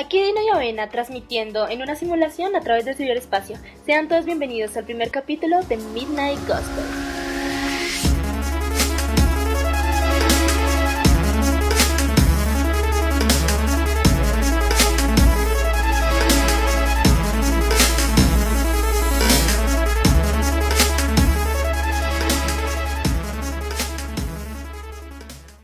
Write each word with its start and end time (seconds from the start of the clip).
Aquí 0.00 0.18
Dino 0.18 0.40
y 0.40 0.48
Avena 0.48 0.88
transmitiendo 0.88 1.68
en 1.68 1.82
una 1.82 1.94
simulación 1.94 2.56
a 2.56 2.60
través 2.60 2.86
del 2.86 2.96
ciberespacio. 2.96 3.58
Sean 3.84 4.08
todos 4.08 4.24
bienvenidos 4.24 4.74
al 4.78 4.86
primer 4.86 5.10
capítulo 5.10 5.62
de 5.64 5.76
Midnight 5.76 6.38
Gospel. 6.48 6.84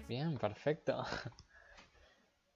Bien, 0.06 0.36
perfecto. 0.36 1.06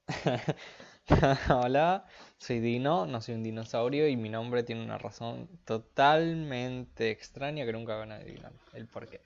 Hola, 1.50 2.04
soy 2.38 2.60
Dino, 2.60 3.06
no 3.06 3.20
soy 3.20 3.34
un 3.34 3.42
dinosaurio 3.42 4.06
y 4.08 4.16
mi 4.16 4.28
nombre 4.28 4.62
tiene 4.62 4.84
una 4.84 4.98
razón 4.98 5.48
totalmente 5.64 7.10
extraña 7.10 7.64
que 7.64 7.72
nunca 7.72 7.96
van 7.96 8.12
a 8.12 8.16
adivinar 8.16 8.52
el 8.74 8.86
porqué. 8.86 9.20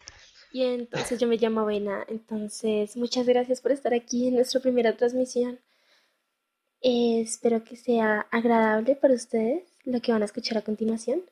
Y 0.52 0.62
entonces 0.62 1.18
yo 1.18 1.26
me 1.26 1.36
llamo 1.36 1.60
Avena, 1.60 2.04
entonces 2.08 2.96
muchas 2.96 3.26
gracias 3.26 3.60
por 3.60 3.72
estar 3.72 3.92
aquí 3.92 4.28
en 4.28 4.34
nuestra 4.34 4.60
primera 4.60 4.96
transmisión. 4.96 5.60
Eh, 6.80 7.20
espero 7.20 7.64
que 7.64 7.76
sea 7.76 8.26
agradable 8.30 8.96
para 8.96 9.14
ustedes 9.14 9.64
lo 9.84 10.00
que 10.00 10.12
van 10.12 10.22
a 10.22 10.26
escuchar 10.26 10.58
a 10.58 10.62
continuación. 10.62 11.22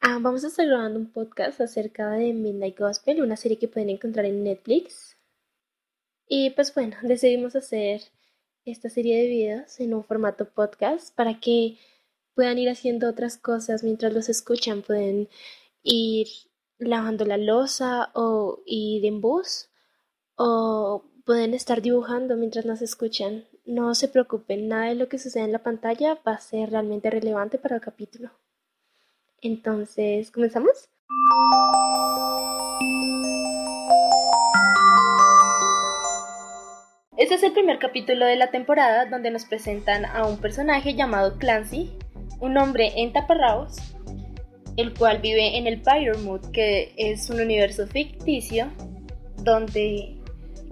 Ah, 0.00 0.18
vamos 0.20 0.44
a 0.44 0.48
estar 0.48 0.66
grabando 0.66 0.98
un 0.98 1.10
podcast 1.10 1.60
acerca 1.60 2.10
de 2.10 2.32
Midnight 2.32 2.78
Gospel, 2.78 3.22
una 3.22 3.36
serie 3.36 3.58
que 3.58 3.68
pueden 3.68 3.90
encontrar 3.90 4.26
en 4.26 4.44
Netflix. 4.44 5.16
Y 6.28 6.50
pues 6.50 6.74
bueno, 6.74 6.96
decidimos 7.02 7.56
hacer 7.56 8.00
esta 8.64 8.88
serie 8.88 9.22
de 9.22 9.28
videos 9.28 9.80
en 9.80 9.94
un 9.94 10.04
formato 10.04 10.48
podcast 10.48 11.14
para 11.14 11.38
que 11.38 11.78
puedan 12.34 12.58
ir 12.58 12.68
haciendo 12.68 13.08
otras 13.08 13.36
cosas 13.36 13.82
mientras 13.82 14.12
los 14.12 14.28
escuchan. 14.28 14.82
Pueden 14.82 15.28
ir 15.82 16.28
lavando 16.78 17.24
la 17.24 17.36
losa 17.36 18.10
o 18.14 18.62
ir 18.66 19.04
en 19.04 19.20
bus 19.20 19.68
o 20.36 21.04
pueden 21.24 21.54
estar 21.54 21.82
dibujando 21.82 22.36
mientras 22.36 22.64
nos 22.64 22.82
escuchan. 22.82 23.46
No 23.64 23.94
se 23.94 24.08
preocupen, 24.08 24.68
nada 24.68 24.86
de 24.86 24.94
lo 24.94 25.08
que 25.08 25.18
sucede 25.18 25.44
en 25.44 25.52
la 25.52 25.62
pantalla 25.62 26.18
va 26.26 26.32
a 26.32 26.40
ser 26.40 26.70
realmente 26.70 27.10
relevante 27.10 27.58
para 27.58 27.76
el 27.76 27.82
capítulo. 27.82 28.30
Entonces, 29.40 30.30
¿comenzamos? 30.30 30.88
Este 37.16 37.36
es 37.36 37.44
el 37.44 37.52
primer 37.52 37.78
capítulo 37.78 38.26
de 38.26 38.34
la 38.34 38.50
temporada 38.50 39.06
donde 39.06 39.30
nos 39.30 39.44
presentan 39.44 40.04
a 40.04 40.26
un 40.26 40.38
personaje 40.38 40.94
llamado 40.94 41.38
Clancy, 41.38 41.92
un 42.40 42.58
hombre 42.58 42.92
en 42.96 43.12
taparrabos, 43.12 43.76
el 44.76 44.94
cual 44.94 45.18
vive 45.20 45.56
en 45.56 45.68
el 45.68 45.80
Pyramid, 45.80 46.40
que 46.52 46.92
es 46.96 47.30
un 47.30 47.38
universo 47.38 47.86
ficticio 47.86 48.66
donde 49.36 50.16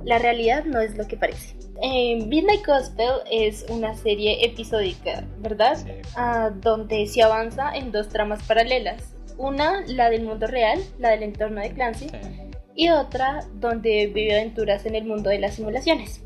la 0.02 0.18
realidad 0.18 0.64
no 0.64 0.80
es 0.80 0.96
lo 0.96 1.06
que 1.06 1.16
parece. 1.16 1.54
Eh, 1.80 2.24
Midnight 2.26 2.66
Gospel 2.66 3.20
es 3.30 3.64
una 3.68 3.94
serie 3.94 4.44
episódica, 4.44 5.24
¿verdad? 5.38 5.76
Sí. 5.76 5.92
Ah, 6.16 6.50
donde 6.52 7.06
se 7.06 7.22
avanza 7.22 7.72
en 7.72 7.92
dos 7.92 8.08
tramas 8.08 8.42
paralelas. 8.48 9.14
Una, 9.38 9.82
la 9.86 10.10
del 10.10 10.24
mundo 10.24 10.48
real, 10.48 10.80
la 10.98 11.10
del 11.10 11.22
entorno 11.22 11.60
de 11.60 11.70
Clancy, 11.70 12.08
Sí, 12.08 12.51
y 12.74 12.88
otra 12.88 13.46
donde 13.54 14.06
vive 14.06 14.34
aventuras 14.34 14.86
en 14.86 14.94
el 14.94 15.04
mundo 15.04 15.30
de 15.30 15.38
las 15.38 15.54
simulaciones. 15.54 16.24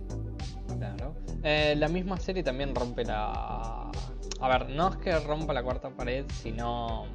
claro. 0.78 1.14
Eh, 1.42 1.74
la 1.76 1.88
misma 1.88 2.18
serie 2.18 2.42
también 2.42 2.74
rompe 2.74 3.04
la... 3.04 3.90
A 4.40 4.48
ver, 4.48 4.68
no 4.68 4.88
es 4.88 4.96
que 4.96 5.18
rompa 5.20 5.52
la 5.52 5.62
cuarta 5.62 5.90
pared, 5.90 6.26
sino 6.42 7.06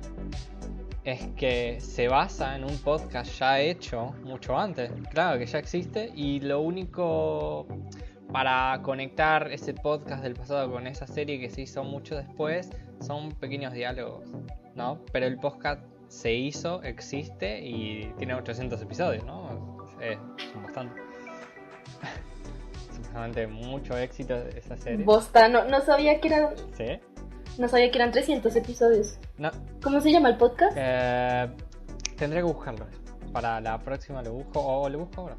es 1.03 1.27
que 1.35 1.79
se 1.79 2.07
basa 2.07 2.55
en 2.55 2.63
un 2.63 2.77
podcast 2.77 3.37
ya 3.39 3.59
hecho 3.59 4.13
mucho 4.23 4.57
antes. 4.57 4.91
Claro, 5.11 5.39
que 5.39 5.45
ya 5.45 5.59
existe 5.59 6.11
y 6.15 6.39
lo 6.39 6.61
único 6.61 7.67
para 8.31 8.79
conectar 8.81 9.51
ese 9.51 9.73
podcast 9.73 10.23
del 10.23 10.35
pasado 10.35 10.71
con 10.71 10.87
esa 10.87 11.05
serie 11.05 11.39
que 11.39 11.49
se 11.49 11.61
hizo 11.61 11.83
mucho 11.83 12.15
después 12.15 12.69
son 13.01 13.31
pequeños 13.33 13.73
diálogos, 13.73 14.29
¿no? 14.75 15.03
Pero 15.11 15.25
el 15.25 15.37
podcast 15.37 15.83
se 16.11 16.33
hizo, 16.33 16.83
existe 16.83 17.61
y 17.61 18.13
tiene 18.17 18.33
800 18.33 18.81
episodios, 18.81 19.23
¿no? 19.23 19.77
Eh, 20.01 20.17
son 20.51 20.63
bastante. 20.63 21.01
Supuestamente 22.93 23.47
mucho 23.47 23.97
éxito 23.97 24.35
esa 24.35 24.75
serie. 24.75 25.05
Bosta, 25.05 25.47
no, 25.47 25.63
no 25.65 25.79
sabía 25.79 26.19
que 26.19 26.27
eran, 26.27 26.49
¿Sí? 26.75 26.99
no 27.57 27.67
sabía 27.69 27.89
que 27.91 27.97
eran 27.97 28.11
300 28.11 28.53
episodios. 28.57 29.19
No, 29.37 29.51
¿Cómo 29.81 30.01
se 30.01 30.11
llama 30.11 30.29
el 30.29 30.37
podcast? 30.37 30.73
eh, 30.77 31.47
tendré 32.17 32.39
que 32.41 32.45
buscarlo. 32.45 32.85
Para 33.31 33.61
la 33.61 33.79
próxima 33.79 34.21
lo 34.21 34.33
busco 34.33 34.59
o 34.59 34.89
lo 34.89 34.99
busco 34.99 35.21
ahora. 35.21 35.37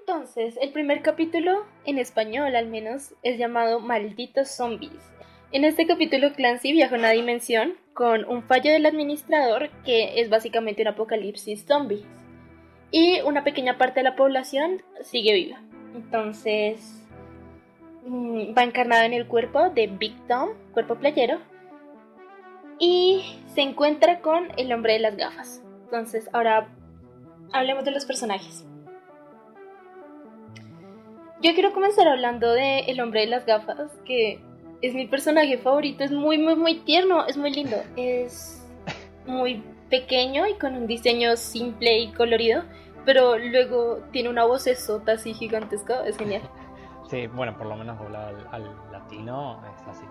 Entonces, 0.00 0.58
el 0.60 0.72
primer 0.72 1.02
capítulo, 1.02 1.64
en 1.84 1.98
español 1.98 2.56
al 2.56 2.66
menos, 2.66 3.14
es 3.22 3.38
llamado 3.38 3.80
Malditos 3.80 4.50
Zombies. 4.50 5.12
En 5.52 5.64
este 5.64 5.86
capítulo, 5.86 6.32
Clancy 6.32 6.72
viaja 6.72 6.94
a 6.94 6.98
una 6.98 7.10
dimensión 7.10 7.74
con 7.94 8.24
un 8.24 8.42
fallo 8.42 8.72
del 8.72 8.86
administrador 8.86 9.70
que 9.84 10.20
es 10.20 10.30
básicamente 10.30 10.82
un 10.82 10.88
apocalipsis 10.88 11.64
zombies. 11.66 12.04
Y 12.90 13.20
una 13.20 13.44
pequeña 13.44 13.78
parte 13.78 14.00
de 14.00 14.04
la 14.04 14.16
población 14.16 14.82
sigue 15.02 15.34
viva. 15.34 15.60
Entonces, 15.94 17.06
mm, 18.06 18.56
va 18.56 18.64
encarnado 18.64 19.04
en 19.04 19.12
el 19.12 19.26
cuerpo 19.26 19.70
de 19.70 19.86
Big 19.86 20.14
Tom, 20.26 20.50
cuerpo 20.72 20.96
playero, 20.96 21.38
y 22.78 23.40
se 23.54 23.62
encuentra 23.62 24.20
con 24.20 24.48
el 24.56 24.72
hombre 24.72 24.94
de 24.94 25.00
las 25.00 25.16
gafas. 25.16 25.62
Entonces, 25.84 26.28
ahora 26.32 26.68
hablemos 27.52 27.84
de 27.84 27.90
los 27.90 28.04
personajes. 28.04 28.67
Yo 31.40 31.54
quiero 31.54 31.72
comenzar 31.72 32.08
hablando 32.08 32.52
de 32.52 32.80
El 32.80 33.00
hombre 33.00 33.20
de 33.20 33.28
las 33.28 33.46
gafas, 33.46 33.92
que 34.04 34.40
es 34.82 34.94
mi 34.94 35.06
personaje 35.06 35.56
favorito, 35.58 36.02
es 36.02 36.10
muy, 36.10 36.36
muy, 36.36 36.56
muy 36.56 36.80
tierno, 36.80 37.26
es 37.26 37.36
muy 37.36 37.52
lindo, 37.52 37.76
es 37.96 38.66
muy 39.24 39.62
pequeño 39.88 40.48
y 40.48 40.54
con 40.54 40.74
un 40.74 40.86
diseño 40.88 41.36
simple 41.36 41.98
y 41.98 42.12
colorido, 42.12 42.64
pero 43.04 43.38
luego 43.38 44.00
tiene 44.10 44.28
una 44.30 44.44
voz 44.44 44.66
esota 44.66 45.12
así 45.12 45.32
gigantesca, 45.34 46.06
es 46.06 46.16
genial. 46.16 46.42
Sí, 47.08 47.26
bueno, 47.26 47.56
por 47.56 47.66
lo 47.66 47.74
menos 47.74 47.98
doblado 47.98 48.36
al, 48.36 48.48
al 48.52 48.92
latino 48.92 49.62
es 49.74 49.82
así. 49.88 50.04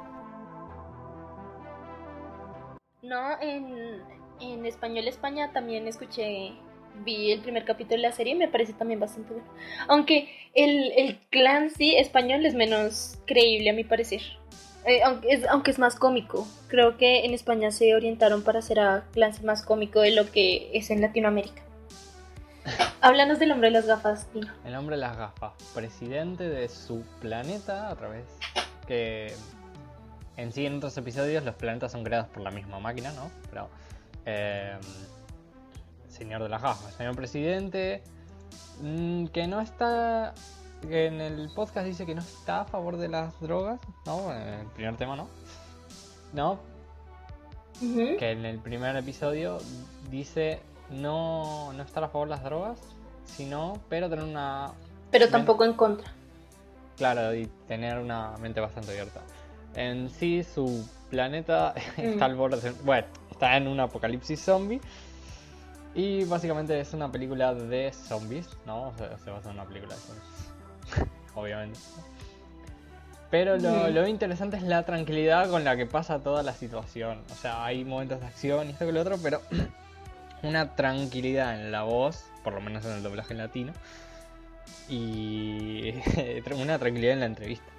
No, 3.03 3.39
en, 3.39 4.01
en 4.39 4.65
español 4.65 5.07
España 5.07 5.51
también 5.53 5.87
escuché, 5.87 6.55
vi 7.03 7.31
el 7.31 7.41
primer 7.41 7.65
capítulo 7.65 7.97
de 7.97 8.07
la 8.07 8.11
serie 8.11 8.33
y 8.33 8.37
me 8.37 8.47
parece 8.47 8.73
también 8.73 8.99
bastante 8.99 9.33
bueno. 9.33 9.49
Aunque 9.87 10.29
el, 10.53 10.91
el 10.95 11.19
Clancy 11.29 11.95
español 11.95 12.45
es 12.45 12.53
menos 12.53 13.19
creíble 13.25 13.69
a 13.69 13.73
mi 13.73 13.83
parecer. 13.83 14.21
Eh, 14.85 15.01
aunque, 15.03 15.33
es, 15.33 15.45
aunque 15.47 15.71
es 15.71 15.79
más 15.79 15.95
cómico. 15.95 16.47
Creo 16.69 16.97
que 16.97 17.25
en 17.25 17.33
España 17.33 17.71
se 17.71 17.93
orientaron 17.93 18.43
para 18.43 18.59
hacer 18.59 18.79
a 18.79 19.05
Clancy 19.11 19.43
más 19.43 19.63
cómico 19.63 19.99
de 19.99 20.11
lo 20.11 20.31
que 20.31 20.71
es 20.73 20.89
en 20.89 21.01
Latinoamérica. 21.01 21.61
Háblanos 23.01 23.37
del 23.39 23.51
hombre 23.51 23.67
de 23.67 23.73
las 23.73 23.85
gafas, 23.85 24.27
Tino. 24.31 24.47
El 24.65 24.75
hombre 24.75 24.95
de 24.95 25.01
las 25.01 25.17
gafas, 25.17 25.53
presidente 25.73 26.47
de 26.47 26.69
su 26.69 27.03
planeta 27.19 27.89
a 27.89 27.95
través 27.95 28.25
que 28.87 29.33
en 30.37 30.53
sí 30.53 30.65
en 30.65 30.77
otros 30.77 30.97
episodios 30.97 31.43
los 31.43 31.55
planetas 31.55 31.91
son 31.91 32.03
creados 32.03 32.27
por 32.29 32.41
la 32.41 32.51
misma 32.51 32.79
máquina, 32.79 33.11
¿no? 33.11 33.29
Pero 33.49 33.69
eh, 34.25 34.77
señor 36.17 36.43
de 36.43 36.49
las 36.49 36.61
gafas, 36.61 36.93
señor 36.95 37.15
presidente, 37.15 38.03
mm, 38.81 39.27
que 39.27 39.47
no 39.47 39.61
está 39.61 40.33
que 40.81 41.07
en 41.07 41.21
el 41.21 41.49
podcast 41.55 41.87
dice 41.87 42.05
que 42.05 42.13
no 42.13 42.21
está 42.21 42.61
a 42.61 42.65
favor 42.65 42.97
de 42.97 43.07
las 43.07 43.39
drogas, 43.39 43.81
¿no? 44.05 44.31
En 44.31 44.47
el 44.47 44.67
primer 44.67 44.95
tema, 44.95 45.15
¿no? 45.15 45.27
No, 46.33 46.59
que 47.79 48.31
en 48.31 48.45
el 48.45 48.59
primer 48.59 48.95
episodio 48.95 49.59
dice 50.09 50.59
no, 50.89 51.71
no 51.73 51.83
estar 51.83 52.03
a 52.03 52.09
favor 52.09 52.27
de 52.27 52.35
las 52.35 52.43
drogas, 52.43 52.79
sino, 53.25 53.79
pero 53.89 54.09
tener 54.09 54.25
una 54.25 54.71
Pero 55.11 55.29
tampoco 55.29 55.65
en 55.65 55.73
contra. 55.73 56.11
Claro, 56.97 57.35
y 57.35 57.45
tener 57.67 57.99
una 57.99 58.35
mente 58.37 58.59
bastante 58.59 58.91
abierta. 58.91 59.21
En 59.75 60.09
sí, 60.09 60.43
su 60.43 60.87
planeta 61.09 61.75
está 61.97 62.25
al 62.25 62.35
borde. 62.35 62.71
Bueno, 62.83 63.07
está 63.29 63.57
en 63.57 63.67
un 63.67 63.79
apocalipsis 63.79 64.41
zombie. 64.41 64.81
Y 65.97 66.25
básicamente 66.25 66.79
es 66.79 66.93
una 66.93 67.11
película 67.11 67.55
de 67.55 67.91
zombies, 67.91 68.47
¿no? 68.67 68.89
O 68.89 68.93
sea, 68.99 69.17
se 69.17 69.31
basa 69.31 69.49
en 69.49 69.55
una 69.55 69.65
película 69.65 69.95
de 69.95 69.99
zombies. 69.99 71.09
Obviamente. 71.35 71.79
Pero 73.31 73.57
lo, 73.57 73.89
lo 73.89 74.07
interesante 74.07 74.57
es 74.57 74.63
la 74.63 74.85
tranquilidad 74.85 75.49
con 75.49 75.63
la 75.63 75.75
que 75.75 75.87
pasa 75.87 76.19
toda 76.19 76.43
la 76.43 76.53
situación. 76.53 77.23
O 77.31 77.33
sea, 77.33 77.65
hay 77.65 77.83
momentos 77.83 78.21
de 78.21 78.27
acción 78.27 78.67
y 78.67 78.73
esto 78.73 78.85
que 78.85 78.91
lo 78.91 79.01
otro, 79.01 79.17
pero 79.23 79.41
una 80.43 80.75
tranquilidad 80.75 81.59
en 81.59 81.71
la 81.71 81.81
voz, 81.81 82.25
por 82.43 82.53
lo 82.53 82.61
menos 82.61 82.85
en 82.85 82.91
el 82.91 83.01
doblaje 83.01 83.33
latino, 83.33 83.73
y 84.87 85.95
una 86.55 86.77
tranquilidad 86.77 87.13
en 87.13 87.19
la 87.21 87.25
entrevista. 87.25 87.71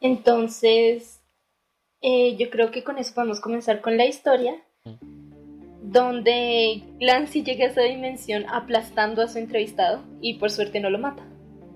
Entonces, 0.00 1.23
eh, 2.06 2.36
yo 2.36 2.50
creo 2.50 2.70
que 2.70 2.84
con 2.84 2.98
eso 2.98 3.14
podemos 3.14 3.40
comenzar 3.40 3.80
con 3.80 3.96
la 3.96 4.04
historia, 4.04 4.54
mm. 4.84 5.90
donde 5.90 6.82
Clancy 6.98 7.42
llega 7.42 7.64
a 7.64 7.68
esa 7.68 7.80
dimensión 7.80 8.44
aplastando 8.46 9.22
a 9.22 9.28
su 9.28 9.38
entrevistado 9.38 10.02
y 10.20 10.34
por 10.34 10.50
suerte 10.50 10.80
no 10.80 10.90
lo 10.90 10.98
mata. 10.98 11.22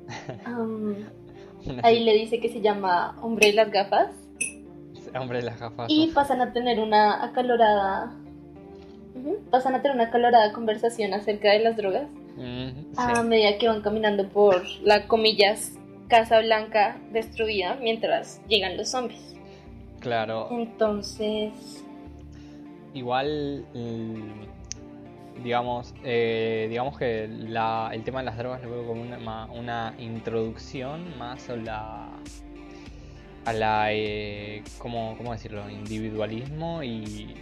ahí 1.82 2.04
le 2.04 2.12
dice 2.12 2.40
que 2.40 2.50
se 2.50 2.60
llama 2.60 3.16
Hombre 3.22 3.46
de 3.46 3.52
las 3.54 3.70
gafas. 3.70 4.10
Hombre 5.18 5.38
de 5.38 5.44
las 5.44 5.58
gafas. 5.58 5.86
Y 5.88 6.08
pasan 6.08 6.42
a 6.42 6.52
tener 6.52 6.78
una 6.78 7.24
acalorada. 7.24 8.14
Pasan 9.50 9.76
a 9.76 9.80
tener 9.80 9.94
una 9.96 10.08
acalorada 10.08 10.52
conversación 10.52 11.14
acerca 11.14 11.52
de 11.52 11.60
las 11.60 11.74
drogas. 11.78 12.06
A 12.98 13.22
medida 13.22 13.56
que 13.56 13.66
van 13.66 13.80
caminando 13.80 14.28
por 14.28 14.62
la 14.82 15.08
comillas 15.08 15.72
Casa 16.08 16.40
Blanca 16.40 17.00
destruida 17.12 17.76
mientras 17.80 18.42
llegan 18.46 18.76
los 18.76 18.90
zombies. 18.90 19.27
Claro. 20.00 20.48
Entonces. 20.50 21.84
Igual. 22.94 23.64
digamos, 25.42 25.94
eh, 26.04 26.66
digamos 26.68 26.98
que 26.98 27.24
el 27.24 28.04
tema 28.04 28.20
de 28.20 28.24
las 28.24 28.38
drogas 28.38 28.62
lo 28.62 28.70
veo 28.70 28.86
como 28.86 29.02
una, 29.02 29.94
introducción 29.98 31.18
más 31.18 31.48
a 31.50 31.56
la. 31.56 32.08
a 33.44 33.52
la. 33.52 33.92
Eh, 33.92 34.62
¿cómo, 34.78 35.16
decirlo? 35.32 35.68
Individualismo 35.70 36.82
y 36.82 37.34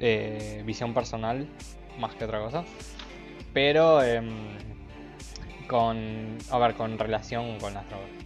eh, 0.00 0.62
visión 0.64 0.94
personal, 0.94 1.48
más 1.98 2.14
que 2.14 2.24
otra 2.24 2.40
cosa. 2.40 2.64
Pero. 3.52 4.02
Em, 4.02 4.30
con. 5.66 6.38
a 6.50 6.58
ver, 6.58 6.74
con 6.74 6.98
relación 6.98 7.58
con 7.58 7.74
las 7.74 7.88
drogas 7.88 8.21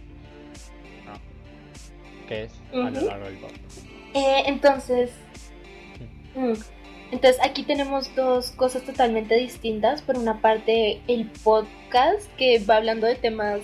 que 2.27 2.43
es 2.43 2.51
a 2.73 2.89
lo 2.89 3.01
largo 3.01 3.25
del 3.25 3.37
podcast. 3.37 3.77
Eh, 4.13 4.43
entonces, 4.45 5.11
mm, 6.35 6.53
entonces 7.11 7.37
aquí 7.43 7.63
tenemos 7.63 8.13
dos 8.15 8.51
cosas 8.51 8.83
totalmente 8.83 9.35
distintas. 9.35 10.01
Por 10.01 10.17
una 10.17 10.41
parte, 10.41 11.01
el 11.07 11.25
podcast 11.43 12.27
que 12.37 12.59
va 12.59 12.77
hablando 12.77 13.07
de 13.07 13.15
temas 13.15 13.61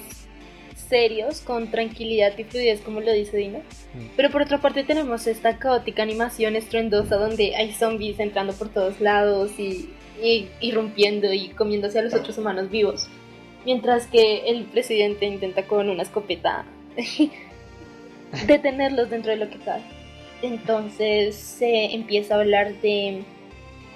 serios 0.89 1.41
con 1.41 1.71
tranquilidad 1.71 2.37
y 2.37 2.43
fluidez, 2.43 2.81
como 2.81 3.01
lo 3.01 3.11
dice 3.11 3.37
Dino. 3.37 3.59
Mm. 3.93 4.07
Pero 4.15 4.29
por 4.29 4.43
otra 4.43 4.59
parte 4.59 4.83
tenemos 4.83 5.27
esta 5.27 5.57
caótica 5.57 6.03
animación 6.03 6.55
estruendosa 6.55 7.15
donde 7.17 7.55
hay 7.55 7.73
zombies 7.73 8.19
entrando 8.19 8.53
por 8.53 8.69
todos 8.69 9.01
lados 9.01 9.51
y, 9.57 9.89
y 10.21 10.49
irrumpiendo 10.61 11.31
y 11.33 11.49
comiéndose 11.49 11.99
a 11.99 12.03
los 12.03 12.13
otros 12.13 12.37
humanos 12.37 12.69
vivos. 12.69 13.07
Mientras 13.65 14.07
que 14.07 14.49
el 14.49 14.65
presidente 14.65 15.25
intenta 15.25 15.65
con 15.65 15.89
una 15.89 16.03
escopeta 16.03 16.65
detenerlos 18.47 19.09
dentro 19.09 19.31
de 19.31 19.37
lo 19.37 19.49
que 19.49 19.57
cabe. 19.59 19.83
Entonces 20.41 21.35
se 21.35 21.93
empieza 21.93 22.35
a 22.35 22.39
hablar 22.39 22.73
de 22.81 23.23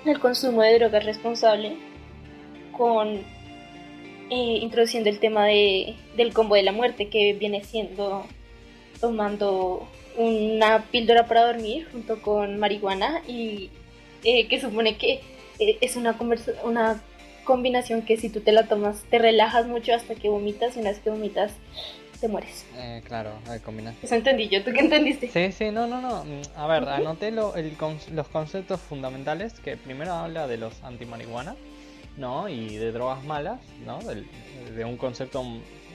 el 0.05 0.19
consumo 0.19 0.61
de 0.61 0.79
drogas 0.79 1.05
responsable 1.05 1.75
con 2.71 3.15
eh, 4.29 4.59
introduciendo 4.61 5.09
el 5.09 5.19
tema 5.19 5.45
de, 5.45 5.95
del 6.15 6.33
combo 6.33 6.55
de 6.55 6.63
la 6.63 6.71
muerte 6.71 7.09
que 7.09 7.33
viene 7.33 7.63
siendo 7.63 8.25
tomando 9.01 9.87
una 10.17 10.85
píldora 10.85 11.27
para 11.27 11.45
dormir 11.45 11.87
junto 11.91 12.21
con 12.21 12.57
marihuana 12.57 13.21
y 13.27 13.69
eh, 14.23 14.47
que 14.47 14.59
supone 14.59 14.97
que 14.97 15.21
eh, 15.59 15.77
es 15.81 15.95
una, 15.95 16.17
una 16.63 17.01
combinación 17.43 18.01
que 18.01 18.17
si 18.17 18.29
tú 18.29 18.41
te 18.41 18.51
la 18.51 18.67
tomas 18.67 19.03
te 19.09 19.19
relajas 19.19 19.67
mucho 19.67 19.93
hasta 19.93 20.15
que 20.15 20.29
vomitas 20.29 20.75
y 20.75 20.79
una 20.79 20.89
vez 20.89 20.99
que 20.99 21.09
vomitas 21.09 21.53
te 22.19 22.27
mueres. 22.27 22.65
Eh, 22.75 23.01
claro, 23.05 23.31
hay 23.47 23.59
combinación. 23.59 24.03
Eso 24.03 24.15
entendí 24.15 24.49
yo, 24.49 24.63
¿tú 24.63 24.71
qué 24.71 24.79
entendiste? 24.79 25.29
Sí, 25.29 25.51
sí, 25.51 25.71
no, 25.71 25.87
no, 25.87 26.01
no. 26.01 26.23
Mm, 26.23 26.41
a 26.55 26.67
ver, 26.67 26.87
anoté 26.89 27.31
lo, 27.31 27.53
los 28.11 28.27
conceptos 28.27 28.79
fundamentales, 28.81 29.53
que 29.59 29.77
primero 29.77 30.13
habla 30.13 30.47
de 30.47 30.57
los 30.57 30.83
anti-marihuana, 30.83 31.55
¿no? 32.17 32.49
Y 32.49 32.77
de 32.77 32.91
drogas 32.91 33.23
malas, 33.23 33.61
¿no? 33.85 33.99
De, 33.99 34.85
un 34.85 34.97
concepto 34.97 35.43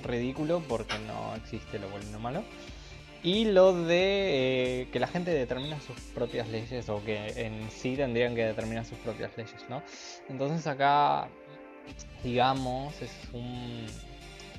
ridículo 0.02 0.62
porque 0.68 0.94
no 1.06 1.34
existe 1.36 1.78
lo 1.78 1.88
bueno 1.88 2.06
y 2.08 2.12
lo 2.12 2.20
malo. 2.20 2.44
Y 3.24 3.44
lo 3.44 3.72
de 3.72 4.80
eh, 4.80 4.88
que 4.92 4.98
la 4.98 5.06
gente 5.06 5.30
determina 5.30 5.80
sus 5.80 5.96
propias 6.12 6.48
leyes 6.48 6.88
o 6.88 7.04
que 7.04 7.28
en 7.36 7.70
sí 7.70 7.94
tendrían 7.94 8.34
que 8.34 8.44
determinar 8.44 8.84
sus 8.84 8.98
propias 8.98 9.36
leyes, 9.36 9.64
¿no? 9.68 9.82
Entonces 10.28 10.66
acá, 10.66 11.28
digamos, 12.24 13.00
es 13.00 13.12
un... 13.32 13.86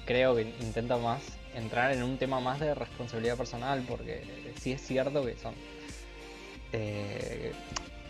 Creo 0.05 0.35
que 0.35 0.41
intenta 0.61 0.97
más 0.97 1.21
entrar 1.55 1.91
en 1.91 2.03
un 2.03 2.17
tema 2.17 2.39
más 2.39 2.59
de 2.59 2.73
responsabilidad 2.73 3.37
personal, 3.37 3.83
porque 3.87 4.23
sí 4.59 4.71
es 4.71 4.81
cierto 4.81 5.25
que 5.25 5.35
son, 5.37 5.53
eh, 6.71 7.51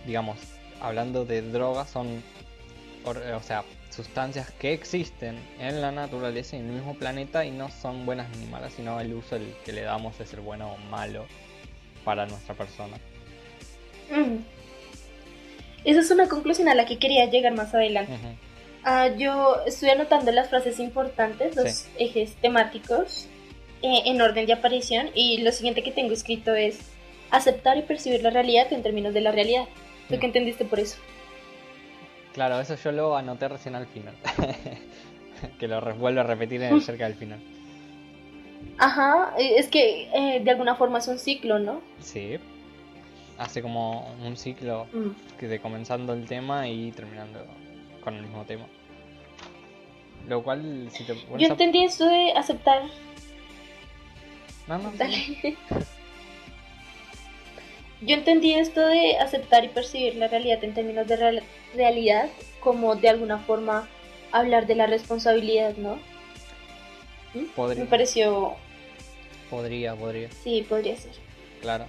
digamos, 0.06 0.38
hablando 0.82 1.26
de 1.26 1.42
drogas, 1.42 1.90
son, 1.90 2.24
o 3.06 3.42
sea, 3.42 3.64
sustancias 3.90 4.52
que 4.52 4.74
existen 4.74 5.38
en 5.60 5.82
la 5.82 5.92
naturaleza 5.92 6.56
y 6.56 6.60
en 6.60 6.68
el 6.68 6.72
mismo 6.74 6.96
planeta 6.96 7.46
y 7.46 7.52
no 7.52 7.70
son 7.70 8.06
buenas 8.06 8.28
ni 8.38 8.48
malas, 8.48 8.74
sino 8.74 9.00
el 9.00 9.14
uso 9.14 9.36
el 9.36 9.56
que 9.64 9.72
le 9.72 9.82
damos 9.82 10.20
es 10.20 10.34
el 10.34 10.40
bueno 10.40 10.74
o 10.74 10.78
malo 10.90 11.26
para 12.04 12.26
nuestra 12.26 12.56
persona. 12.56 12.98
Esa 15.86 16.00
es 16.00 16.12
una 16.12 16.28
conclusión 16.28 16.70
a 16.70 16.76
la 16.76 16.86
que 16.86 16.98
quería 16.98 17.26
llegar 17.30 17.54
más 17.54 17.74
adelante. 17.74 18.14
Ah, 18.86 19.08
yo 19.08 19.64
estoy 19.66 19.90
anotando 19.90 20.32
las 20.32 20.50
frases 20.50 20.80
importantes, 20.80 21.56
los 21.56 21.88
ejes 21.98 22.36
temáticos 22.36 23.28
eh, 23.84 24.04
en 24.06 24.22
orden 24.22 24.46
de 24.46 24.54
aparición 24.54 25.10
y 25.14 25.40
lo 25.42 25.52
siguiente 25.52 25.84
que 25.84 25.92
tengo 25.92 26.14
escrito 26.14 26.56
es 26.56 26.80
aceptar 27.32 27.78
y 27.78 27.82
percibir 27.82 28.24
la 28.24 28.30
realidad 28.30 28.72
en 28.72 28.82
términos 28.82 29.14
de 29.14 29.20
la 29.20 29.34
realidad. 29.34 29.66
¿Tú 30.08 30.16
qué 30.16 30.22
mm. 30.22 30.30
entendiste 30.30 30.64
por 30.64 30.80
eso? 30.80 30.98
Claro, 32.34 32.62
eso 32.62 32.76
yo 32.76 32.94
lo 32.94 33.18
anoté 33.18 33.50
recién 33.50 33.76
al 33.76 33.86
final. 33.88 34.16
que 35.60 35.68
lo 35.68 35.82
vuelvo 35.96 36.22
a 36.22 36.24
repetir 36.24 36.64
en 36.64 36.80
cerca 36.82 37.06
del 37.06 37.16
final. 37.16 37.40
Ajá, 38.78 39.34
eh, 39.38 39.56
es 39.58 39.68
que 39.68 40.10
eh, 40.14 40.40
de 40.42 40.52
alguna 40.52 40.76
forma 40.76 41.00
es 41.00 41.08
un 41.10 41.20
ciclo, 41.20 41.60
¿no? 41.60 41.82
Sí. 42.00 42.38
Hace 43.38 43.62
como 43.62 44.16
un 44.24 44.38
ciclo 44.38 44.88
mm. 44.94 45.38
que 45.38 45.48
de 45.48 45.60
comenzando 45.60 46.14
el 46.14 46.26
tema 46.26 46.70
y 46.70 46.92
terminando 46.92 47.46
con 48.02 48.16
el 48.16 48.22
mismo 48.22 48.46
tema. 48.46 48.66
Lo 50.28 50.42
cual, 50.42 50.88
si 50.92 51.04
te 51.04 51.16
Yo 51.38 51.48
entendí 51.48 51.84
eso 51.84 52.06
de 52.06 52.32
aceptar 52.32 52.84
Yo 58.02 58.16
entendí 58.16 58.54
esto 58.54 58.86
de 58.86 59.18
aceptar 59.18 59.64
y 59.64 59.70
percibir 59.70 60.16
la 60.16 60.28
realidad 60.28 60.64
en 60.64 60.74
términos 60.74 61.08
de 61.08 61.42
realidad 61.74 62.30
como 62.60 62.96
de 62.96 63.10
alguna 63.10 63.40
forma 63.40 63.88
hablar 64.32 64.68
de 64.68 64.76
la 64.76 64.88
responsabilidad, 64.88 65.78
¿no? 65.78 66.00
¿Mm? 67.34 67.46
Podría. 67.56 67.84
Me 67.84 67.90
pareció... 67.90 68.56
Podría, 69.50 69.96
podría. 69.96 70.30
Sí, 70.44 70.66
podría 70.68 70.98
ser. 70.98 71.14
Claro. 71.62 71.86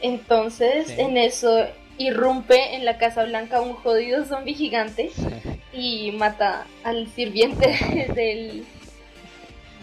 Entonces, 0.00 0.88
en 0.98 1.16
eso 1.16 1.66
irrumpe 1.98 2.74
en 2.74 2.84
la 2.84 2.98
Casa 2.98 3.24
Blanca 3.24 3.60
un 3.60 3.74
jodido 3.74 4.24
zombie 4.24 4.54
gigante 4.54 5.10
y 5.72 6.12
mata 6.12 6.66
al 6.84 7.08
sirviente 7.08 7.68
del, 8.14 8.64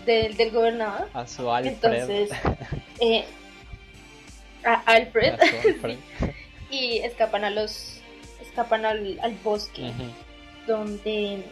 del, 0.06 0.36
del 0.38 0.52
gobernador. 0.52 1.10
A 1.14 1.28
su 1.28 1.50
Alfred. 1.50 1.74
Entonces, 1.74 2.30
eh, 3.00 3.26
a 4.64 4.74
Alfred. 4.86 5.36
y 6.70 7.00
escapan 7.00 7.46
a 7.46 7.50
los. 7.50 8.02
Escapan 8.42 8.86
al, 8.86 9.20
al 9.22 9.34
bosque. 9.44 9.92
Donde. 10.68 11.44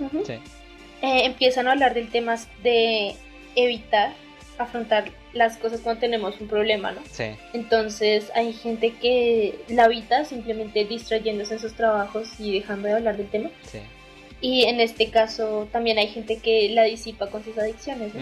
Eh, 0.00 1.24
empiezan 1.24 1.68
a 1.68 1.72
hablar 1.72 1.94
del 1.94 2.10
tema 2.10 2.36
de 2.62 3.16
evitar 3.56 4.12
afrontar 4.58 5.10
las 5.32 5.56
cosas 5.56 5.80
cuando 5.80 6.00
tenemos 6.00 6.40
un 6.40 6.48
problema, 6.48 6.92
¿no? 6.92 7.00
Sí. 7.10 7.36
Entonces 7.52 8.30
hay 8.34 8.52
gente 8.52 8.92
que 8.94 9.58
la 9.68 9.84
evita 9.84 10.24
simplemente 10.24 10.84
distrayéndose 10.84 11.54
en 11.54 11.60
sus 11.60 11.74
trabajos 11.74 12.28
y 12.38 12.58
dejando 12.58 12.88
de 12.88 12.94
hablar 12.94 13.16
del 13.16 13.28
tema. 13.28 13.50
Sí. 13.62 13.78
Y 14.40 14.64
en 14.64 14.80
este 14.80 15.10
caso 15.10 15.68
también 15.72 15.98
hay 15.98 16.08
gente 16.08 16.38
que 16.38 16.68
la 16.70 16.84
disipa 16.84 17.28
con 17.28 17.42
sus 17.42 17.58
adicciones. 17.58 18.12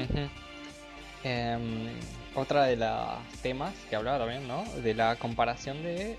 Em, 1.25 1.89
otra 2.35 2.65
de 2.65 2.77
los 2.77 3.43
temas 3.43 3.75
que 3.91 3.97
hablaba 3.97 4.19
también, 4.19 4.47
¿no? 4.47 4.65
De 4.83 4.95
la 4.95 5.17
comparación 5.17 5.83
de, 5.83 6.17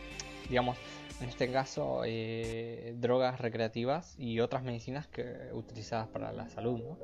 digamos, 0.49 0.77
en 1.21 1.29
este 1.29 1.51
caso, 1.51 2.01
eh, 2.05 2.93
drogas 2.97 3.39
recreativas 3.39 4.15
y 4.19 4.39
otras 4.39 4.63
medicinas 4.63 5.07
que 5.07 5.23
utilizadas 5.53 6.07
para 6.07 6.31
la 6.31 6.47
salud, 6.49 6.79
¿no? 6.79 6.97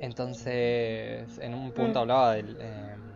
Entonces, 0.00 1.38
en 1.38 1.54
un 1.54 1.72
punto 1.72 1.98
mm. 1.98 2.02
hablaba 2.02 2.34
del, 2.34 2.56
em, 2.60 3.13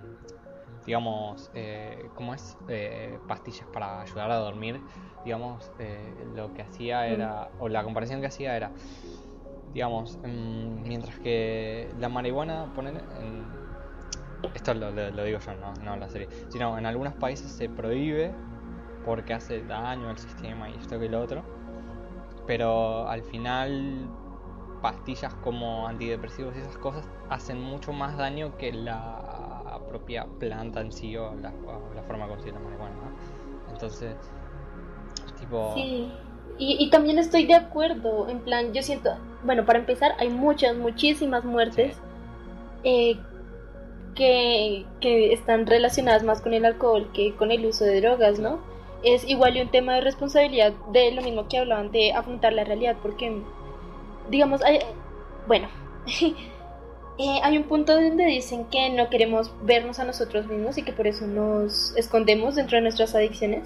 digamos, 0.88 1.50
eh, 1.52 2.08
¿cómo 2.14 2.32
es? 2.32 2.56
Eh, 2.66 3.18
pastillas 3.28 3.66
para 3.68 4.00
ayudar 4.00 4.30
a 4.30 4.36
dormir, 4.36 4.80
digamos, 5.22 5.70
eh, 5.78 6.26
lo 6.34 6.54
que 6.54 6.62
hacía 6.62 7.06
era, 7.06 7.50
o 7.58 7.68
la 7.68 7.84
comparación 7.84 8.22
que 8.22 8.28
hacía 8.28 8.56
era, 8.56 8.72
digamos, 9.74 10.16
mm, 10.24 10.88
mientras 10.88 11.18
que 11.18 11.92
la 11.98 12.08
marihuana, 12.08 12.72
poner 12.74 13.04
esto 14.54 14.72
lo, 14.72 14.90
digo 15.24 15.38
yo, 15.38 15.54
no, 15.56 15.74
no 15.84 15.96
la 15.96 16.08
serie, 16.08 16.30
sino 16.48 16.78
en 16.78 16.86
algunos 16.86 17.12
países 17.12 17.52
se 17.52 17.68
prohíbe 17.68 18.32
porque 19.04 19.34
hace 19.34 19.64
daño 19.64 20.08
al 20.08 20.16
sistema 20.16 20.70
y 20.70 20.76
esto 20.76 20.98
que 20.98 21.10
lo 21.10 21.20
otro, 21.20 21.42
pero 22.46 23.06
al 23.06 23.22
final 23.24 24.08
pastillas 24.80 25.34
como 25.34 25.86
antidepresivos 25.86 26.56
y 26.56 26.60
esas 26.60 26.78
cosas 26.78 27.06
hacen 27.28 27.60
mucho 27.60 27.92
más 27.92 28.16
daño 28.16 28.56
que 28.56 28.72
la 28.72 29.27
propia 29.88 30.26
planta 30.38 30.80
en 30.80 30.92
sí 30.92 31.16
o 31.16 31.34
la, 31.34 31.52
forma 32.06 32.24
de 32.24 32.30
conseguir 32.30 32.54
la 32.54 32.60
marihuana. 32.60 32.94
Entonces, 33.70 34.14
tipo... 35.38 35.72
Sí, 35.74 36.10
y, 36.60 36.90
también 36.90 37.18
estoy 37.18 37.46
de 37.46 37.54
acuerdo, 37.54 38.28
en 38.28 38.40
plan, 38.40 38.72
yo 38.72 38.82
siento, 38.82 39.10
bueno, 39.44 39.64
para 39.64 39.78
empezar, 39.78 40.14
hay 40.18 40.28
muchas, 40.28 40.76
muchísimas 40.76 41.44
muertes 41.44 41.96
eh, 42.82 43.16
que, 44.16 44.84
que 45.00 45.32
están 45.32 45.66
relacionadas 45.66 46.24
más 46.24 46.40
con 46.40 46.54
el 46.54 46.64
alcohol 46.64 47.08
que 47.12 47.32
con 47.36 47.52
el 47.52 47.64
uso 47.64 47.84
de 47.84 48.00
drogas, 48.00 48.40
¿no? 48.40 48.58
Es 49.04 49.28
igual 49.28 49.56
y 49.56 49.60
un 49.60 49.70
tema 49.70 49.94
de 49.94 50.00
responsabilidad 50.00 50.72
de 50.92 51.12
lo 51.12 51.22
mismo 51.22 51.46
que 51.46 51.58
hablaban 51.58 51.92
de 51.92 52.12
afrontar 52.12 52.52
la 52.52 52.64
realidad, 52.64 52.96
porque 53.00 53.40
digamos, 54.28 54.60
hay, 54.64 54.80
bueno, 55.46 55.68
hay 57.42 57.56
un 57.56 57.64
punto 57.64 57.94
donde 57.94 58.26
dicen 58.26 58.66
que 58.66 58.90
no 58.90 59.10
queremos 59.10 59.52
vernos 59.62 59.98
a 59.98 60.04
nosotros 60.04 60.46
mismos 60.46 60.78
y 60.78 60.82
que 60.82 60.92
por 60.92 61.06
eso 61.06 61.26
nos 61.26 61.94
escondemos 61.96 62.54
dentro 62.54 62.76
de 62.76 62.82
nuestras 62.82 63.14
adicciones. 63.14 63.64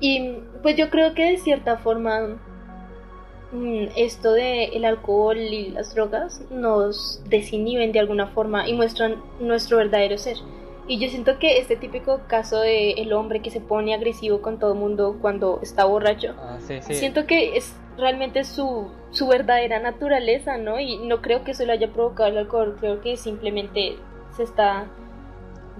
Y 0.00 0.38
pues 0.62 0.76
yo 0.76 0.90
creo 0.90 1.14
que 1.14 1.24
de 1.24 1.38
cierta 1.38 1.78
forma 1.78 2.38
mm, 3.52 3.84
esto 3.96 4.32
de 4.32 4.64
el 4.66 4.84
alcohol 4.84 5.38
y 5.38 5.70
las 5.70 5.94
drogas 5.94 6.42
nos 6.50 7.22
desinhiben 7.28 7.92
de 7.92 8.00
alguna 8.00 8.28
forma 8.28 8.68
y 8.68 8.74
muestran 8.74 9.22
nuestro 9.40 9.78
verdadero 9.78 10.18
ser. 10.18 10.36
Y 10.88 10.98
yo 10.98 11.10
siento 11.10 11.38
que 11.38 11.58
este 11.58 11.76
típico 11.76 12.22
caso 12.26 12.60
de 12.60 12.92
el 12.92 13.12
hombre 13.12 13.40
que 13.42 13.50
se 13.50 13.60
pone 13.60 13.94
agresivo 13.94 14.40
con 14.40 14.58
todo 14.58 14.72
el 14.72 14.78
mundo 14.78 15.18
cuando 15.20 15.60
está 15.62 15.84
borracho, 15.84 16.34
ah, 16.38 16.58
siento 16.60 17.26
que 17.26 17.58
es 17.58 17.76
realmente 17.98 18.42
su, 18.44 18.88
su 19.10 19.28
verdadera 19.28 19.80
naturaleza, 19.80 20.56
¿no? 20.56 20.80
Y 20.80 20.96
no 20.98 21.20
creo 21.20 21.44
que 21.44 21.50
eso 21.50 21.66
lo 21.66 21.72
haya 21.72 21.92
provocado 21.92 22.30
el 22.30 22.38
alcohol, 22.38 22.76
creo 22.80 23.02
que 23.02 23.18
simplemente 23.18 23.96
se 24.34 24.44
está 24.44 24.86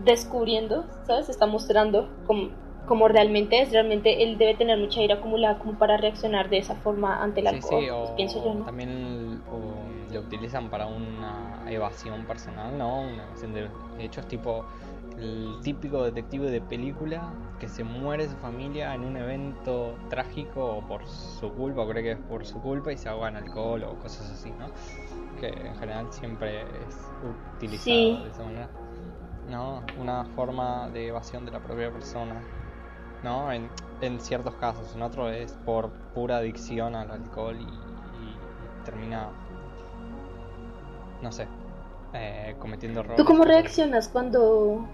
descubriendo, 0.05 0.85
¿sabes? 1.07 1.27
Se 1.27 1.33
está 1.33 1.47
mostrando 1.47 2.11
como, 2.27 2.51
como 2.87 3.09
realmente 3.09 3.63
es, 3.63 3.73
realmente 3.73 4.23
él 4.23 4.37
debe 4.37 4.57
tener 4.57 4.77
mucha 4.79 5.01
ira 5.01 5.17
acumulada 5.17 5.59
como 5.59 5.79
para 5.79 5.97
reaccionar 5.97 6.51
de 6.51 6.59
esa 6.59 6.75
forma 6.75 7.23
ante 7.23 7.41
el 7.41 7.47
alcohol, 7.47 7.81
sí, 7.81 7.89
pues, 7.91 8.11
pienso 8.11 8.45
yo, 8.45 8.55
¿no? 8.55 8.65
También 8.67 9.41
lo 10.13 10.21
utilizan 10.21 10.69
para 10.69 10.87
una 10.87 11.65
evasión 11.69 12.25
personal, 12.27 12.77
¿no? 12.77 13.03
Una 13.03 13.25
evasión 13.25 13.55
de 13.55 13.69
hechos 13.99 14.27
tipo 14.27 14.65
el 15.21 15.59
típico 15.63 16.05
detective 16.05 16.51
de 16.51 16.61
película 16.61 17.33
que 17.59 17.69
se 17.69 17.83
muere 17.83 18.29
su 18.29 18.37
familia 18.37 18.95
en 18.95 19.05
un 19.05 19.17
evento 19.17 19.97
trágico 20.09 20.65
o 20.65 20.87
por 20.87 21.07
su 21.07 21.53
culpa, 21.53 21.83
o 21.83 21.89
cree 21.89 22.03
que 22.03 22.13
es 22.13 22.19
por 22.19 22.47
su 22.47 22.61
culpa 22.61 22.93
y 22.93 22.97
se 22.97 23.09
ahoga 23.09 23.29
en 23.29 23.37
alcohol 23.37 23.83
o 23.85 23.95
cosas 23.99 24.31
así, 24.31 24.51
¿no? 24.53 24.71
Que 25.41 25.49
en 25.49 25.75
general 25.77 26.07
siempre 26.11 26.63
es 26.63 27.11
utilizado 27.57 28.25
de 28.25 28.31
esa 28.31 28.43
manera. 28.45 28.69
¿No? 29.51 29.83
Una 29.99 30.25
forma 30.37 30.91
de 30.91 31.09
evasión 31.09 31.47
de 31.47 31.51
la 31.51 31.61
propia 31.61 31.91
persona, 31.91 32.43
¿no? 33.25 33.51
En, 33.51 33.71
en 34.03 34.21
ciertos 34.21 34.55
casos, 34.57 34.95
en 34.95 35.03
otros 35.03 35.33
es 35.33 35.53
por 35.65 35.91
pura 36.15 36.37
adicción 36.37 36.95
al 36.95 37.11
alcohol 37.11 37.57
y, 37.59 37.89
termina, 38.85 39.29
no 41.23 41.33
sé, 41.33 41.47
eh, 42.13 42.57
cometiendo 42.59 43.01
errores. 43.01 43.17
¿Tú 43.17 43.25
cómo 43.25 43.45
reaccionas 43.45 44.09
cuando 44.09 44.87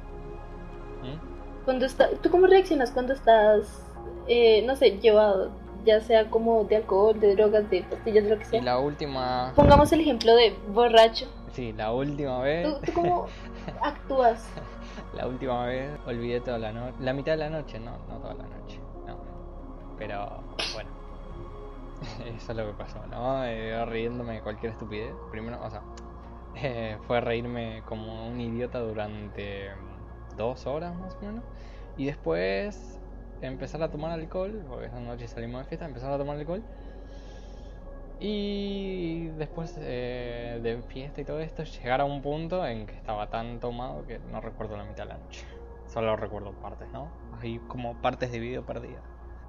cuando 1.65 1.87
está, 1.87 2.11
¿Tú 2.23 2.31
cómo 2.31 2.47
reaccionas 2.47 2.91
cuando 2.91 3.13
estás, 3.13 3.87
eh, 4.29 4.63
no 4.67 4.77
sé, 4.77 4.99
llevado, 4.99 5.51
ya 5.85 6.01
sea 6.01 6.31
como 6.31 6.65
de 6.65 6.77
alcohol, 6.77 7.19
de 7.19 7.35
drogas, 7.35 7.69
de 7.71 7.83
pastillas, 7.83 8.25
de 8.25 8.31
lo 8.31 8.39
que 8.39 8.45
sea? 8.45 8.63
la 8.63 8.79
última... 8.79 9.53
Pongamos 9.57 9.93
el 9.93 10.01
ejemplo 10.01 10.35
de 10.35 10.55
borracho. 10.69 11.27
Sí, 11.53 11.73
la 11.73 11.93
última 11.93 12.41
vez... 12.41 12.67
¿Tú, 12.67 12.93
cómo 12.93 13.27
actúas? 13.83 14.47
La 15.15 15.27
última 15.29 15.67
vez 15.67 15.91
olvidé 16.07 16.41
toda 16.41 16.59
la 16.59 16.73
noche, 16.73 16.97
la 17.01 17.13
mitad 17.13 17.33
de 17.33 17.39
la 17.39 17.51
noche, 17.51 17.79
no, 17.79 17.93
no 18.09 18.19
toda 18.19 18.35
la 18.35 18.45
noche, 18.45 18.81
no. 19.07 19.17
Pero 19.97 20.43
bueno, 20.75 20.91
eso 22.37 22.53
es 22.53 22.59
lo 22.59 22.67
que 22.67 22.73
pasó, 22.73 22.99
¿no? 23.07 23.45
Eh, 23.45 23.85
riéndome 23.87 24.35
de 24.35 24.41
cualquier 24.41 24.73
estupidez. 24.73 25.15
Primero, 25.31 25.59
o 25.63 25.71
sea, 25.71 25.83
eh, 26.57 26.99
fue 27.07 27.21
reírme 27.21 27.83
como 27.87 28.29
un 28.29 28.41
idiota 28.41 28.81
durante 28.81 29.71
dos 30.37 30.67
horas 30.67 30.95
más 30.97 31.15
o 31.15 31.21
menos. 31.21 31.45
Y 31.97 32.07
después 32.07 32.99
empezar 33.41 33.83
a 33.83 33.91
tomar 33.91 34.13
alcohol, 34.13 34.65
porque 34.69 34.87
esa 34.87 35.01
noche 35.01 35.29
salimos 35.29 35.63
de 35.63 35.69
fiesta, 35.69 35.87
empezar 35.87 36.13
a 36.13 36.19
tomar 36.19 36.37
alcohol. 36.37 36.63
Y 38.21 39.27
después 39.39 39.77
eh, 39.81 40.61
de 40.63 40.83
fiesta 40.83 41.21
y 41.21 41.25
todo 41.25 41.41
esto, 41.41 41.65
llegar 41.65 42.01
a 42.01 42.05
un 42.05 42.23
punto 42.23 42.65
en 42.67 42.87
que 42.87 42.95
estaba 42.95 43.29
tan 43.29 43.61
tomado 43.61 44.07
que 44.07 44.19
no 44.31 44.41
recuerdo 44.41 44.77
la 44.77 44.85
mitad 44.85 45.05
de 45.05 45.11
la 45.11 45.19
noche. 45.19 45.45
Solo 45.87 46.17
recuerdo 46.17 46.53
partes, 46.53 46.89
¿no? 46.93 47.09
Hay 47.41 47.59
como 47.69 48.01
partes 48.01 48.33
de 48.33 48.39
video 48.39 48.65
perdidas. 48.65 49.03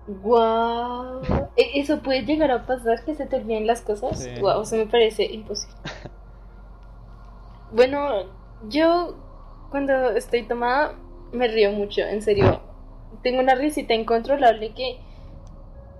¡Guau! 0.07 1.21
¿E-, 1.55 1.79
¿Eso 1.79 1.99
puede 1.99 2.23
llegar 2.25 2.51
a 2.51 2.65
pasar 2.65 3.03
que 3.05 3.15
se 3.15 3.25
te 3.25 3.37
olviden 3.37 3.65
las 3.65 3.81
cosas? 3.81 4.27
¡Guau! 4.39 4.61
Eso 4.61 4.75
me 4.75 4.85
parece 4.87 5.23
imposible. 5.25 5.75
bueno, 7.71 8.25
yo 8.67 9.15
cuando 9.75 10.11
estoy 10.11 10.43
tomada 10.43 10.93
me 11.33 11.49
río 11.49 11.69
mucho, 11.69 11.99
en 11.99 12.21
serio. 12.21 12.61
Tengo 13.23 13.41
una 13.41 13.55
risita 13.55 13.93
incontrolable 13.93 14.73
que 14.73 14.97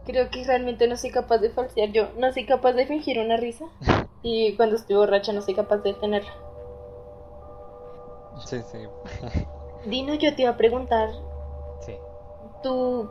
creo 0.05 0.29
que 0.29 0.45
realmente 0.45 0.87
no 0.87 0.95
soy 0.95 1.11
capaz 1.11 1.39
de 1.39 1.49
falsear. 1.49 1.91
Yo 1.91 2.07
no 2.17 2.31
soy 2.31 2.45
capaz 2.45 2.71
de 2.71 2.87
fingir 2.87 3.19
una 3.19 3.35
risa 3.35 3.65
y 4.23 4.55
cuando 4.55 4.77
estoy 4.77 4.95
borracha 4.95 5.33
no 5.33 5.41
soy 5.41 5.55
capaz 5.55 5.79
de 5.79 5.93
tenerla. 5.93 6.31
Sí, 8.45 8.61
sí. 8.71 8.77
Dino, 9.89 10.13
yo 10.13 10.33
te 10.33 10.43
iba 10.43 10.51
a 10.51 10.57
preguntar. 10.57 11.09
Sí. 11.81 11.95
¿Tú 12.63 13.09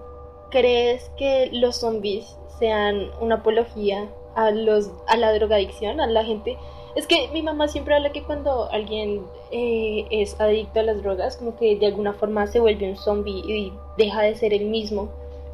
crees 0.50 1.10
que 1.18 1.50
los 1.52 1.76
zombies 1.76 2.38
sean 2.58 3.10
una 3.20 3.34
apología 3.34 4.08
a 4.34 4.50
los 4.50 4.90
a 5.08 5.18
la 5.18 5.30
drogadicción, 5.34 6.00
a 6.00 6.06
la 6.06 6.24
gente 6.24 6.56
es 6.94 7.06
que 7.06 7.28
mi 7.32 7.42
mamá 7.42 7.68
siempre 7.68 7.94
habla 7.94 8.12
que 8.12 8.22
cuando 8.22 8.70
alguien 8.70 9.26
eh, 9.50 10.06
es 10.10 10.40
adicto 10.40 10.80
a 10.80 10.84
las 10.84 11.02
drogas, 11.02 11.36
como 11.36 11.56
que 11.56 11.76
de 11.76 11.86
alguna 11.86 12.12
forma 12.12 12.46
se 12.46 12.60
vuelve 12.60 12.88
un 12.88 12.96
zombie 12.96 13.42
y 13.46 13.72
deja 13.98 14.22
de 14.22 14.34
ser 14.34 14.52
el 14.52 14.66
mismo 14.66 15.08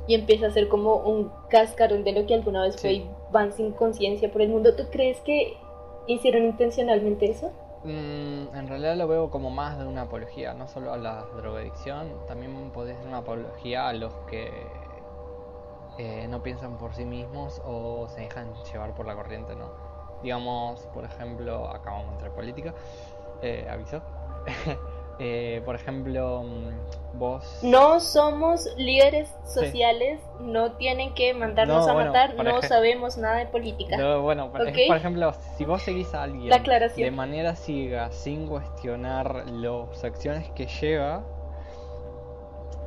y 0.06 0.14
empieza 0.14 0.48
a 0.48 0.50
ser 0.50 0.68
como 0.68 0.96
un 0.96 1.30
cascarón 1.48 2.04
de 2.04 2.12
lo 2.12 2.26
que 2.26 2.34
alguna 2.34 2.62
vez 2.62 2.80
fue 2.80 2.92
y 2.94 3.10
van 3.30 3.52
sin 3.52 3.72
conciencia 3.72 4.30
por 4.30 4.42
el 4.42 4.48
mundo. 4.48 4.74
¿Tú 4.74 4.84
crees 4.90 5.20
que 5.20 5.56
hicieron 6.06 6.44
intencionalmente 6.44 7.30
eso? 7.30 7.52
Mm, 7.84 8.54
en 8.54 8.68
realidad 8.68 8.96
lo 8.96 9.08
veo 9.08 9.30
como 9.30 9.50
más 9.50 9.78
de 9.78 9.86
una 9.86 10.02
apología, 10.02 10.52
no 10.52 10.68
solo 10.68 10.92
a 10.92 10.98
la 10.98 11.24
drogadicción, 11.36 12.12
también 12.26 12.70
puede 12.72 12.94
ser 12.96 13.06
una 13.06 13.18
apología 13.18 13.88
a 13.88 13.92
los 13.94 14.12
que 14.28 14.50
eh, 15.98 16.26
no 16.28 16.42
piensan 16.42 16.76
por 16.76 16.94
sí 16.94 17.06
mismos 17.06 17.62
o 17.64 18.06
se 18.08 18.22
dejan 18.22 18.52
llevar 18.70 18.94
por 18.94 19.06
la 19.06 19.14
corriente, 19.14 19.54
¿no? 19.56 19.79
Digamos, 20.22 20.80
por 20.94 21.04
ejemplo, 21.04 21.68
acabamos 21.68 22.08
de 22.08 22.12
entrar 22.14 22.32
política, 22.32 22.74
eh, 23.42 23.66
aviso. 23.70 24.02
Eh, 25.22 25.60
por 25.66 25.74
ejemplo, 25.74 26.44
mm, 26.44 27.18
vos... 27.18 27.58
No 27.62 28.00
somos 28.00 28.66
líderes 28.78 29.28
sociales, 29.44 30.18
no 30.40 30.72
tienen 30.72 31.12
que 31.12 31.34
mandarnos 31.34 31.86
a 31.86 31.92
matar, 31.92 32.34
no 32.42 32.62
sabemos 32.62 33.18
nada 33.18 33.36
de 33.36 33.44
política. 33.44 33.98
No, 33.98 34.22
bueno, 34.22 34.50
por 34.50 34.66
ejemplo, 34.66 35.34
si 35.58 35.66
vos 35.66 35.82
seguís 35.82 36.14
a 36.14 36.22
alguien 36.22 36.48
de 36.48 37.10
manera 37.10 37.54
ciega, 37.54 38.10
sin 38.12 38.46
cuestionar 38.46 39.44
las 39.50 40.02
acciones 40.02 40.50
que 40.52 40.66
lleva, 40.66 41.22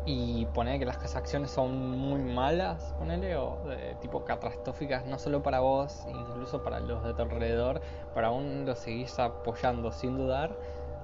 y 0.06 0.46
poner 0.48 0.80
que 0.80 0.86
las 0.86 1.16
acciones 1.16 1.52
son 1.52 1.98
muy 1.98 2.22
malas, 2.22 2.94
ponele, 3.00 3.38
o 3.38 3.58
tipo 4.02 4.26
catastróficas, 4.26 5.06
no 5.06 5.18
solo 5.18 5.42
para 5.42 5.62
vos, 5.62 6.06
incluso 6.10 6.62
para 6.64 6.80
los 6.80 7.04
de 7.04 7.14
tu 7.14 7.22
alrededor, 7.22 7.82
para 8.14 8.28
aún 8.28 8.66
lo 8.66 8.76
seguís 8.76 9.18
apoyando 9.20 9.92
sin 9.92 10.18
dudar, 10.18 10.58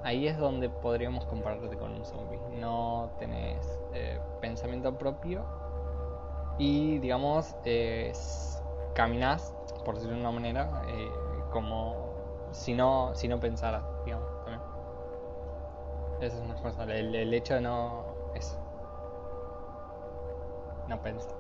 ahí 0.04 0.28
es 0.28 0.38
donde 0.38 0.70
podríamos 0.70 1.26
compararte 1.26 1.76
con 1.78 1.92
un 1.92 2.06
zombie. 2.06 2.40
No 2.60 3.12
tenés 3.20 3.80
eh, 3.94 4.20
pensamiento 4.42 4.98
propio 4.98 5.46
y, 6.58 7.00
digamos, 7.00 7.56
eh, 7.66 8.12
caminás, 8.94 9.56
por 9.86 9.96
decirlo 9.96 10.16
de 10.16 10.22
una 10.22 10.32
manera, 10.32 10.82
eh, 10.88 11.10
como 11.52 12.10
si 12.52 12.74
no, 12.74 13.12
si 13.16 13.28
no 13.28 13.40
pensaras, 13.40 13.84
digamos, 14.06 14.30
también. 14.44 14.62
Esa 16.22 16.38
es 16.38 16.42
una 16.42 16.56
cosa. 16.56 16.84
El, 16.84 17.34
hecho 17.34 17.56
de 17.56 17.62
no. 17.62 18.04
Eso. 18.36 18.59
No 20.90 21.02
pensar. 21.02 21.32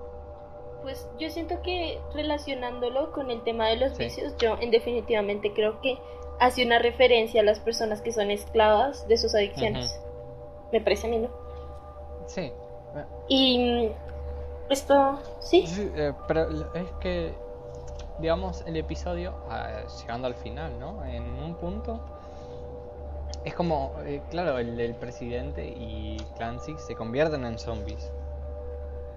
Pues 0.81 1.09
yo 1.19 1.29
siento 1.29 1.61
que 1.61 1.99
relacionándolo 2.13 3.11
con 3.11 3.29
el 3.31 3.43
tema 3.43 3.67
de 3.67 3.75
los 3.75 3.97
Sí. 3.97 4.03
vicios, 4.05 4.37
yo 4.37 4.55
en 4.61 4.71
definitivamente 4.71 5.51
creo 5.53 5.81
que 5.81 5.97
hace 6.39 6.65
una 6.65 6.79
referencia 6.79 7.41
a 7.41 7.43
las 7.43 7.59
personas 7.59 8.01
que 8.01 8.13
son 8.13 8.31
esclavas 8.31 9.05
de 9.09 9.17
sus 9.17 9.35
adicciones. 9.35 9.99
Me 10.71 10.79
parece 10.79 11.07
a 11.07 11.09
mí, 11.09 11.17
¿no? 11.19 11.29
Sí. 12.27 12.53
Y 13.27 13.59
mm, 13.59 14.71
esto, 14.71 15.19
sí, 15.39 15.67
Sí, 15.67 15.91
eh, 15.95 16.13
pero 16.27 16.47
es 16.73 16.91
que, 17.01 17.33
digamos, 18.19 18.63
el 18.65 18.77
episodio, 18.77 19.33
ah, 19.49 19.81
llegando 19.99 20.27
al 20.27 20.35
final, 20.35 20.79
¿no? 20.79 21.03
En 21.05 21.23
un 21.23 21.55
punto, 21.55 21.99
es 23.43 23.53
como, 23.53 23.93
eh, 24.05 24.21
claro, 24.29 24.59
el, 24.59 24.79
el 24.79 24.95
presidente 24.95 25.65
y 25.65 26.17
Clancy 26.37 26.75
se 26.77 26.95
convierten 26.95 27.45
en 27.45 27.57
zombies. 27.59 28.11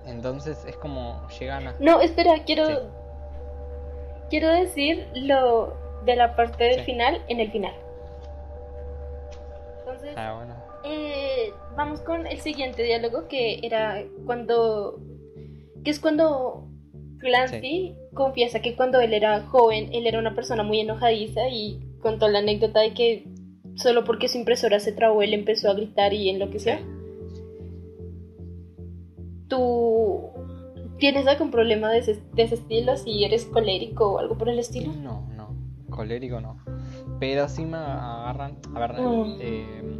Entonces 0.06 0.64
es 0.66 0.76
como 0.76 1.26
llegan 1.38 1.68
a... 1.68 1.74
No, 1.80 2.00
espera, 2.00 2.42
quiero. 2.44 2.66
Sí. 2.66 2.74
Quiero 4.30 4.48
decir 4.48 5.06
lo 5.14 5.74
de 6.04 6.16
la 6.16 6.34
parte 6.34 6.64
del 6.64 6.80
Sí. 6.80 6.84
final 6.84 7.22
en 7.28 7.40
el 7.40 7.50
final. 7.52 7.74
Entonces, 9.80 10.14
Ah, 10.16 10.34
bueno. 10.36 10.54
eh, 10.84 11.52
vamos 11.76 12.00
con 12.00 12.26
el 12.26 12.40
siguiente 12.40 12.82
diálogo 12.82 13.28
que 13.28 13.60
era 13.62 14.02
cuando. 14.26 14.98
que 15.84 15.90
es 15.90 16.00
cuando 16.00 16.66
Clancy 17.18 17.94
confiesa 18.14 18.60
que 18.60 18.74
cuando 18.76 19.00
él 19.00 19.14
era 19.14 19.42
joven, 19.42 19.90
él 19.92 20.06
era 20.06 20.18
una 20.18 20.34
persona 20.34 20.62
muy 20.62 20.80
enojadiza 20.80 21.48
y 21.48 21.80
contó 22.00 22.28
la 22.28 22.40
anécdota 22.40 22.80
de 22.80 22.94
que 22.94 23.24
solo 23.76 24.04
porque 24.04 24.28
su 24.28 24.38
impresora 24.38 24.80
se 24.80 24.92
trabó, 24.92 25.22
él 25.22 25.34
empezó 25.34 25.70
a 25.70 25.74
gritar 25.74 26.12
y 26.12 26.28
enloqueció. 26.30 26.74
¿Tú 29.52 30.30
tienes 30.98 31.26
algún 31.26 31.50
problema 31.50 31.90
de 31.90 31.98
ese, 31.98 32.22
de 32.32 32.42
ese 32.44 32.54
estilo? 32.54 32.96
Si 32.96 33.22
eres 33.22 33.44
colérico 33.44 34.12
o 34.14 34.18
algo 34.18 34.38
por 34.38 34.48
el 34.48 34.58
estilo. 34.58 34.90
No, 34.94 35.28
no, 35.36 35.54
colérico 35.90 36.40
no. 36.40 36.56
Pero 37.20 37.46
sí 37.50 37.66
me 37.66 37.76
agarran. 37.76 38.56
A 38.74 38.80
ver, 38.80 38.92
Mm. 38.94 39.36
eh, 39.40 39.98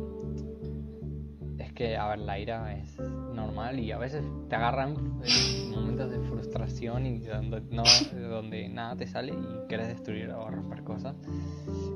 es 1.58 1.72
que, 1.74 1.98
a 1.98 2.08
ver, 2.08 2.20
la 2.20 2.38
ira 2.38 2.74
es 2.78 2.98
normal 3.34 3.78
y 3.78 3.92
a 3.92 3.98
veces 3.98 4.24
te 4.48 4.56
agarran 4.56 4.94
en 5.22 5.70
momentos 5.70 6.10
de 6.10 6.18
frustración 6.20 7.04
y 7.04 7.18
donde, 7.18 7.60
no, 7.70 7.82
donde 8.30 8.70
nada 8.70 8.96
te 8.96 9.06
sale 9.06 9.32
y 9.34 9.68
quieres 9.68 9.88
destruir 9.88 10.30
o 10.30 10.48
romper 10.50 10.82
cosas. 10.82 11.14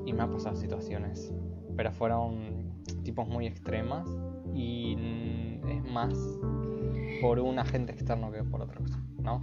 Y 0.04 0.12
me 0.12 0.22
ha 0.22 0.26
pasado 0.30 0.56
situaciones, 0.56 1.32
pero 1.74 1.90
fueron 1.90 2.82
tipos 3.02 3.26
muy 3.26 3.46
extremas 3.46 4.06
y 4.54 4.92
es 5.70 5.90
más 5.90 6.12
por 7.20 7.38
un 7.40 7.58
agente 7.58 7.92
externo 7.92 8.30
que 8.32 8.42
por 8.44 8.62
otra 8.62 8.76
cosa, 8.78 8.98
¿no? 9.22 9.42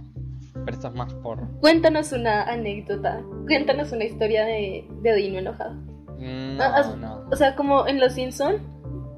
Pero 0.52 0.70
esto 0.76 0.88
es 0.88 0.94
más 0.94 1.12
por. 1.14 1.46
Cuéntanos 1.60 2.12
una 2.12 2.42
anécdota, 2.44 3.22
cuéntanos 3.46 3.92
una 3.92 4.04
historia 4.04 4.44
de, 4.44 4.86
de 5.02 5.14
Dino 5.16 5.38
enojado. 5.38 5.74
No, 6.18 6.62
Ah, 6.62 6.72
has- 6.76 6.96
no. 6.96 7.24
O 7.30 7.36
sea, 7.36 7.54
como 7.56 7.86
en 7.86 7.98
Los 8.00 8.12
Simpson, 8.14 8.56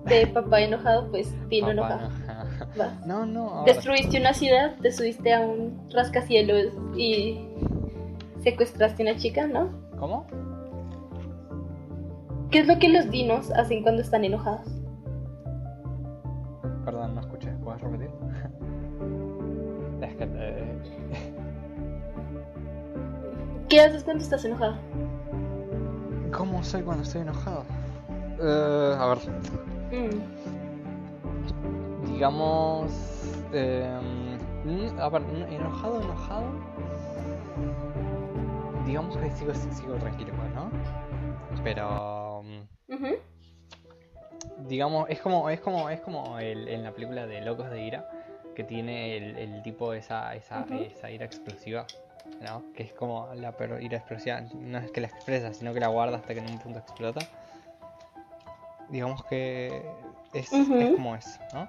de 0.06 0.26
papá 0.28 0.60
enojado, 0.60 1.10
pues 1.10 1.34
Dino 1.48 1.70
enojado. 1.70 2.08
no. 2.08 3.06
No, 3.06 3.26
no, 3.26 3.64
Destruiste 3.64 4.18
una 4.20 4.32
ciudad, 4.34 4.74
te 4.82 4.90
subiste 4.92 5.32
a 5.34 5.40
un 5.40 5.88
rascacielos 5.92 6.72
y 6.96 7.38
secuestraste 8.40 9.02
a 9.02 9.10
una 9.12 9.18
chica, 9.20 9.46
¿no? 9.46 9.68
¿Cómo? 9.98 10.26
¿Qué 12.50 12.60
es 12.60 12.66
lo 12.66 12.78
que 12.78 12.88
los 12.88 13.10
dinos 13.10 13.50
hacen 13.52 13.82
cuando 13.82 14.02
están 14.02 14.24
enojados? 14.24 14.66
Perdón, 16.86 17.14
no 17.16 17.20
escuché. 17.20 17.50
¿Puedes 17.62 17.82
repetir? 17.82 18.10
es 20.02 20.14
que. 20.16 20.24
eh, 20.24 20.78
¿Qué 23.68 23.80
haces 23.80 24.04
cuando 24.04 24.22
estás 24.22 24.44
enojado? 24.44 24.76
¿Cómo 26.32 26.62
soy 26.62 26.82
cuando 26.82 27.02
estoy 27.02 27.22
enojado? 27.22 27.64
Eh, 28.40 28.96
a 28.98 29.06
ver, 29.06 29.18
Mm. 29.90 30.20
digamos. 32.12 32.92
eh, 33.52 33.98
mm, 34.64 35.00
a 35.00 35.08
ver, 35.08 35.22
enojado, 35.50 36.00
enojado. 36.02 36.44
Digamos 38.84 39.16
que 39.16 39.30
sigo, 39.32 39.52
sigo 39.54 39.94
tranquilo, 39.96 40.32
¿no? 40.54 40.70
Pero. 41.64 42.42
Ujú. 42.88 43.16
Digamos, 44.58 45.08
es 45.10 45.20
como, 45.20 45.50
es 45.50 45.60
como, 45.60 45.90
es 45.90 46.00
como 46.00 46.38
el, 46.38 46.68
en 46.68 46.82
la 46.82 46.92
película 46.92 47.26
de 47.26 47.40
Locos 47.40 47.70
de 47.70 47.82
Ira, 47.82 48.08
que 48.54 48.64
tiene 48.64 49.16
el, 49.16 49.36
el 49.36 49.62
tipo 49.62 49.92
esa, 49.92 50.34
esa, 50.34 50.66
esa 50.70 51.10
ira 51.10 51.26
explosiva, 51.26 51.86
¿no? 52.40 52.62
Que 52.74 52.84
es 52.84 52.92
como 52.92 53.32
la 53.34 53.52
peor 53.52 53.82
ira 53.82 53.98
explosiva, 53.98 54.40
no 54.54 54.78
es 54.78 54.90
que 54.90 55.00
la 55.00 55.08
expresa, 55.08 55.52
sino 55.52 55.74
que 55.74 55.80
la 55.80 55.88
guarda 55.88 56.16
hasta 56.16 56.34
que 56.34 56.40
en 56.40 56.50
un 56.50 56.58
punto 56.58 56.78
explota. 56.78 57.20
Digamos 58.88 59.24
que 59.24 59.82
es, 60.32 60.52
es 60.52 60.94
como 60.94 61.16
eso, 61.16 61.40
¿no? 61.52 61.68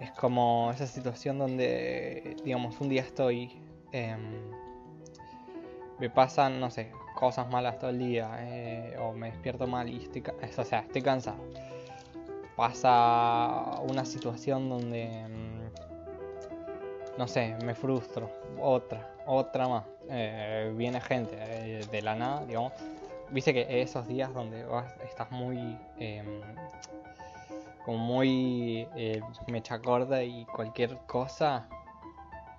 Es 0.00 0.10
como 0.12 0.70
esa 0.74 0.86
situación 0.86 1.38
donde, 1.38 2.36
digamos, 2.44 2.80
un 2.80 2.88
día 2.88 3.02
estoy... 3.02 3.60
em, 3.92 4.50
me 5.98 6.10
pasan, 6.10 6.60
no 6.60 6.70
sé, 6.70 6.92
cosas 7.16 7.48
malas 7.48 7.78
todo 7.78 7.90
el 7.90 7.98
día, 7.98 8.28
eh, 8.40 8.94
o 9.00 9.12
me 9.12 9.30
despierto 9.30 9.66
mal 9.66 9.88
y 9.88 9.96
estoy, 10.04 10.22
o 10.56 10.64
sea, 10.64 10.80
estoy 10.80 11.02
cansado. 11.02 11.38
Pasa 12.54 13.80
una 13.88 14.04
situación 14.04 14.68
donde, 14.68 15.26
mm, 15.28 17.18
no 17.18 17.26
sé, 17.26 17.56
me 17.64 17.74
frustro, 17.74 18.30
otra, 18.60 19.10
otra 19.26 19.66
más. 19.66 19.84
Eh, 20.08 20.72
viene 20.76 21.00
gente 21.00 21.36
eh, 21.38 21.84
de 21.90 22.02
la 22.02 22.14
nada, 22.14 22.44
digamos. 22.44 22.72
Viste 23.30 23.52
que 23.52 23.82
esos 23.82 24.06
días 24.06 24.32
donde 24.32 24.64
vas- 24.64 24.94
estás 25.04 25.30
muy, 25.32 25.76
em, 25.98 26.40
como 27.84 27.98
muy 27.98 28.86
mecha 29.48 29.78
corta 29.80 30.22
y 30.22 30.44
cualquier 30.46 30.96
cosa, 31.06 31.66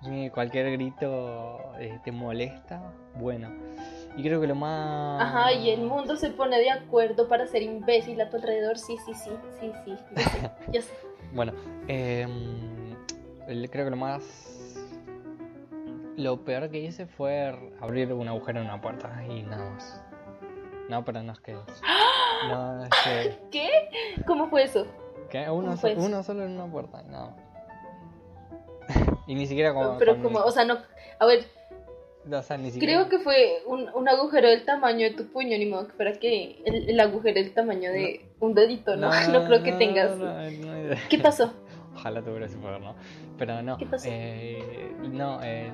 eh, 0.06 0.30
cualquier 0.32 0.70
grito 0.72 1.72
eh, 1.78 1.98
te 2.04 2.12
molesta, 2.12 2.80
bueno. 3.14 3.50
Y 4.16 4.22
creo 4.22 4.40
que 4.40 4.46
lo 4.46 4.54
más... 4.54 5.22
Ajá, 5.22 5.52
y 5.52 5.70
el 5.70 5.82
mundo 5.82 6.16
se 6.16 6.30
pone 6.30 6.58
de 6.58 6.70
acuerdo 6.70 7.28
para 7.28 7.46
ser 7.46 7.62
imbécil 7.62 8.20
a 8.20 8.30
tu 8.30 8.36
alrededor. 8.36 8.78
Sí, 8.78 8.96
sí, 9.04 9.14
sí, 9.14 9.30
sí, 9.60 9.72
sí. 9.84 9.96
Yo 10.16 10.22
sé. 10.22 10.50
Yo 10.72 10.82
sé. 10.82 10.92
Bueno, 11.32 11.52
em, 11.86 12.96
creo 13.70 13.84
que 13.84 13.90
lo 13.90 13.96
más... 13.96 14.74
Lo 16.16 16.44
peor 16.44 16.68
que 16.68 16.80
hice 16.80 17.06
fue 17.06 17.56
abrir 17.80 18.12
un 18.12 18.26
agujero 18.26 18.60
en 18.60 18.66
una 18.66 18.80
puerta 18.80 19.24
y 19.28 19.42
nada 19.42 19.70
más. 19.70 20.02
No, 20.88 21.04
pero 21.04 21.22
no 21.22 21.32
es 21.32 21.40
que... 21.40 21.54
No, 22.48 22.84
es 22.84 22.90
que... 23.04 23.38
¿Qué? 23.50 23.70
¿Cómo 24.24 24.48
fue 24.48 24.62
eso? 24.62 24.86
que 25.28 25.50
uno, 25.50 25.74
uno 25.96 26.22
solo 26.22 26.44
en 26.44 26.52
una 26.52 26.70
puerta 26.70 27.02
y 27.06 27.10
nada 27.10 27.30
más. 27.30 27.47
Y 29.28 29.34
ni 29.34 29.46
siquiera 29.46 29.72
como... 29.72 29.96
Pero 29.98 30.14
con 30.14 30.24
como, 30.24 30.38
o 30.40 30.50
sea, 30.50 30.64
no. 30.64 30.78
A 31.20 31.26
ver, 31.26 31.44
o 32.36 32.42
sea, 32.42 32.56
ni 32.58 32.70
siquiera... 32.70 32.94
creo 32.94 33.08
que 33.08 33.18
fue 33.22 33.62
un, 33.66 33.88
un 33.94 34.08
agujero 34.08 34.48
del 34.48 34.64
tamaño 34.64 35.04
de 35.04 35.14
tu 35.14 35.26
puño, 35.26 35.56
ni 35.56 35.66
modo 35.66 35.86
que 35.86 35.92
fuera 35.92 36.12
que 36.14 36.60
el, 36.64 36.90
el 36.90 37.00
agujero 37.00 37.34
del 37.34 37.52
tamaño 37.52 37.90
de 37.92 38.26
un 38.40 38.54
dedito, 38.54 38.96
¿no? 38.96 39.10
No, 39.32 39.44
creo 39.46 39.62
que 39.62 39.72
no, 39.72 39.78
tengas. 39.78 40.16
no, 40.16 40.24
no, 40.26 40.88
no. 40.88 40.96
¿Qué 41.08 41.18
pasó? 41.18 41.52
Ojalá 41.94 42.22
tuviera 42.22 42.46
ese 42.46 42.56
poder, 42.58 42.80
¿no? 42.80 42.94
Pero 43.38 43.62
no. 43.62 43.76
¿Qué 43.76 43.86
pasó? 43.86 44.08
eh, 44.10 44.92
no, 45.10 45.40
eh, 45.42 45.70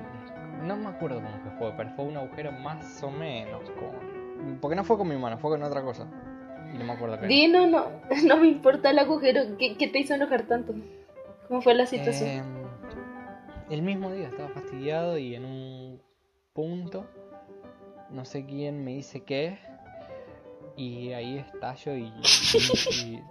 no 0.63 0.75
me 0.75 0.89
acuerdo 0.89 1.21
cómo 1.21 1.43
que 1.43 1.57
fue, 1.57 1.73
pero 1.77 1.89
fue 1.95 2.05
un 2.05 2.17
agujero 2.17 2.51
más 2.51 3.03
o 3.03 3.11
menos. 3.11 3.69
Con... 3.71 4.57
Porque 4.59 4.75
no 4.75 4.83
fue 4.83 4.97
con 4.97 5.07
mi 5.07 5.15
mano, 5.15 5.37
fue 5.37 5.51
con 5.51 5.63
otra 5.63 5.81
cosa. 5.81 6.07
Y 6.73 6.77
no 6.77 6.85
me 6.85 6.93
acuerdo 6.93 7.19
qué. 7.19 7.27
Dino, 7.27 7.67
no, 7.67 7.87
no 8.25 8.37
me 8.37 8.47
importa 8.47 8.89
el 8.89 8.99
agujero. 8.99 9.57
¿Qué, 9.57 9.77
qué 9.77 9.87
te 9.87 9.99
hizo 9.99 10.13
enojar 10.13 10.43
tanto? 10.43 10.73
¿Cómo 11.47 11.61
fue 11.61 11.75
la 11.75 11.85
situación? 11.85 12.29
Eh, 12.29 12.43
el 13.69 13.81
mismo 13.81 14.11
día 14.11 14.27
estaba 14.27 14.49
fastidiado 14.49 15.17
y 15.17 15.35
en 15.35 15.45
un 15.45 16.01
punto, 16.53 17.05
no 18.09 18.25
sé 18.25 18.45
quién 18.45 18.83
me 18.83 18.91
dice 18.93 19.23
qué, 19.23 19.57
y 20.77 21.11
ahí 21.13 21.37
estallo 21.37 21.95
y, 21.95 22.03
y- 22.03 23.15
y- 23.15 23.21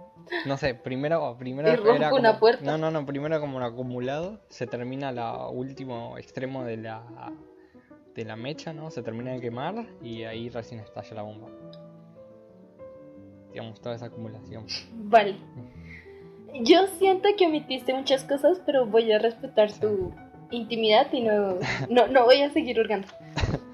no 0.47 0.57
sé, 0.57 0.73
primero, 0.73 1.35
primero 1.37 1.69
Y 1.69 1.73
era 1.73 1.81
una 1.93 2.09
como- 2.09 2.39
puerta. 2.39 2.63
No, 2.63 2.77
no, 2.77 2.89
no, 2.91 3.05
primero 3.05 3.39
como 3.39 3.57
un 3.57 3.63
acumulado, 3.63 4.39
se 4.49 4.65
termina 4.67 5.11
la 5.11 5.47
último 5.47 6.17
extremo 6.17 6.63
de 6.63 6.77
la 6.77 7.03
de 8.15 8.23
la 8.23 8.37
mecha, 8.37 8.71
¿no? 8.71 8.91
Se 8.91 9.03
termina 9.03 9.33
de 9.33 9.41
quemar 9.41 9.85
y 10.01 10.23
ahí 10.23 10.47
recién 10.49 10.79
estalla 10.79 11.15
la 11.15 11.21
bomba. 11.23 11.49
Digamos, 13.51 13.79
toda 13.81 13.95
esa 13.95 14.05
acumulación. 14.05 14.65
Vale. 14.93 15.35
Yo 16.63 16.87
siento 16.97 17.27
que 17.37 17.45
omitiste 17.47 17.93
muchas 17.93 18.23
cosas, 18.23 18.61
pero 18.65 18.85
voy 18.85 19.11
a 19.11 19.19
respetar 19.19 19.69
tu 19.73 20.13
intimidad 20.51 21.07
y 21.11 21.21
no, 21.21 21.59
no, 21.89 22.07
no 22.07 22.25
voy 22.25 22.41
a 22.41 22.49
seguir 22.49 22.79
hurgando. 22.79 23.07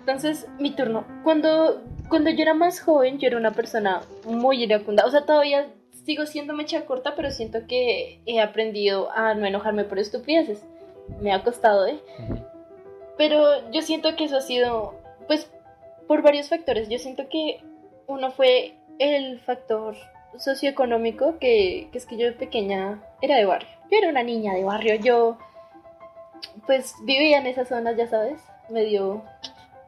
Entonces, 0.02 0.48
mi 0.60 0.72
turno. 0.72 1.06
Cuando, 1.24 1.82
cuando 2.10 2.30
yo 2.32 2.42
era 2.42 2.54
más 2.54 2.82
joven, 2.82 3.20
yo 3.20 3.28
era 3.28 3.38
una 3.38 3.52
persona 3.52 4.02
muy 4.26 4.64
iracunda. 4.64 5.06
O 5.06 5.12
sea, 5.12 5.26
todavía 5.26 5.68
sigo 6.06 6.26
siendo 6.26 6.54
mecha 6.54 6.86
corta, 6.86 7.16
pero 7.16 7.30
siento 7.32 7.68
que 7.68 8.20
he 8.26 8.40
aprendido 8.40 9.12
a 9.12 9.34
no 9.36 9.46
enojarme 9.46 9.84
por 9.84 10.00
estupideces. 10.00 10.64
Me 11.22 11.32
ha 11.34 11.44
costado, 11.44 11.86
¿eh? 11.86 12.00
Pero 13.18 13.72
yo 13.72 13.82
siento 13.82 14.16
que 14.16 14.26
eso 14.26 14.38
ha 14.38 14.42
sido, 14.42 14.96
pues, 15.28 15.52
por 16.08 16.22
varios 16.24 16.50
factores. 16.50 16.90
Yo 16.90 16.98
siento 16.98 17.30
que 17.30 17.62
uno 18.08 18.32
fue 18.32 18.74
el 18.98 19.40
factor 19.42 19.96
socioeconómico, 20.38 21.38
que, 21.40 21.90
que 21.92 21.98
es 21.98 22.06
que 22.06 22.18
yo 22.18 22.26
de 22.26 22.34
pequeña 22.34 23.04
era 23.22 23.38
de 23.38 23.46
barrio. 23.46 23.70
Yo 23.92 23.98
era 23.98 24.10
una 24.10 24.24
niña 24.24 24.54
de 24.54 24.64
barrio. 24.64 24.96
Yo, 24.96 25.38
pues, 26.66 26.96
vivía 27.04 27.40
en 27.40 27.48
esas 27.48 27.70
zonas, 27.70 27.98
ya 27.98 28.08
sabes, 28.08 28.42
medio 28.70 29.24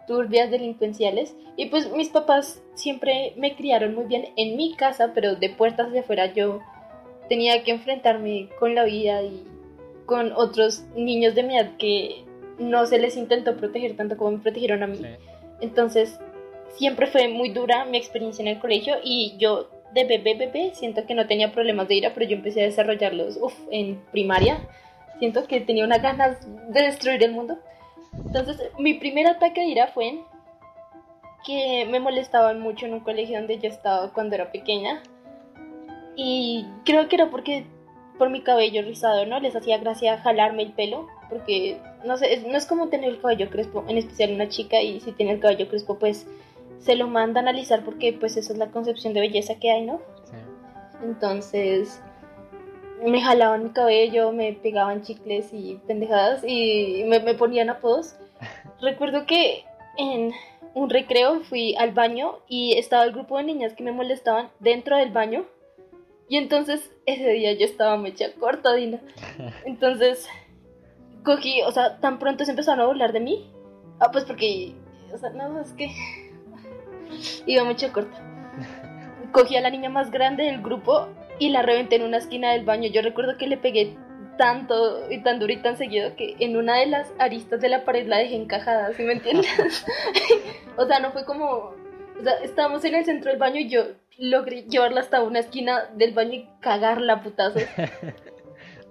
turbias 0.07 0.51
delincuenciales. 0.51 1.35
Y 1.55 1.67
pues 1.67 1.91
mis 1.91 2.09
papás 2.09 2.61
siempre 2.73 3.33
me 3.37 3.55
criaron 3.55 3.93
muy 3.95 4.05
bien 4.05 4.29
en 4.35 4.57
mi 4.57 4.75
casa, 4.75 5.11
pero 5.13 5.35
de 5.35 5.49
puertas 5.49 5.91
de 5.91 5.99
afuera 5.99 6.33
yo 6.33 6.61
tenía 7.29 7.63
que 7.63 7.71
enfrentarme 7.71 8.49
con 8.59 8.75
la 8.75 8.83
vida 8.83 9.23
y 9.23 9.43
con 10.05 10.33
otros 10.33 10.83
niños 10.95 11.35
de 11.35 11.43
mi 11.43 11.57
edad 11.57 11.77
que 11.77 12.25
no 12.59 12.85
se 12.85 12.99
les 12.99 13.15
intentó 13.17 13.55
proteger 13.55 13.95
tanto 13.95 14.17
como 14.17 14.31
me 14.31 14.39
protegieron 14.39 14.83
a 14.83 14.87
mí. 14.87 14.99
Entonces, 15.61 16.19
siempre 16.75 17.07
fue 17.07 17.27
muy 17.27 17.49
dura 17.49 17.85
mi 17.85 17.97
experiencia 17.97 18.41
en 18.41 18.49
el 18.49 18.59
colegio 18.59 18.95
y 19.03 19.35
yo 19.37 19.69
de 19.93 20.05
bebé, 20.05 20.35
bebé, 20.35 20.71
siento 20.73 21.05
que 21.05 21.13
no 21.13 21.27
tenía 21.27 21.51
problemas 21.51 21.87
de 21.87 21.95
ira, 21.95 22.13
pero 22.13 22.27
yo 22.27 22.35
empecé 22.35 22.61
a 22.61 22.65
desarrollarlos 22.65 23.39
en 23.69 24.01
primaria. 24.11 24.67
Siento 25.19 25.47
que 25.47 25.61
tenía 25.61 25.85
unas 25.85 26.01
ganas 26.01 26.37
de 26.69 26.81
destruir 26.81 27.23
el 27.23 27.31
mundo. 27.33 27.57
Entonces, 28.25 28.57
mi 28.77 28.95
primer 28.95 29.27
ataque 29.27 29.61
de 29.61 29.67
ira 29.67 29.87
fue 29.87 30.19
que 31.45 31.85
me 31.89 31.99
molestaban 31.99 32.59
mucho 32.59 32.85
en 32.85 32.93
un 32.93 32.99
colegio 33.01 33.37
donde 33.37 33.59
yo 33.59 33.69
estaba 33.69 34.13
cuando 34.13 34.35
era 34.35 34.51
pequeña. 34.51 35.01
Y 36.15 36.65
creo 36.85 37.07
que 37.07 37.15
era 37.15 37.29
porque 37.29 37.65
por 38.17 38.29
mi 38.29 38.41
cabello 38.41 38.83
rizado, 38.83 39.25
¿no? 39.25 39.39
Les 39.39 39.55
hacía 39.55 39.77
gracia 39.79 40.19
jalarme 40.19 40.63
el 40.63 40.73
pelo, 40.73 41.07
porque 41.29 41.79
no 42.05 42.17
sé, 42.17 42.43
no 42.47 42.57
es 42.57 42.65
como 42.65 42.89
tener 42.89 43.09
el 43.09 43.19
cabello 43.19 43.49
crespo, 43.49 43.83
en 43.87 43.97
especial 43.97 44.33
una 44.33 44.49
chica, 44.49 44.81
y 44.81 44.99
si 44.99 45.11
tiene 45.13 45.31
el 45.33 45.39
cabello 45.39 45.67
crespo, 45.67 45.97
pues 45.97 46.27
se 46.79 46.95
lo 46.95 47.07
manda 47.07 47.39
a 47.39 47.43
analizar 47.43 47.83
porque 47.83 48.13
pues 48.13 48.37
esa 48.37 48.53
es 48.53 48.59
la 48.59 48.69
concepción 48.69 49.13
de 49.13 49.21
belleza 49.21 49.55
que 49.55 49.71
hay, 49.71 49.85
¿no? 49.85 49.99
Sí. 50.25 50.35
Entonces, 51.03 52.01
me 53.05 53.21
jalaban 53.21 53.63
mi 53.63 53.69
cabello, 53.71 54.31
me 54.31 54.53
pegaban 54.53 55.01
chicles 55.01 55.49
y 55.53 55.79
pendejadas 55.87 56.43
y 56.45 57.03
me, 57.07 57.19
me 57.19 57.33
ponían 57.33 57.69
apodos. 57.69 58.15
Recuerdo 58.81 59.25
que 59.25 59.63
en 59.97 60.31
un 60.73 60.89
recreo 60.89 61.41
fui 61.41 61.75
al 61.75 61.91
baño 61.91 62.39
y 62.47 62.77
estaba 62.77 63.03
el 63.03 63.11
grupo 63.11 63.37
de 63.37 63.43
niñas 63.43 63.73
que 63.73 63.83
me 63.83 63.91
molestaban 63.91 64.49
dentro 64.59 64.97
del 64.97 65.11
baño. 65.11 65.45
Y 66.29 66.37
entonces 66.37 66.91
ese 67.05 67.29
día 67.29 67.53
yo 67.53 67.65
estaba 67.65 67.97
mecha 67.97 68.33
corta, 68.39 68.73
Dina. 68.73 68.99
Entonces 69.65 70.27
cogí, 71.23 71.61
o 71.61 71.71
sea, 71.71 71.99
tan 71.99 72.17
pronto 72.17 72.45
se 72.45 72.51
empezaron 72.51 72.81
a 72.81 72.87
burlar 72.87 73.13
de 73.13 73.19
mí. 73.19 73.51
Ah, 73.99 74.09
pues 74.11 74.25
porque, 74.25 74.73
o 75.13 75.17
sea, 75.17 75.29
no, 75.29 75.61
es 75.61 75.73
que 75.73 75.91
iba 77.45 77.63
mecha 77.65 77.91
corta. 77.91 78.17
Cogí 79.31 79.55
a 79.55 79.61
la 79.61 79.69
niña 79.69 79.89
más 79.89 80.11
grande 80.11 80.43
del 80.43 80.61
grupo 80.61 81.07
y 81.39 81.49
la 81.49 81.61
reventé 81.61 81.95
en 81.95 82.03
una 82.03 82.17
esquina 82.17 82.51
del 82.53 82.65
baño. 82.65 82.89
Yo 82.89 83.01
recuerdo 83.01 83.37
que 83.37 83.47
le 83.47 83.57
pegué 83.57 83.95
tanto 84.37 85.11
y 85.11 85.21
tan 85.21 85.39
duro 85.39 85.53
y 85.53 85.57
tan 85.57 85.77
seguido 85.77 86.15
que 86.15 86.35
en 86.39 86.57
una 86.57 86.77
de 86.77 86.87
las 86.87 87.11
aristas 87.19 87.61
de 87.61 87.69
la 87.69 87.85
pared 87.85 88.07
la 88.07 88.17
dejé 88.17 88.35
encajada, 88.35 88.93
¿sí 88.93 89.03
me 89.03 89.13
entiendes? 89.13 89.47
o 90.77 90.85
sea, 90.85 90.99
no 90.99 91.11
fue 91.11 91.25
como, 91.25 91.45
o 91.45 92.23
sea, 92.23 92.33
estábamos 92.43 92.83
en 92.85 92.95
el 92.95 93.05
centro 93.05 93.29
del 93.31 93.39
baño 93.39 93.59
y 93.59 93.69
yo 93.69 93.83
logré 94.17 94.63
llevarla 94.63 95.01
hasta 95.01 95.23
una 95.23 95.39
esquina 95.39 95.89
del 95.95 96.13
baño 96.13 96.33
y 96.33 96.49
cagarla 96.59 97.21
putazo. 97.21 97.59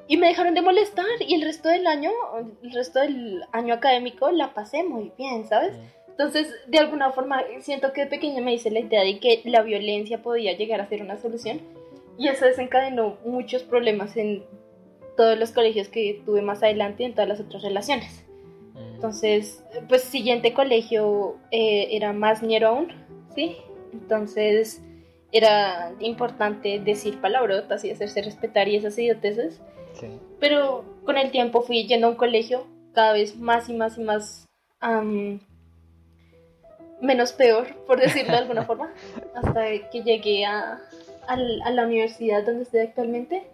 Y 0.09 0.18
me 0.18 0.26
dejaron 0.26 0.52
de 0.52 0.61
molestar 0.61 1.07
y 1.20 1.35
el 1.37 1.42
resto 1.42 1.70
del 1.70 1.87
año, 1.87 2.11
el 2.62 2.72
resto 2.72 2.98
del 3.00 3.44
año 3.52 3.72
académico 3.72 4.31
la 4.31 4.52
pasé 4.52 4.83
muy 4.83 5.12
bien, 5.16 5.46
¿sabes? 5.48 5.74
Entonces, 6.09 6.52
de 6.66 6.78
alguna 6.78 7.12
forma, 7.12 7.40
siento 7.61 7.94
que 7.94 8.02
de 8.02 8.07
pequeña 8.09 8.42
me 8.42 8.52
hice 8.52 8.70
la 8.70 8.81
idea 8.81 9.02
de 9.05 9.18
que 9.20 9.40
la 9.44 9.62
violencia 9.62 10.20
podía 10.20 10.55
llegar 10.55 10.83
a 10.83 10.88
ser 10.88 11.00
una 11.00 11.16
solución 11.16 11.62
y 12.18 12.29
eso 12.29 12.44
desencadenó 12.44 13.16
muchos 13.25 13.62
problemas 13.62 14.16
en 14.16 14.44
todos 15.16 15.38
los 15.38 15.51
colegios 15.53 15.88
que 15.88 16.22
tuve 16.25 16.42
más 16.42 16.62
adelante 16.62 17.03
y 17.03 17.07
en 17.07 17.12
todas 17.14 17.29
las 17.29 17.40
otras 17.40 17.62
relaciones. 17.62 18.25
Mm. 18.75 18.94
Entonces, 18.94 19.64
pues 19.88 20.03
siguiente 20.03 20.53
colegio 20.53 21.37
eh, 21.51 21.88
era 21.90 22.12
más 22.12 22.42
ñero 22.42 22.68
aún, 22.68 22.92
¿sí? 23.35 23.57
Entonces 23.92 24.83
era 25.33 25.92
importante 26.01 26.79
decir 26.79 27.20
palabrotas 27.20 27.85
y 27.85 27.90
hacerse 27.90 28.22
respetar 28.22 28.68
y 28.68 28.77
esas 28.77 28.98
idioteces. 28.98 29.61
Sí. 29.94 30.09
Pero 30.40 30.85
con 31.05 31.16
el 31.16 31.31
tiempo 31.31 31.62
fui 31.62 31.87
yendo 31.87 32.07
a 32.07 32.11
un 32.11 32.16
colegio 32.16 32.66
cada 32.92 33.12
vez 33.12 33.37
más 33.37 33.68
y 33.68 33.75
más 33.75 33.98
y 33.98 34.03
más 34.03 34.46
menos 37.01 37.33
peor, 37.33 37.75
por 37.87 38.01
decirlo 38.01 38.33
de 38.33 38.38
alguna 38.38 38.62
forma, 38.66 38.92
hasta 39.35 39.90
que 39.90 40.03
llegué 40.03 40.44
a, 40.44 40.81
a 41.26 41.70
la 41.70 41.87
universidad 41.87 42.44
donde 42.44 42.64
estoy 42.64 42.80
actualmente 42.80 43.44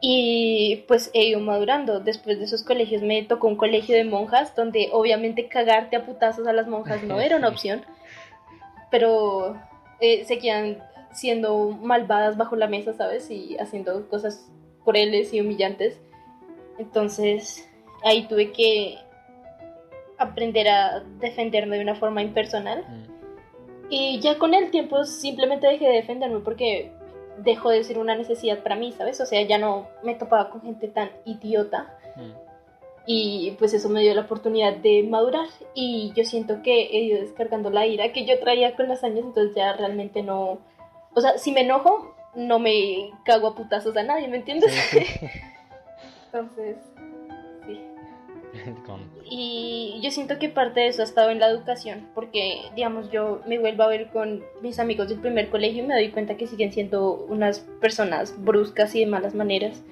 y 0.00 0.84
pues 0.86 1.10
he 1.14 1.24
ido 1.24 1.40
madurando. 1.40 2.00
Después 2.00 2.38
de 2.38 2.44
esos 2.44 2.62
colegios 2.62 3.02
me 3.02 3.22
tocó 3.24 3.48
un 3.48 3.56
colegio 3.56 3.96
de 3.96 4.04
monjas 4.04 4.54
donde 4.54 4.88
obviamente 4.92 5.48
cagarte 5.48 5.96
a 5.96 6.04
putazos 6.06 6.46
a 6.46 6.52
las 6.52 6.68
monjas 6.68 7.02
no 7.02 7.20
era 7.20 7.36
una 7.36 7.48
opción, 7.48 7.82
pero 8.90 9.56
eh, 10.00 10.24
seguían 10.24 10.78
siendo 11.12 11.70
malvadas 11.70 12.36
bajo 12.36 12.54
la 12.54 12.68
mesa, 12.68 12.92
¿sabes? 12.92 13.30
Y 13.30 13.56
haciendo 13.58 14.08
cosas 14.08 14.48
crueles 14.84 15.32
y 15.34 15.40
humillantes. 15.40 15.98
Entonces 16.78 17.68
ahí 18.04 18.28
tuve 18.28 18.52
que 18.52 18.98
aprender 20.16 20.68
a 20.68 21.00
defenderme 21.18 21.76
de 21.76 21.82
una 21.82 21.96
forma 21.96 22.22
impersonal. 22.22 22.84
Mm. 22.88 23.17
Y 23.90 24.20
ya 24.20 24.38
con 24.38 24.54
el 24.54 24.70
tiempo 24.70 25.04
simplemente 25.04 25.66
dejé 25.66 25.86
de 25.86 25.94
defenderme 25.94 26.40
porque 26.40 26.92
dejó 27.38 27.70
de 27.70 27.84
ser 27.84 27.98
una 27.98 28.14
necesidad 28.14 28.62
para 28.62 28.76
mí, 28.76 28.92
¿sabes? 28.92 29.20
O 29.20 29.26
sea, 29.26 29.40
ya 29.42 29.58
no 29.58 29.88
me 30.02 30.14
topaba 30.14 30.50
con 30.50 30.62
gente 30.62 30.88
tan 30.88 31.10
idiota. 31.24 31.96
Mm. 32.16 32.48
Y 33.06 33.52
pues 33.58 33.72
eso 33.72 33.88
me 33.88 34.02
dio 34.02 34.14
la 34.14 34.22
oportunidad 34.22 34.76
de 34.76 35.02
madurar. 35.02 35.46
Y 35.74 36.12
yo 36.14 36.24
siento 36.24 36.62
que 36.62 36.82
he 36.82 37.00
ido 37.00 37.20
descargando 37.20 37.70
la 37.70 37.86
ira 37.86 38.12
que 38.12 38.26
yo 38.26 38.38
traía 38.38 38.76
con 38.76 38.88
los 38.88 39.02
años, 39.02 39.24
entonces 39.24 39.54
ya 39.56 39.72
realmente 39.72 40.22
no... 40.22 40.58
O 41.14 41.20
sea, 41.20 41.38
si 41.38 41.52
me 41.52 41.62
enojo, 41.62 42.14
no 42.34 42.58
me 42.58 43.10
cago 43.24 43.48
a 43.48 43.54
putazos 43.54 43.96
a 43.96 44.02
nadie, 44.02 44.28
¿me 44.28 44.36
entiendes? 44.36 44.72
entonces, 46.26 46.76
Y 49.30 50.00
yo 50.02 50.10
siento 50.10 50.38
que 50.38 50.48
parte 50.48 50.80
de 50.80 50.88
eso 50.88 51.02
ha 51.02 51.04
estado 51.04 51.30
en 51.30 51.38
la 51.38 51.48
educación, 51.48 52.08
porque, 52.14 52.62
digamos, 52.74 53.10
yo 53.10 53.42
me 53.46 53.58
vuelvo 53.58 53.82
a 53.82 53.88
ver 53.88 54.08
con 54.08 54.42
mis 54.62 54.78
amigos 54.78 55.10
del 55.10 55.18
primer 55.18 55.50
colegio 55.50 55.84
y 55.84 55.86
me 55.86 55.94
doy 55.94 56.10
cuenta 56.10 56.36
que 56.36 56.46
siguen 56.46 56.72
siendo 56.72 57.12
unas 57.28 57.60
personas 57.80 58.34
bruscas 58.42 58.94
y 58.94 59.00
de 59.00 59.06
malas 59.06 59.34
maneras. 59.34 59.82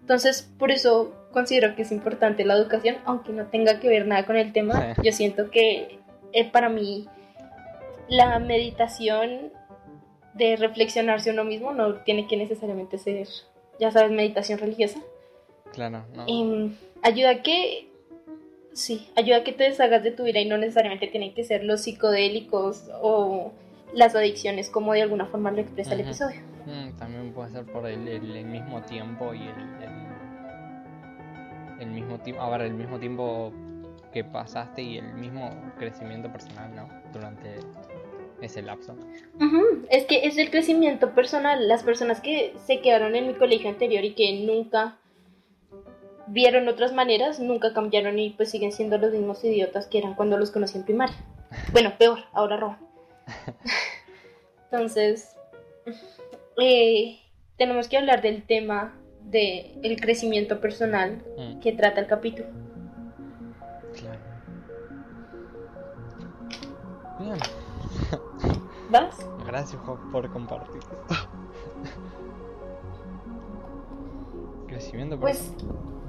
Entonces, 0.00 0.50
por 0.58 0.72
eso 0.72 1.12
considero 1.30 1.76
que 1.76 1.82
es 1.82 1.92
importante 1.92 2.44
la 2.44 2.54
educación, 2.54 2.96
aunque 3.04 3.32
no 3.32 3.46
tenga 3.46 3.78
que 3.78 3.88
ver 3.88 4.06
nada 4.06 4.26
con 4.26 4.36
el 4.36 4.52
tema. 4.52 4.96
Yo 5.04 5.12
siento 5.12 5.50
que 5.50 6.00
eh, 6.32 6.50
para 6.50 6.68
mí 6.68 7.06
la 8.08 8.40
meditación 8.40 9.52
de 10.34 10.56
reflexionarse 10.56 11.30
uno 11.30 11.44
mismo 11.44 11.72
no 11.72 11.94
tiene 12.02 12.26
que 12.26 12.36
necesariamente 12.36 12.98
ser, 12.98 13.28
ya 13.78 13.92
sabes, 13.92 14.10
meditación 14.10 14.58
religiosa. 14.58 15.00
Claro, 15.72 16.04
no. 16.14 16.24
Em, 16.26 16.74
ayuda 17.02 17.30
a 17.30 17.42
que 17.42 17.89
Sí, 18.72 19.08
ayuda 19.16 19.38
a 19.38 19.44
que 19.44 19.52
te 19.52 19.64
deshagas 19.64 20.02
de 20.02 20.12
tu 20.12 20.24
vida 20.24 20.40
y 20.40 20.48
no 20.48 20.56
necesariamente 20.56 21.08
tienen 21.08 21.34
que 21.34 21.44
ser 21.44 21.64
los 21.64 21.82
psicodélicos 21.82 22.88
o 23.02 23.52
las 23.92 24.14
adicciones 24.14 24.68
como 24.68 24.92
de 24.92 25.02
alguna 25.02 25.26
forma 25.26 25.50
lo 25.50 25.60
expresa 25.60 25.94
el 25.94 26.00
episodio. 26.00 26.40
Mm, 26.66 26.96
también 26.96 27.32
puede 27.32 27.50
ser 27.50 27.64
por 27.64 27.86
el, 27.86 28.00
mismo 28.44 28.82
tiempo 28.82 29.34
y 29.34 29.42
el, 29.42 29.54
el, 31.80 31.90
mismo 31.90 32.18
tiempo, 32.20 32.42
a 32.42 32.50
ver, 32.50 32.62
el 32.62 32.74
mismo 32.74 32.98
tiempo 33.00 33.52
que 34.12 34.22
pasaste 34.24 34.82
y 34.82 34.98
el 34.98 35.14
mismo 35.14 35.50
crecimiento 35.78 36.30
personal, 36.30 36.74
¿no? 36.74 36.88
Durante 37.12 37.56
ese 38.40 38.62
lapso. 38.62 38.96
Es 39.90 40.04
que 40.04 40.26
es 40.26 40.38
el 40.38 40.50
crecimiento 40.50 41.14
personal. 41.14 41.68
Las 41.68 41.82
personas 41.82 42.20
que 42.20 42.54
se 42.66 42.80
quedaron 42.80 43.16
en 43.16 43.26
mi 43.26 43.34
colegio 43.34 43.68
anterior 43.68 44.04
y 44.04 44.14
que 44.14 44.44
nunca 44.46 44.96
vieron 46.30 46.68
otras 46.68 46.92
maneras, 46.92 47.40
nunca 47.40 47.72
cambiaron 47.72 48.18
y 48.18 48.30
pues 48.30 48.50
siguen 48.50 48.72
siendo 48.72 48.98
los 48.98 49.12
mismos 49.12 49.44
idiotas 49.44 49.86
que 49.86 49.98
eran 49.98 50.14
cuando 50.14 50.38
los 50.38 50.50
conocí 50.50 50.78
en 50.78 50.84
primaria. 50.84 51.16
Bueno, 51.72 51.92
peor, 51.98 52.20
ahora 52.32 52.56
roban. 52.56 52.78
Entonces, 54.70 55.34
eh, 56.60 57.18
tenemos 57.58 57.88
que 57.88 57.98
hablar 57.98 58.22
del 58.22 58.46
tema 58.46 58.94
del 59.24 59.80
el 59.82 60.00
crecimiento 60.00 60.60
personal 60.60 61.24
mm. 61.36 61.58
que 61.58 61.72
trata 61.72 62.00
el 62.00 62.06
capítulo. 62.06 62.48
Claro. 63.98 64.20
Bien. 67.18 67.38
¿Vas? 68.90 69.16
Gracias 69.44 69.82
por 70.12 70.32
compartir. 70.32 70.82
crecimiento 74.68 75.18
Pues 75.18 75.38
personal. 75.38 75.78
Bien. 75.82 75.99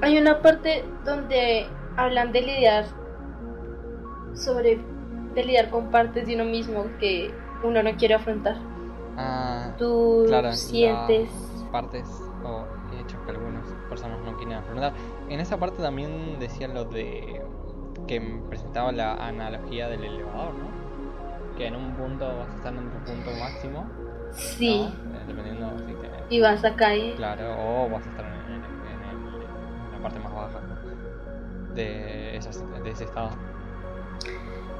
Hay 0.00 0.18
una 0.18 0.42
parte 0.42 0.84
donde 1.04 1.66
hablan 1.96 2.32
de 2.32 2.42
lidiar 2.42 2.84
sobre 4.34 4.80
de 5.34 5.44
lidiar 5.44 5.70
con 5.70 5.90
partes 5.90 6.26
de 6.26 6.34
uno 6.34 6.44
mismo 6.44 6.84
que 6.98 7.32
uno 7.62 7.82
no 7.82 7.90
quiere 7.96 8.14
afrontar. 8.14 8.56
Ah, 9.16 9.72
Tú 9.78 10.24
claro, 10.26 10.52
sientes 10.52 11.30
partes 11.70 12.06
o 12.44 12.64
hechos 13.00 13.18
que 13.24 13.30
algunas 13.30 13.66
personas 13.88 14.18
no 14.24 14.36
quieren 14.36 14.54
afrontar. 14.54 14.92
En 15.28 15.40
esa 15.40 15.58
parte 15.58 15.82
también 15.82 16.38
decía 16.38 16.68
lo 16.68 16.84
de 16.84 17.40
que 18.06 18.20
presentaba 18.48 18.92
la 18.92 19.14
analogía 19.14 19.88
del 19.88 20.04
elevador, 20.04 20.54
¿no? 20.54 21.56
Que 21.56 21.66
en 21.66 21.76
un 21.76 21.92
punto 21.92 22.26
vas 22.26 22.48
a 22.50 22.56
estar 22.56 22.74
en 22.74 22.90
tu 22.90 22.98
punto 22.98 23.30
máximo, 23.38 23.86
sí 24.32 24.92
¿no? 25.04 25.16
Eh, 25.18 25.24
dependiendo 25.26 25.78
si 25.78 25.94
te 25.94 26.34
y 26.34 26.40
vas 26.40 26.64
a 26.64 26.74
caer. 26.74 27.14
Claro, 27.16 27.54
o 27.58 27.90
vas 27.90 28.06
a 28.06 28.10
estar 28.10 28.24
en, 28.24 28.31
parte 30.02 30.18
más 30.20 30.32
baja 30.34 30.60
de, 31.74 32.36
esas- 32.36 32.64
de 32.82 32.90
ese 32.90 33.04
estado. 33.04 33.30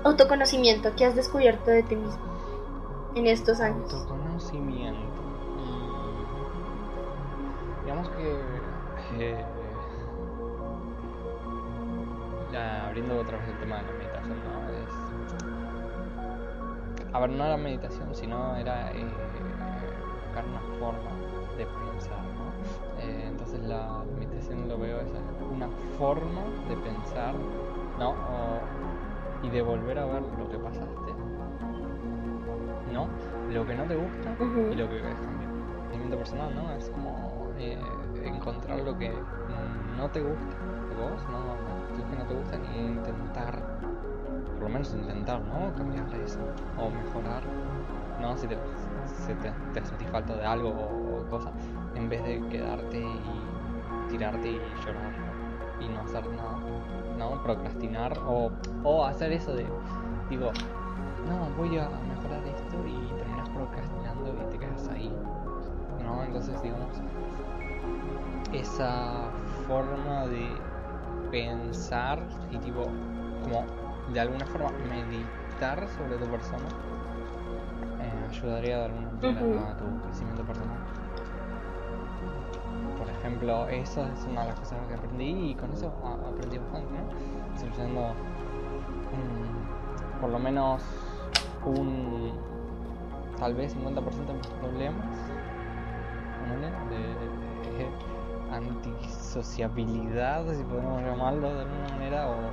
Autoconocimiento, 0.05 0.91
¿qué 0.97 1.05
has 1.07 1.15
descubierto 1.15 1.71
de 1.71 1.83
ti 1.85 1.95
mismo 1.97 2.21
en 3.15 3.27
estos 3.27 3.61
años? 3.61 3.93
Autoconocimiento. 3.95 5.23
Mm, 5.57 5.93
Digamos 7.85 8.09
que. 8.11 8.63
eh, 9.13 9.45
ya 12.53 12.87
abriendo 12.87 13.17
otra 13.19 13.39
vez 13.39 13.49
el 13.49 13.59
tema 13.59 13.79
de 13.79 13.85
la 13.85 13.93
meditación, 13.93 14.39
¿no? 14.45 14.69
Es. 14.69 14.89
A 17.15 17.21
ver, 17.21 17.31
no 17.31 17.45
era 17.45 17.57
meditación, 17.57 18.15
sino 18.15 18.57
era 18.57 18.91
eh, 18.93 19.05
buscar 20.27 20.45
una 20.47 20.61
forma 20.79 21.11
de 21.57 21.67
pensar, 21.67 22.23
¿no? 22.25 22.53
Eh, 23.03 23.25
entonces 23.29 23.61
la 23.63 24.05
meditación 24.17 24.69
lo 24.69 24.79
veo 24.79 25.01
es 25.01 25.09
una 25.51 25.69
forma 25.99 26.45
de 26.69 26.77
pensar, 26.77 27.35
¿no? 27.99 28.11
O- 28.11 28.63
y 29.43 29.51
de 29.51 29.61
volver 29.61 29.99
a 29.99 30.07
ver 30.07 30.23
lo 30.39 30.49
que 30.49 30.57
pasaste, 30.59 31.15
¿no? 32.93 33.09
Lo 33.51 33.67
que 33.67 33.75
no 33.75 33.85
te 33.85 33.97
gusta 33.97 34.35
y 34.71 34.77
lo 34.77 34.89
que 34.89 35.01
querés 35.03 35.19
cambiar. 35.19 35.51
Crecimiento 35.89 36.19
personal, 36.19 36.55
¿no? 36.55 36.73
Es 36.73 36.89
como 36.91 37.51
eh, 37.59 37.77
encontrar 38.25 38.79
lo 38.81 38.97
que 38.97 39.13
no 39.97 40.09
te 40.11 40.21
gusta 40.21 40.57
de 40.89 40.95
vos, 40.95 41.21
¿no? 41.29 41.57
Lo 41.99 42.09
que 42.09 42.17
no 42.17 42.25
te 42.25 42.35
gusta 42.35 42.57
y 42.57 42.79
intentar, 42.79 43.59
por 44.55 44.63
lo 44.63 44.69
menos 44.69 44.93
intentar, 44.95 45.41
¿no? 45.43 45.73
Cambiar 45.75 46.15
eso 46.15 46.39
o 46.77 46.91
mejorar, 46.91 47.43
¿no? 48.21 48.37
Si 48.39 48.47
te, 48.47 48.57
te, 49.27 49.53
te 49.75 49.87
sentís 49.87 50.09
falta 50.11 50.35
de 50.37 50.45
algo 50.45 50.71
o, 50.71 51.21
o 51.21 51.29
cosa, 51.29 51.51
en 51.95 52.09
vez 52.09 52.23
de 52.25 52.41
quedarte 52.49 52.99
y 52.99 54.11
tirarte 54.11 54.49
y 54.49 54.61
llorar 54.85 55.13
y 55.81 55.89
no 55.89 56.03
hacer 56.03 56.29
nada, 56.31 56.59
¿no? 57.19 57.43
Procrastinar 57.43 58.19
o, 58.27 58.51
o 58.85 59.05
hacer 59.05 59.33
eso 59.33 59.55
de, 59.55 59.67
digo, 60.29 60.53
no, 61.27 61.49
voy 61.57 61.79
a 61.79 61.89
mejorar 61.89 62.43
esto 62.47 62.77
y 62.87 63.19
terminas 63.19 63.49
procrastinando 63.51 64.35
y 64.35 64.51
te 64.53 64.59
quedas 64.59 64.89
ahí. 64.89 65.13
¿No? 66.05 66.25
Entonces, 66.25 66.61
digamos, 66.63 66.89
esa 68.53 69.31
forma 69.67 70.27
de 70.27 70.57
pensar 71.31 72.23
y 72.51 72.59
tipo, 72.59 72.83
como 73.43 73.65
de 74.13 74.21
alguna 74.21 74.45
forma 74.47 74.71
meditar 74.91 75.89
sobre 75.89 76.19
tu 76.19 76.27
persona, 76.27 76.69
ayudaría 78.33 78.79
de 78.79 78.85
alguna 78.87 79.11
manera 79.11 79.43
Ujú. 79.43 79.59
a 79.59 79.77
tu 79.77 80.03
crecimiento 80.03 80.43
personal. 80.45 80.79
Por 82.99 83.09
ejemplo, 83.09 83.69
eso 83.69 84.05
es 84.07 84.25
una 84.27 84.43
de 84.43 84.49
las 84.51 84.59
cosas 84.61 84.87
que 84.89 84.95
aprendí 84.95 85.51
y 85.51 85.55
con 85.55 85.73
eso 85.73 85.93
a- 86.05 86.29
aprendí 86.29 86.59
bastante, 86.59 86.93
¿no? 86.93 87.59
Solucionando 87.59 88.15
mm, 89.13 90.21
por 90.21 90.31
lo 90.31 90.39
menos 90.39 90.83
un 91.65 92.33
tal 93.39 93.55
vez 93.55 93.73
50% 93.73 94.27
de 94.33 94.35
mis 94.39 94.47
problemas 94.49 95.07
de 96.91 97.17
antisociabilidad, 98.53 100.45
si 100.55 100.63
podemos 100.65 101.03
llamarlo 101.03 101.55
de 101.55 101.63
alguna 101.63 101.89
manera, 101.89 102.29
o 102.29 102.51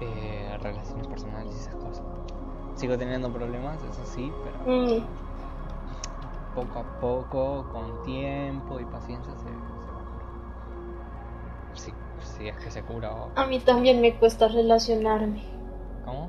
eh, 0.00 0.56
relaciones 0.60 1.06
personales 1.06 1.54
y 1.54 1.58
esas 1.60 1.74
cosas. 1.76 2.02
Sigo 2.76 2.98
teniendo 2.98 3.30
problemas, 3.32 3.78
eso 3.84 4.04
sí, 4.04 4.32
pero 4.42 4.58
Mm, 4.66 5.04
poco 6.54 6.78
a 6.80 7.00
poco, 7.00 7.68
con 7.72 8.02
tiempo 8.04 8.80
y 8.80 8.84
paciencia 8.84 9.32
se, 9.36 9.44
se 9.44 9.48
va 9.48 10.00
a 10.00 10.04
curar. 10.04 11.74
Si, 11.74 11.92
si 12.36 12.48
es 12.48 12.56
que 12.58 12.70
se 12.70 12.82
cura 12.82 13.12
o... 13.12 13.30
a 13.36 13.46
mí 13.46 13.60
también 13.60 14.00
me 14.00 14.14
cuesta 14.16 14.48
relacionarme. 14.48 15.42
¿Cómo? 16.04 16.28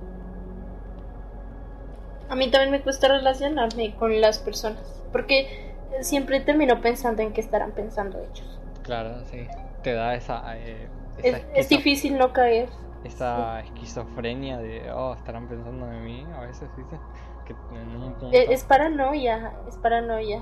A 2.29 2.35
mí 2.35 2.49
también 2.49 2.71
me 2.71 2.81
cuesta 2.81 3.07
relacionarme 3.07 3.95
con 3.95 4.19
las 4.19 4.39
personas, 4.39 5.01
porque 5.11 5.73
siempre 6.01 6.39
termino 6.39 6.81
pensando 6.81 7.21
en 7.21 7.33
qué 7.33 7.41
estarán 7.41 7.71
pensando 7.71 8.19
ellos. 8.19 8.59
Claro, 8.83 9.23
sí. 9.31 9.47
Te 9.83 9.93
da 9.93 10.15
esa... 10.15 10.43
eh, 10.57 10.87
Es, 11.19 11.25
esa 11.25 11.37
es 11.37 11.65
esquizo- 11.67 11.77
difícil 11.77 12.17
no 12.17 12.33
caer. 12.33 12.69
Esa 13.05 13.61
esquizofrenia 13.61 14.57
de, 14.57 14.91
oh, 14.91 15.13
estarán 15.13 15.47
pensando 15.47 15.91
en 15.91 16.03
mí, 16.03 16.25
a 16.35 16.41
veces, 16.41 16.69
¿viste? 16.75 16.97
Que 17.45 17.53
en 17.77 17.95
un 17.95 18.13
punto... 18.13 18.31
Es, 18.31 18.49
es 18.49 18.63
paranoia, 18.63 19.53
es 19.67 19.75
paranoia. 19.77 20.41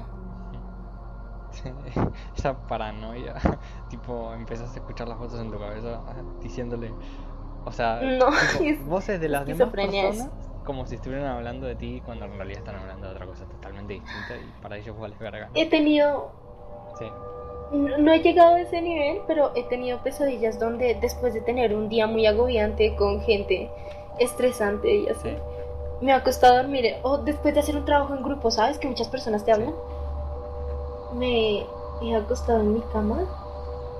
Sí, 1.51 1.69
esa 2.37 2.55
paranoia, 2.67 3.35
tipo, 3.89 4.33
empiezas 4.33 4.71
a 4.71 4.79
escuchar 4.79 5.07
las 5.07 5.19
voces 5.19 5.39
en 5.39 5.51
tu 5.51 5.59
cabeza 5.59 6.01
diciéndole, 6.41 6.91
o 7.65 7.71
sea, 7.71 7.99
No, 8.17 8.27
tipo, 8.27 8.63
es- 8.63 8.87
voces 8.87 9.19
de 9.19 9.29
las 9.29 9.45
demás 9.45 9.69
personas 9.69 10.29
como 10.65 10.85
si 10.85 10.95
estuvieran 10.95 11.25
hablando 11.27 11.67
de 11.67 11.75
ti 11.75 12.01
cuando 12.05 12.23
en 12.25 12.37
realidad 12.37 12.59
están 12.59 12.75
hablando 12.77 13.07
de 13.07 13.13
otra 13.13 13.25
cosa 13.25 13.45
totalmente 13.45 13.93
distinta 13.93 14.37
y 14.37 14.61
para 14.61 14.77
ellos 14.77 14.97
vales 14.97 15.19
verga. 15.19 15.49
He 15.53 15.69
tenido, 15.69 16.31
Sí, 16.97 17.05
no 17.73 17.97
no 17.97 18.13
he 18.13 18.19
llegado 18.19 18.55
a 18.55 18.61
ese 18.61 18.81
nivel, 18.81 19.21
pero 19.27 19.51
he 19.55 19.63
tenido 19.63 19.97
pesadillas 19.99 20.59
donde 20.59 20.95
después 20.95 21.33
de 21.33 21.41
tener 21.41 21.75
un 21.75 21.89
día 21.89 22.07
muy 22.07 22.25
agobiante 22.25 22.95
con 22.95 23.21
gente 23.21 23.69
estresante 24.19 24.95
y 24.95 25.09
así, 25.09 25.29
sí, 25.29 25.35
me 26.01 26.13
ha 26.13 26.23
costado 26.23 26.57
dormir. 26.57 26.95
O 27.01 27.17
después 27.17 27.53
de 27.53 27.61
hacer 27.61 27.75
un 27.75 27.85
trabajo 27.85 28.13
en 28.13 28.23
grupo, 28.23 28.51
¿sabes? 28.51 28.77
Que 28.77 28.87
muchas 28.87 29.07
personas 29.07 29.43
te 29.43 29.51
hablan. 29.51 29.73
Me 31.13 31.65
he 32.01 32.15
acostado 32.15 32.59
en 32.59 32.73
mi 32.73 32.81
cama 32.91 33.25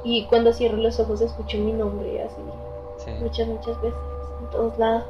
y 0.04 0.26
cuando 0.26 0.54
cierro 0.54 0.78
los 0.78 1.00
ojos 1.00 1.22
escucho 1.22 1.58
mi 1.58 1.74
nombre 1.74 2.22
así. 2.22 2.42
sí. 2.98 3.12
muchas, 3.22 3.48
muchas 3.48 3.82
veces, 3.82 4.00
en 4.42 4.50
todos 4.50 4.78
lados. 4.78 5.06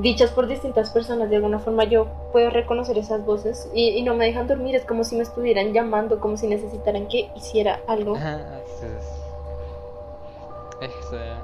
Dichas 0.00 0.30
por 0.30 0.46
distintas 0.46 0.90
personas, 0.90 1.30
de 1.30 1.36
alguna 1.36 1.58
forma 1.58 1.84
yo 1.84 2.06
puedo 2.32 2.50
reconocer 2.50 2.98
esas 2.98 3.24
voces 3.24 3.70
y, 3.74 3.90
y 3.90 4.02
no 4.02 4.14
me 4.14 4.26
dejan 4.26 4.46
dormir, 4.46 4.74
es 4.74 4.84
como 4.84 5.04
si 5.04 5.16
me 5.16 5.22
estuvieran 5.22 5.72
llamando, 5.72 6.20
como 6.20 6.36
si 6.36 6.46
necesitaran 6.46 7.08
que 7.08 7.30
hiciera 7.34 7.80
algo. 7.86 8.16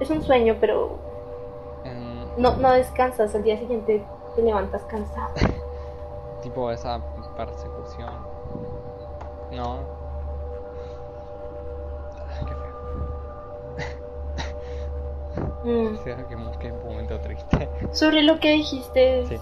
Es, 0.01 0.11
un 0.11 0.23
sueño, 0.23 0.57
pero 0.61 0.99
no, 2.37 2.57
no 2.57 2.73
descansas, 2.73 3.35
al 3.35 3.43
día 3.43 3.59
siguiente 3.59 4.05
te 4.35 4.43
levantas 4.43 4.83
cansado. 4.85 5.35
tipo 6.43 6.71
esa 6.71 7.01
persecución, 7.37 8.13
¿no? 9.53 9.98
Mm. 15.65 15.97
Momento 16.85 17.19
triste. 17.21 17.69
Sobre 17.93 18.23
lo 18.23 18.39
que 18.41 18.53
dijiste, 18.53 19.27
Sí. 19.27 19.37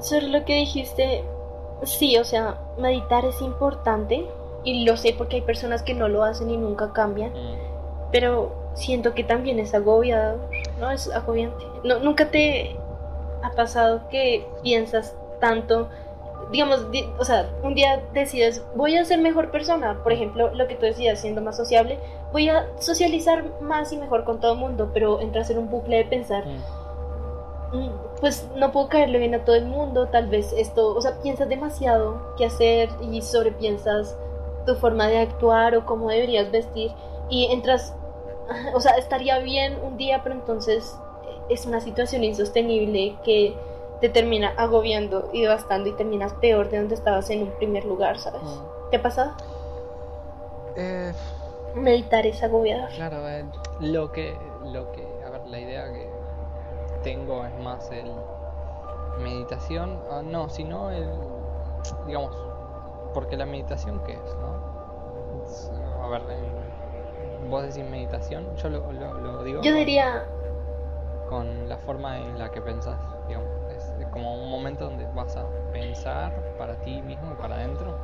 sobre 0.00 0.28
lo 0.28 0.44
que 0.44 0.54
dijiste, 0.56 1.24
sí, 1.82 2.16
o 2.18 2.24
sea, 2.24 2.58
meditar 2.78 3.24
es 3.24 3.40
importante 3.40 4.26
y 4.64 4.84
lo 4.84 4.96
sé 4.96 5.14
porque 5.16 5.36
hay 5.36 5.42
personas 5.42 5.82
que 5.82 5.94
no 5.94 6.08
lo 6.08 6.22
hacen 6.24 6.50
y 6.50 6.56
nunca 6.56 6.92
cambian. 6.92 7.30
Mm. 7.32 7.56
pero 8.12 8.52
siento 8.74 9.14
que 9.14 9.24
también 9.24 9.58
es 9.58 9.74
agobiador, 9.74 10.38
¿no? 10.78 10.90
Es 10.90 11.10
agobiante. 11.10 11.64
No, 11.82 11.98
¿Nunca 11.98 12.30
te 12.30 12.76
ha 13.42 13.50
pasado 13.50 14.08
que 14.08 14.46
piensas 14.62 15.14
tanto, 15.40 15.88
digamos, 16.52 16.90
di- 16.90 17.08
o 17.18 17.24
sea, 17.24 17.50
un 17.62 17.74
día 17.74 18.02
decides, 18.12 18.64
voy 18.74 18.96
a 18.96 19.04
ser 19.04 19.18
mejor 19.20 19.50
persona, 19.50 20.00
por 20.02 20.12
ejemplo, 20.12 20.54
lo 20.54 20.66
que 20.68 20.74
tú 20.76 20.86
decías, 20.86 21.20
siendo 21.20 21.40
más 21.42 21.56
sociable, 21.56 21.98
voy 22.32 22.48
a 22.48 22.66
socializar 22.78 23.44
más 23.60 23.92
y 23.92 23.96
mejor 23.96 24.24
con 24.24 24.40
todo 24.40 24.52
el 24.52 24.58
mundo, 24.58 24.90
pero 24.94 25.20
entras 25.20 25.50
en 25.50 25.58
un 25.58 25.70
bucle 25.70 25.96
de 25.98 26.04
pensar, 26.04 26.44
Mm. 26.46 27.76
"Mm, 27.76 27.90
pues 28.20 28.48
no 28.56 28.70
puedo 28.72 28.88
caerle 28.88 29.18
bien 29.18 29.34
a 29.34 29.44
todo 29.44 29.56
el 29.56 29.66
mundo, 29.66 30.06
tal 30.08 30.28
vez 30.28 30.52
esto, 30.56 30.94
o 30.94 31.00
sea, 31.00 31.20
piensas 31.20 31.48
demasiado 31.48 32.34
qué 32.38 32.46
hacer 32.46 32.88
y 33.10 33.20
sobrepiensas 33.22 34.16
tu 34.66 34.74
forma 34.76 35.08
de 35.08 35.18
actuar 35.18 35.76
o 35.76 35.84
cómo 35.84 36.08
deberías 36.08 36.50
vestir 36.50 36.92
y 37.28 37.46
entras, 37.52 37.94
o 38.74 38.80
sea, 38.80 38.92
estaría 38.92 39.38
bien 39.40 39.76
un 39.82 39.96
día, 39.96 40.20
pero 40.22 40.34
entonces 40.36 40.96
es 41.48 41.66
una 41.66 41.80
situación 41.80 42.24
insostenible 42.24 43.16
que 43.24 43.54
te 44.00 44.08
termina 44.08 44.48
agobiando 44.56 45.30
y 45.32 45.42
devastando 45.42 45.88
y 45.88 45.92
terminas 45.92 46.32
peor 46.34 46.68
de 46.68 46.78
donde 46.78 46.94
estabas 46.94 47.30
en 47.30 47.42
un 47.42 47.50
primer 47.52 47.84
lugar, 47.84 48.18
¿sabes? 48.18 48.42
Mm. 48.42 48.90
¿Te 48.90 48.96
ha 48.98 49.02
pasado? 49.02 49.32
Eh, 50.76 51.12
Meditar 51.74 52.26
es 52.26 52.42
agobiador. 52.42 52.90
claro, 52.90 53.28
eh, 53.28 53.44
lo 53.80 54.10
que, 54.12 54.38
lo 54.64 54.90
que, 54.92 55.06
a 55.26 55.30
ver, 55.30 55.46
la 55.46 55.58
idea 55.60 55.92
que 55.92 56.08
tengo 57.02 57.44
es 57.44 57.54
más 57.58 57.90
el 57.90 58.10
meditación, 59.22 59.98
ah, 60.10 60.22
no, 60.24 60.48
sino 60.48 60.90
el, 60.90 61.08
digamos, 62.06 62.34
porque 63.14 63.36
la 63.36 63.46
meditación 63.46 64.00
qué 64.04 64.12
es, 64.14 64.36
¿no? 64.40 65.42
Es, 65.44 65.70
a 66.02 66.08
ver, 66.08 66.22
eh, 66.30 67.48
vos 67.48 67.62
decís 67.62 67.88
meditación, 67.90 68.54
yo 68.56 68.68
lo, 68.68 68.92
lo, 68.92 69.14
lo 69.14 69.42
digo 69.42 69.62
Yo 69.62 69.70
con- 69.70 69.78
diría, 69.78 70.24
con 71.28 71.68
la 71.68 71.78
forma 71.78 72.18
en 72.20 72.38
la 72.38 72.50
que 72.50 72.60
pensás, 72.60 72.98
como 74.16 74.34
un 74.42 74.50
momento 74.50 74.84
donde 74.86 75.06
vas 75.14 75.36
a 75.36 75.44
pensar 75.72 76.32
para 76.56 76.74
ti 76.76 77.02
mismo 77.02 77.32
y 77.32 77.34
para 77.34 77.56
adentro. 77.56 77.94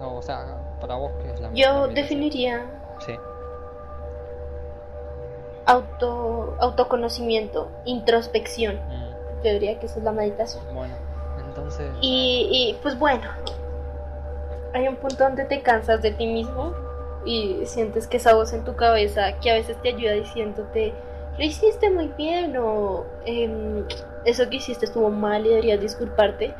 O, 0.00 0.18
o 0.18 0.22
sea, 0.22 0.56
para 0.80 0.94
vos, 0.94 1.10
¿qué 1.20 1.32
es 1.32 1.40
la 1.40 1.52
yo 1.52 1.88
definiría 1.88 2.64
Sí, 3.00 3.16
auto, 5.66 6.56
autoconocimiento, 6.60 7.68
introspección. 7.84 8.76
mm, 8.76 9.44
Yo 9.44 9.52
diría 9.54 9.80
que 9.80 9.86
eso 9.86 9.98
es 9.98 10.04
la 10.04 10.12
meditación. 10.12 10.62
bueno, 10.72 10.94
entonces. 11.44 11.90
Y, 12.00 12.48
y, 12.52 12.78
pues 12.82 12.96
bueno, 12.96 13.28
hay 14.74 14.86
un 14.86 14.94
punto 14.96 15.24
donde 15.24 15.44
te 15.44 15.60
cansas 15.60 16.02
de 16.02 16.12
ti 16.12 16.26
mismo 16.28 16.72
y 17.24 17.66
sientes 17.66 18.06
que 18.06 18.18
esa 18.18 18.34
voz 18.34 18.52
en 18.52 18.62
tu 18.64 18.76
cabeza 18.76 19.38
que 19.40 19.50
a 19.50 19.54
veces 19.54 19.76
te 19.82 19.88
ayuda 19.88 20.12
diciéndote, 20.12 20.94
lo 21.36 21.44
hiciste 21.44 21.90
muy 21.90 22.08
bien 22.16 22.56
o 22.56 23.04
em, 23.24 23.84
eso 24.24 24.48
que 24.48 24.56
hiciste 24.56 24.86
estuvo 24.86 25.10
mal 25.10 25.46
y 25.46 25.50
deberías 25.50 25.80
disculparte, 25.80 26.54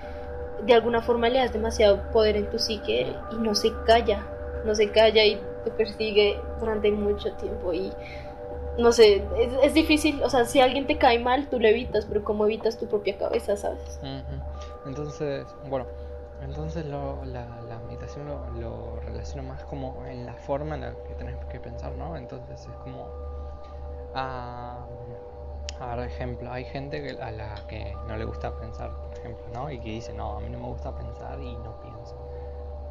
de 0.64 0.74
alguna 0.74 1.02
forma 1.02 1.28
le 1.28 1.38
das 1.38 1.52
demasiado 1.52 2.02
poder 2.12 2.36
en 2.36 2.48
tu 2.50 2.58
psique 2.58 3.14
y 3.32 3.36
no 3.36 3.54
se 3.54 3.72
calla, 3.84 4.26
no 4.64 4.74
se 4.74 4.90
calla 4.90 5.24
y 5.24 5.40
te 5.64 5.70
persigue 5.70 6.40
durante 6.60 6.90
mucho 6.90 7.32
tiempo 7.34 7.72
y 7.72 7.92
no 8.78 8.90
sé, 8.92 9.16
es, 9.38 9.52
es 9.62 9.74
difícil, 9.74 10.22
o 10.22 10.30
sea, 10.30 10.44
si 10.46 10.60
alguien 10.60 10.86
te 10.86 10.96
cae 10.96 11.18
mal, 11.18 11.48
tú 11.50 11.60
lo 11.60 11.68
evitas, 11.68 12.06
pero 12.06 12.24
¿cómo 12.24 12.44
evitas 12.46 12.78
tu 12.78 12.86
propia 12.86 13.18
cabeza, 13.18 13.56
sabes? 13.56 14.00
Entonces, 14.86 15.46
bueno, 15.68 15.86
entonces 16.42 16.86
lo, 16.86 17.24
la, 17.24 17.46
la 17.68 17.78
meditación 17.86 18.26
lo, 18.26 18.50
lo 18.58 19.00
relaciono 19.00 19.42
más 19.42 19.62
como 19.64 20.04
en 20.06 20.24
la 20.26 20.34
forma 20.34 20.74
en 20.74 20.80
la 20.80 20.94
que 21.06 21.14
tenés 21.14 21.36
que 21.46 21.60
pensar, 21.60 21.92
¿no? 21.92 22.16
Entonces 22.16 22.60
es 22.62 22.76
como. 22.82 23.08
ah, 24.14 24.86
a 25.82 25.96
ver, 25.96 26.06
ejemplo, 26.06 26.52
hay 26.52 26.64
gente 26.64 27.02
que, 27.02 27.20
a 27.20 27.30
la 27.32 27.54
que 27.66 27.96
no 28.06 28.16
le 28.16 28.24
gusta 28.24 28.56
pensar, 28.56 28.90
por 28.92 29.18
ejemplo, 29.18 29.44
¿no? 29.52 29.70
Y 29.70 29.78
que 29.80 29.90
dice, 29.90 30.12
no, 30.12 30.36
a 30.36 30.40
mí 30.40 30.48
no 30.48 30.58
me 30.58 30.68
gusta 30.68 30.94
pensar 30.94 31.40
y 31.40 31.54
no 31.56 31.80
pienso, 31.80 32.14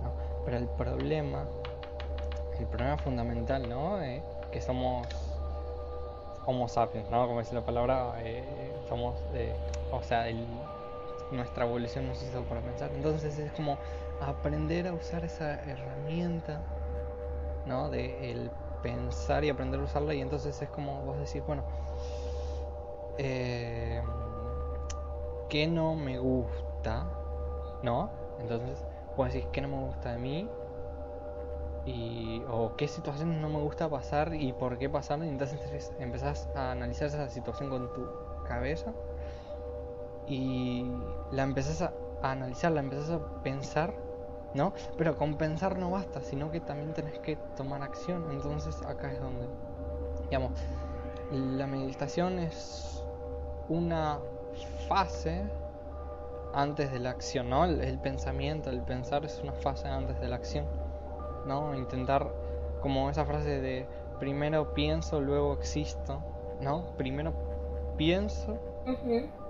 ¿no? 0.03 0.11
Pero 0.43 0.57
el 0.57 0.67
problema, 0.67 1.45
el 2.59 2.65
problema 2.67 2.97
fundamental, 2.97 3.69
¿no? 3.69 4.01
Eh, 4.01 4.21
que 4.51 4.61
somos 4.61 5.07
Homo 6.45 6.67
sapiens, 6.67 7.09
¿no? 7.09 7.27
Como 7.27 7.39
dice 7.39 7.55
la 7.55 7.61
palabra, 7.61 8.15
eh, 8.17 8.43
somos, 8.89 9.15
eh, 9.33 9.55
o 9.91 10.01
sea, 10.03 10.27
el, 10.27 10.45
nuestra 11.31 11.65
evolución 11.65 12.07
nos 12.07 12.21
hizo 12.21 12.43
para 12.43 12.61
pensar. 12.61 12.91
Entonces 12.93 13.37
es 13.37 13.51
como 13.53 13.77
aprender 14.19 14.87
a 14.87 14.93
usar 14.93 15.23
esa 15.23 15.53
herramienta, 15.61 16.61
¿no? 17.65 17.89
De 17.89 18.31
el 18.31 18.51
pensar 18.83 19.43
y 19.43 19.49
aprender 19.49 19.79
a 19.79 19.83
usarla 19.83 20.13
y 20.13 20.21
entonces 20.21 20.61
es 20.61 20.69
como 20.69 21.01
vos 21.03 21.17
decís, 21.19 21.43
bueno, 21.45 21.63
eh, 23.17 24.01
¿qué 25.49 25.67
no 25.67 25.95
me 25.95 26.19
gusta? 26.19 27.07
¿No? 27.83 28.09
Entonces 28.39 28.83
vos 29.15 29.31
decís, 29.31 29.47
¿qué 29.51 29.61
no 29.61 29.67
me 29.67 29.85
gusta 29.85 30.13
de 30.13 30.19
mí? 30.19 30.49
y 31.85 32.43
o 32.47 32.75
qué 32.75 32.87
situaciones 32.87 33.39
no 33.39 33.49
me 33.49 33.59
gusta 33.59 33.89
pasar 33.89 34.35
y 34.35 34.53
por 34.53 34.77
qué 34.77 34.89
pasar 34.89 35.23
y 35.23 35.27
entonces 35.27 35.91
empezás 35.99 36.47
a 36.55 36.71
analizar 36.71 37.07
esa 37.07 37.27
situación 37.29 37.69
con 37.69 37.91
tu 37.93 38.07
cabeza 38.47 38.93
y 40.27 40.85
la 41.31 41.43
empezás 41.43 41.81
a 41.81 41.93
analizar, 42.21 42.71
la 42.71 42.81
empezás 42.81 43.09
a 43.09 43.43
pensar, 43.43 43.93
¿no? 44.53 44.73
Pero 44.97 45.17
con 45.17 45.35
pensar 45.35 45.77
no 45.77 45.89
basta, 45.89 46.21
sino 46.21 46.51
que 46.51 46.59
también 46.61 46.93
tenés 46.93 47.19
que 47.19 47.35
tomar 47.57 47.81
acción. 47.81 48.31
Entonces 48.31 48.81
acá 48.85 49.11
es 49.11 49.19
donde, 49.19 49.47
digamos, 50.29 50.51
la 51.31 51.67
meditación 51.67 52.39
es 52.39 53.03
una 53.69 54.19
fase 54.87 55.43
antes 56.53 56.91
de 56.91 56.99
la 56.99 57.11
acción, 57.11 57.49
¿no? 57.49 57.65
El, 57.65 57.81
el 57.81 57.99
pensamiento, 57.99 58.69
el 58.69 58.81
pensar 58.81 59.23
es 59.25 59.39
una 59.41 59.53
fase 59.53 59.87
antes 59.87 60.19
de 60.19 60.27
la 60.27 60.35
acción. 60.35 60.65
¿no? 61.45 61.75
Intentar, 61.75 62.31
como 62.81 63.09
esa 63.09 63.25
frase 63.25 63.61
de 63.61 63.87
primero 64.19 64.73
pienso, 64.73 65.21
luego 65.21 65.53
existo, 65.53 66.21
¿no? 66.61 66.85
Primero 66.97 67.33
pienso 67.97 68.57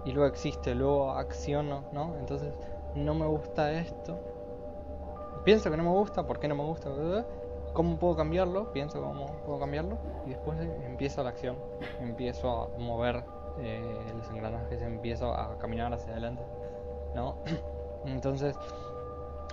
y 0.06 0.12
luego 0.12 0.28
existe, 0.30 0.76
luego 0.76 1.12
acciono, 1.12 1.86
¿no? 1.92 2.16
Entonces, 2.20 2.54
no 2.96 3.14
me 3.14 3.26
gusta 3.26 3.72
esto. 3.74 4.20
Pienso 5.44 5.72
que 5.72 5.78
no 5.78 5.84
me 5.84 5.90
gusta, 5.90 6.26
¿por 6.26 6.40
qué 6.40 6.48
no 6.48 6.56
me 6.56 6.64
gusta? 6.64 6.90
¿Cómo 7.74 7.98
puedo 7.98 8.16
cambiarlo? 8.16 8.66
Pienso 8.74 9.02
cómo 9.02 9.28
puedo 9.46 9.60
cambiarlo 9.60 9.98
y 10.26 10.30
después 10.30 10.60
empiezo 10.60 11.24
la 11.24 11.30
acción. 11.30 11.56
Empiezo 12.00 12.50
a 12.76 12.78
mover 12.78 13.24
eh, 13.58 14.12
los 14.16 14.30
engranajes, 14.30 14.82
empiezo 14.82 15.34
a 15.34 15.58
caminar 15.58 15.94
hacia 15.94 16.12
adelante, 16.12 16.44
¿no? 17.16 17.36
Entonces, 18.06 18.58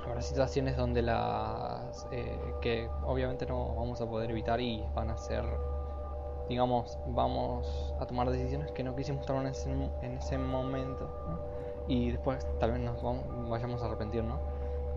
habrá 0.05 0.23
situaciones 0.23 0.77
donde 0.77 1.03
las 1.03 2.07
eh, 2.11 2.55
que 2.61 2.89
obviamente 3.05 3.47
no 3.47 3.75
vamos 3.75 4.01
a 4.01 4.07
poder 4.07 4.31
evitar 4.31 4.61
y 4.61 4.85
van 4.95 5.11
a 5.11 5.17
ser 5.17 5.45
digamos 6.49 6.99
vamos 7.07 7.95
a 8.01 8.07
tomar 8.07 8.31
decisiones 8.31 8.73
que 8.73 8.83
no 8.83 8.97
quisimos 8.97 9.27
tomar 9.27 9.43
en 9.45 9.53
ese, 9.53 9.71
en 9.71 10.17
ese 10.17 10.39
momento 10.39 11.05
¿no? 11.27 11.39
y 11.87 12.11
después 12.11 12.47
tal 12.59 12.73
vez 12.73 12.81
nos 12.81 13.03
vamos- 13.03 13.49
vayamos 13.49 13.83
a 13.83 13.87
arrepentir 13.87 14.25
no 14.25 14.39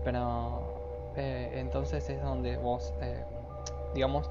pero 0.04 0.71
eh, 1.16 1.52
entonces 1.54 2.08
es 2.08 2.22
donde 2.22 2.56
vos 2.56 2.94
eh, 3.00 3.24
digamos 3.94 4.30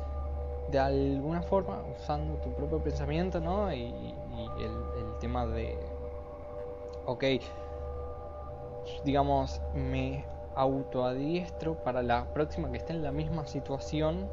de 0.72 0.80
alguna 0.80 1.41
forma 1.41 1.84
usando 1.98 2.36
tu 2.36 2.52
propio 2.54 2.80
pensamiento 2.80 3.39
no 3.39 3.74
y, 3.74 4.15
el, 4.60 4.65
el 4.65 5.20
tema 5.20 5.46
de 5.46 5.78
ok 7.06 7.24
digamos, 9.04 9.62
me 9.74 10.26
autoadiestro 10.56 11.76
para 11.84 12.02
la 12.02 12.26
próxima 12.34 12.70
que 12.72 12.78
esté 12.78 12.94
en 12.94 13.04
la 13.04 13.12
misma 13.12 13.46
situación, 13.48 14.30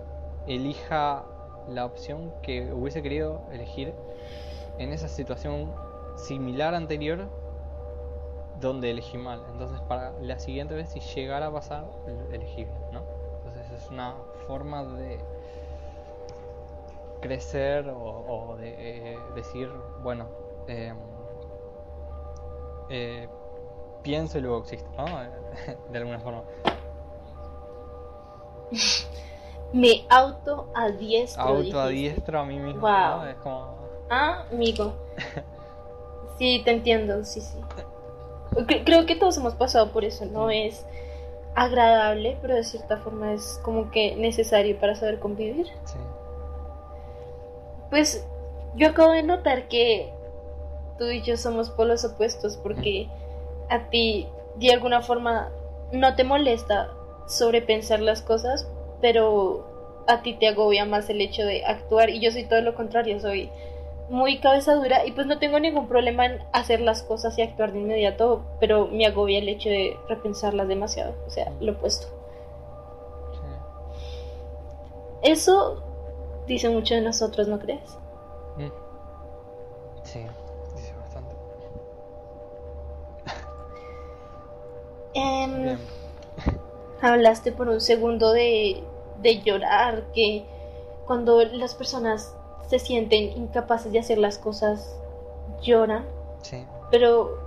elija 0.46 1.24
la 1.68 1.84
opción 1.84 2.32
que 2.42 2.72
hubiese 2.72 3.02
querido 3.02 3.42
elegir 3.52 3.92
en 4.78 4.92
esa 4.92 5.08
situación 5.08 5.72
similar 6.16 6.74
anterior 6.74 7.28
donde 8.60 8.90
elegí 8.90 9.18
mal. 9.18 9.42
Entonces, 9.52 9.80
para 9.82 10.12
la 10.20 10.38
siguiente 10.38 10.74
vez, 10.74 10.90
si 10.90 11.00
llegara 11.00 11.46
a 11.46 11.52
pasar, 11.52 11.86
elegí 12.32 12.64
bien, 12.64 12.78
¿no? 12.92 13.02
Entonces, 13.38 13.70
es 13.72 13.90
una 13.90 14.14
forma 14.46 14.84
de 14.84 15.18
crecer 17.20 17.88
o, 17.88 18.24
o 18.52 18.56
de 18.56 18.74
eh, 19.14 19.18
decir, 19.34 19.68
bueno, 20.02 20.26
em, 20.66 20.96
eh, 22.90 23.28
pienso 24.02 24.38
y 24.38 24.40
luego 24.42 24.58
existo, 24.58 24.88
¿no? 24.96 25.04
de 25.92 25.98
alguna 25.98 26.20
forma. 26.20 26.42
Me 29.72 30.06
auto 30.08 30.70
adiestro. 30.74 31.42
Autoadiestro 31.42 32.40
a 32.40 32.44
mí 32.44 32.58
mismo, 32.58 32.80
Wow. 32.80 32.90
¿no? 32.90 33.26
Es 33.26 33.36
como... 33.36 33.76
Ah, 34.10 34.44
amigo. 34.52 34.94
Sí, 36.38 36.62
te 36.64 36.70
entiendo, 36.70 37.24
sí, 37.24 37.40
sí. 37.40 37.58
Cre- 38.52 38.82
Creo 38.84 39.06
que 39.06 39.16
todos 39.16 39.36
hemos 39.38 39.54
pasado 39.54 39.90
por 39.92 40.04
eso, 40.04 40.26
no 40.26 40.50
es 40.50 40.84
agradable, 41.54 42.36
pero 42.40 42.54
de 42.54 42.64
cierta 42.64 42.98
forma 42.98 43.32
es 43.32 43.60
como 43.64 43.90
que 43.90 44.14
necesario 44.16 44.78
para 44.78 44.94
saber 44.94 45.18
convivir. 45.18 45.66
Sí. 45.84 45.98
Pues 47.90 48.26
yo 48.76 48.88
acabo 48.88 49.12
de 49.12 49.22
notar 49.22 49.68
que 49.68 50.12
tú 50.98 51.04
y 51.06 51.22
yo 51.22 51.36
somos 51.36 51.70
polos 51.70 52.04
opuestos 52.04 52.56
porque 52.56 53.08
a 53.70 53.88
ti 53.90 54.28
de 54.56 54.72
alguna 54.72 55.00
forma 55.02 55.50
no 55.92 56.14
te 56.16 56.24
molesta 56.24 56.90
sobrepensar 57.26 58.00
las 58.00 58.22
cosas, 58.22 58.68
pero 59.00 60.04
a 60.06 60.22
ti 60.22 60.34
te 60.34 60.48
agobia 60.48 60.84
más 60.84 61.08
el 61.10 61.20
hecho 61.20 61.42
de 61.42 61.64
actuar 61.64 62.10
y 62.10 62.20
yo 62.20 62.30
soy 62.30 62.44
todo 62.44 62.60
lo 62.60 62.74
contrario, 62.74 63.20
soy 63.20 63.50
muy 64.10 64.38
cabeza 64.40 64.74
dura 64.74 65.04
y 65.06 65.12
pues 65.12 65.26
no 65.26 65.38
tengo 65.38 65.60
ningún 65.60 65.86
problema 65.88 66.26
en 66.26 66.42
hacer 66.52 66.80
las 66.80 67.02
cosas 67.02 67.36
y 67.38 67.42
actuar 67.42 67.72
de 67.72 67.80
inmediato, 67.80 68.42
pero 68.60 68.88
me 68.88 69.06
agobia 69.06 69.38
el 69.38 69.48
hecho 69.48 69.68
de 69.68 69.96
repensarlas 70.08 70.68
demasiado, 70.68 71.14
o 71.26 71.30
sea, 71.30 71.52
lo 71.60 71.72
opuesto. 71.72 72.06
sí. 73.32 75.30
Eso 75.30 75.82
dice 76.46 76.70
mucho 76.70 76.94
de 76.94 77.02
nosotros, 77.02 77.48
¿no 77.48 77.58
crees? 77.58 77.98
Mm. 78.56 78.70
Sí, 80.04 80.24
dice 80.74 80.94
bastante. 80.98 81.34
Em, 85.14 85.78
hablaste 87.02 87.52
por 87.52 87.68
un 87.68 87.80
segundo 87.80 88.32
de, 88.32 88.82
de 89.20 89.42
llorar, 89.42 90.04
que 90.14 90.46
cuando 91.06 91.44
las 91.44 91.74
personas 91.74 92.34
se 92.68 92.78
sienten 92.78 93.24
incapaces 93.36 93.90
de 93.92 93.98
hacer 93.98 94.18
las 94.18 94.38
cosas, 94.38 94.94
lloran, 95.62 96.04
Sí. 96.42 96.64
pero 96.90 97.38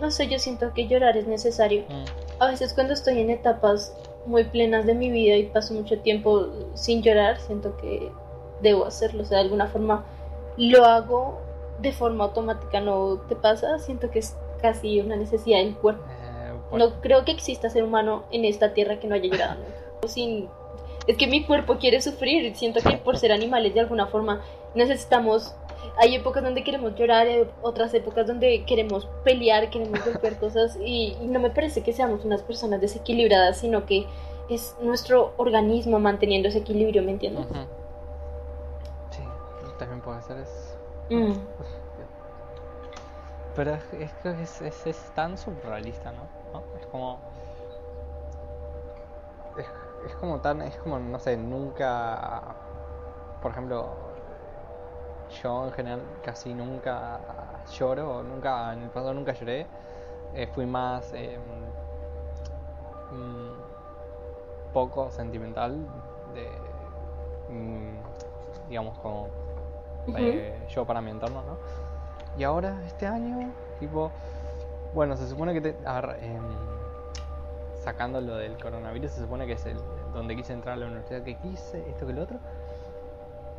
no 0.00 0.10
sé, 0.10 0.26
yo 0.28 0.38
siento 0.38 0.72
que 0.74 0.88
llorar 0.88 1.16
es 1.16 1.26
necesario. 1.26 1.84
Mm, 1.88 2.04
A 2.40 2.46
veces 2.48 2.72
cuando 2.74 2.92
estoy 2.94 3.20
en 3.20 3.30
etapas 3.30 3.94
muy 4.26 4.42
plenas 4.44 4.84
de 4.86 4.94
mi 4.94 5.10
vida 5.10 5.36
y 5.36 5.44
paso 5.46 5.74
mucho 5.74 6.00
tiempo 6.00 6.46
sin 6.74 7.02
llorar, 7.02 7.38
siento 7.40 7.76
que 7.76 8.10
debo 8.62 8.84
hacerlo, 8.84 9.22
o 9.22 9.26
sea, 9.26 9.38
de 9.38 9.44
alguna 9.44 9.66
forma 9.68 10.04
lo 10.56 10.84
hago 10.84 11.38
de 11.80 11.92
forma 11.92 12.24
automática, 12.24 12.80
¿no 12.80 13.18
te 13.28 13.36
pasa? 13.36 13.78
Siento 13.78 14.10
que 14.10 14.18
es 14.20 14.36
casi 14.60 15.00
una 15.00 15.16
necesidad 15.16 15.58
del 15.58 15.76
cuerpo. 15.76 16.02
eh, 16.08 16.76
No 16.78 17.00
creo 17.00 17.24
que 17.24 17.32
exista 17.32 17.70
ser 17.70 17.84
humano 17.84 18.24
en 18.32 18.44
esta 18.44 18.72
tierra 18.74 18.98
que 18.98 19.06
no 19.08 19.14
haya 19.14 19.28
llorado 19.28 19.54
nunca. 19.60 20.08
Sin... 20.08 20.48
Es 21.06 21.16
que 21.16 21.26
mi 21.26 21.44
cuerpo 21.44 21.78
quiere 21.78 22.00
sufrir. 22.00 22.54
Siento 22.56 22.80
que 22.80 22.96
por 22.98 23.16
ser 23.18 23.32
animales 23.32 23.74
de 23.74 23.80
alguna 23.80 24.06
forma 24.06 24.42
necesitamos... 24.74 25.54
Hay 25.98 26.14
épocas 26.14 26.44
donde 26.44 26.62
queremos 26.62 26.94
llorar, 26.94 27.26
otras 27.60 27.92
épocas 27.92 28.26
donde 28.26 28.64
queremos 28.64 29.08
pelear, 29.24 29.68
queremos 29.68 30.02
golpear 30.04 30.38
cosas 30.38 30.78
y, 30.80 31.16
y 31.20 31.26
no 31.26 31.40
me 31.40 31.50
parece 31.50 31.82
que 31.82 31.92
seamos 31.92 32.24
unas 32.24 32.40
personas 32.42 32.80
desequilibradas, 32.80 33.58
sino 33.58 33.84
que 33.84 34.06
es 34.48 34.76
nuestro 34.80 35.32
organismo 35.38 35.98
manteniendo 35.98 36.48
ese 36.48 36.58
equilibrio, 36.58 37.02
¿me 37.02 37.10
entiendes? 37.10 37.46
Sí, 39.10 39.22
también 39.78 40.00
puede 40.00 40.22
ser 40.22 40.38
eso. 40.38 40.76
Mm. 41.10 41.32
Pero 43.56 43.74
es, 43.74 43.82
es 43.92 44.12
que 44.22 44.30
es, 44.42 44.62
es- 44.62 44.86
es 44.86 44.96
tan 45.14 45.36
surrealista, 45.36 46.12
¿no? 46.12 46.22
¿No? 46.52 46.62
Es 46.80 46.86
como. 46.86 47.18
Es, 49.58 49.66
es 50.06 50.14
como 50.16 50.40
tan. 50.40 50.62
Es 50.62 50.76
como, 50.78 50.98
no 50.98 51.18
sé, 51.18 51.36
nunca. 51.36 52.54
Por 53.40 53.50
ejemplo, 53.52 53.90
yo 55.42 55.66
en 55.66 55.72
general 55.72 56.02
casi 56.24 56.54
nunca 56.54 57.20
lloro, 57.70 58.22
nunca. 58.22 58.72
En 58.72 58.82
el 58.82 58.90
pasado 58.90 59.14
nunca 59.14 59.32
lloré. 59.32 59.66
Eh, 60.34 60.46
fui 60.46 60.66
más. 60.66 61.12
eh, 61.14 61.38
mm, 63.12 64.72
poco 64.72 65.10
sentimental. 65.10 65.86
De. 66.34 66.48
mm, 67.52 68.68
digamos, 68.68 68.98
como. 68.98 69.28
Eh, 70.16 70.66
yo 70.68 70.84
para 70.84 71.00
mi 71.00 71.10
entorno, 71.10 71.42
¿no? 71.42 71.56
Y 72.36 72.44
ahora, 72.44 72.82
este 72.86 73.06
año, 73.06 73.52
tipo, 73.78 74.10
bueno, 74.94 75.16
se 75.16 75.28
supone 75.28 75.52
que 75.52 75.60
te, 75.60 75.76
a 75.86 76.00
ver, 76.00 76.18
em, 76.22 76.42
sacando 77.82 78.20
lo 78.20 78.36
del 78.36 78.56
coronavirus, 78.56 79.10
se 79.10 79.20
supone 79.20 79.46
que 79.46 79.54
es 79.54 79.66
el 79.66 79.78
donde 80.12 80.36
quise 80.36 80.52
entrar 80.52 80.74
a 80.74 80.76
la 80.76 80.86
universidad 80.86 81.22
que 81.22 81.36
quise, 81.36 81.88
esto 81.88 82.06
que 82.06 82.12
lo 82.12 82.22
otro. 82.22 82.38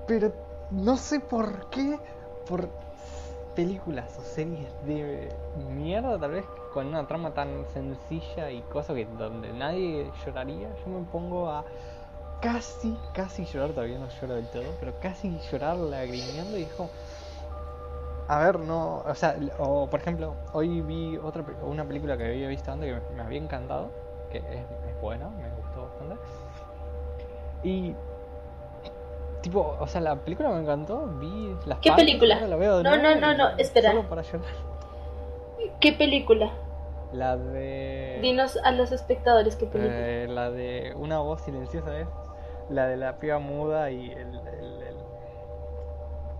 Pero 0.07 0.34
no 0.71 0.97
sé 0.97 1.19
por 1.19 1.69
qué, 1.69 1.99
por 2.47 2.69
películas 3.55 4.17
o 4.17 4.21
series 4.21 4.69
de 4.86 5.30
mierda, 5.69 6.19
tal 6.19 6.32
vez 6.32 6.45
con 6.74 6.88
una 6.88 7.05
trama 7.07 7.34
tan 7.34 7.65
sencilla 7.74 8.49
y 8.49 8.61
cosa 8.63 8.93
que 8.93 9.05
donde 9.05 9.53
nadie 9.53 10.11
lloraría, 10.26 10.69
yo 10.84 10.88
me 10.88 11.05
pongo 11.05 11.49
a 11.49 11.63
casi, 12.41 12.97
casi 13.13 13.45
llorar, 13.45 13.71
todavía 13.71 13.99
no 13.99 14.07
lloro 14.19 14.36
del 14.36 14.47
todo, 14.47 14.63
pero 14.80 14.93
casi 14.99 15.39
llorar 15.51 15.78
lagrimeando 15.78 16.57
y 16.57 16.63
es 16.63 16.74
como... 16.74 16.89
A 18.28 18.39
ver, 18.39 18.59
no, 18.59 18.99
o 18.99 19.15
sea, 19.15 19.38
o 19.59 19.89
por 19.89 19.99
ejemplo, 19.99 20.34
hoy 20.53 20.82
vi 20.82 21.17
otra 21.17 21.43
una 21.61 21.86
película 21.86 22.17
que 22.17 22.26
había 22.26 22.47
visto 22.47 22.71
antes 22.71 23.01
que 23.01 23.15
me 23.15 23.21
había 23.21 23.39
encantado, 23.39 23.91
que 24.34 24.38
es, 24.39 24.45
es 24.89 25.01
buena, 25.01 25.29
me 25.29 25.49
gustó 25.51 25.84
bastante. 25.84 26.15
Y 27.63 27.95
tipo, 29.41 29.77
o 29.79 29.88
sea, 29.88 30.01
la 30.01 30.15
película 30.17 30.49
me 30.49 30.59
encantó, 30.61 31.05
vi 31.19 31.55
las 31.65 31.79
¿Qué 31.79 31.89
partes, 31.89 32.05
película? 32.05 32.39
la 32.47 32.55
veo 32.55 32.77
de 32.77 32.84
No, 32.84 32.97
no, 32.97 33.15
no, 33.15 33.34
no, 33.38 33.49
espera. 33.57 33.91
Solo 33.91 34.09
para 34.09 34.21
llorar. 34.21 34.47
¿Qué 35.79 35.93
película? 35.93 36.51
La 37.13 37.38
de 37.38 38.19
Dinos 38.21 38.57
a 38.63 38.71
los 38.71 38.91
espectadores 38.91 39.55
qué 39.55 39.65
película. 39.67 39.93
eh, 39.95 40.27
la 40.27 40.49
de 40.49 40.93
una 40.95 41.19
voz 41.19 41.41
silenciosa 41.41 41.99
es 41.99 42.07
la 42.69 42.88
de 42.88 42.97
la 42.97 43.19
piba 43.19 43.38
muda 43.38 43.91
y 43.91 44.11
el, 44.11 44.17
el- 44.17 44.81
el- 44.81 44.97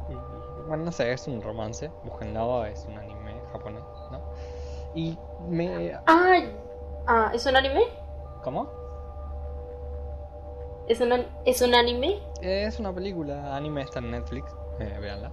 y- 0.10 0.68
bueno 0.68 0.86
no 0.86 0.92
sé 0.92 1.12
es 1.14 1.28
un 1.28 1.42
romance 1.44 1.92
búsquenlo 2.04 2.66
es 2.66 2.86
un 2.90 2.98
anime 2.98 3.36
japonés 3.52 3.84
no 4.12 4.20
y 4.96 5.16
me 5.48 5.94
Ah, 6.08 6.40
ah, 7.08 7.32
¿es 7.34 7.46
un 7.46 7.56
anime? 7.56 7.82
cómo 8.44 8.70
¿Es 10.88 11.00
un, 11.00 11.14
an- 11.14 11.28
¿Es 11.46 11.62
un 11.62 11.74
anime? 11.76 12.20
es 12.42 12.80
una 12.80 12.94
película 12.94 13.56
anime 13.56 13.82
está 13.82 14.00
en 14.00 14.12
Netflix 14.12 14.54
eh, 14.80 14.98
véanla 15.00 15.32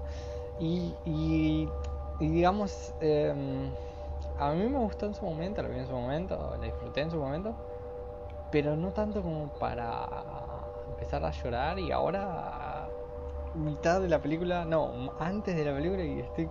y, 0.61 0.95
y, 1.05 1.69
y 2.21 2.29
digamos 2.29 2.95
em, 3.01 3.71
a 4.39 4.53
mí 4.53 4.69
me 4.69 4.79
gustó 4.79 5.07
en 5.07 5.15
su 5.15 5.25
momento 5.25 5.63
la 5.63 5.69
vi 5.69 5.79
en 5.79 5.87
su 5.87 5.93
momento 5.93 6.57
la 6.59 6.67
disfruté 6.67 7.01
en 7.01 7.11
su 7.11 7.17
momento 7.19 7.55
pero 8.53 8.77
no 8.77 8.93
tanto 8.93 9.23
como 9.23 9.49
para 9.59 10.07
empezar 10.91 11.25
a 11.25 11.31
llorar 11.31 11.79
y 11.79 11.91
ahora 11.93 12.89
mitad 13.55 14.01
de 14.01 14.09
la 14.09 14.21
película, 14.21 14.65
no, 14.65 15.13
antes 15.19 15.57
de 15.57 15.65
la 15.65 15.73
película 15.73 16.05
y 16.05 16.21
estoy 16.21 16.49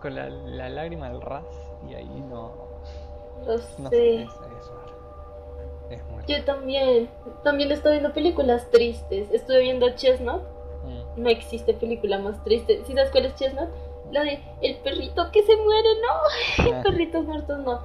con 0.00 0.14
la, 0.14 0.28
la 0.28 0.68
lágrima 0.68 1.08
del 1.08 1.20
ras 1.20 1.44
y 1.88 1.94
ahí 1.94 2.20
no, 2.28 2.52
Lo 3.46 3.56
no 3.78 3.90
sé, 3.90 4.22
es, 4.22 4.28
es. 4.30 5.98
Es 5.98 6.04
muy 6.06 6.22
Yo 6.26 6.44
también. 6.44 7.08
También 7.42 7.70
estoy 7.72 7.92
viendo 7.92 8.12
películas 8.12 8.70
tristes. 8.70 9.30
Estuve 9.32 9.60
viendo 9.60 9.90
Chestnut. 9.90 10.42
Mm, 10.84 11.22
No 11.22 11.28
existe 11.28 11.74
película 11.74 12.18
más 12.18 12.42
triste. 12.44 12.82
¿Sí 12.86 12.92
sabes 12.94 13.10
cuál 13.10 13.26
es 13.26 13.34
Chestnut? 13.34 13.68
La 14.10 14.22
de 14.24 14.40
el 14.60 14.76
perrito 14.78 15.30
que 15.32 15.42
se 15.42 15.56
muere, 15.56 15.88
no. 16.00 16.72
ah, 16.76 16.82
Perritos 16.82 17.24
muertos, 17.24 17.58
no. 17.60 17.80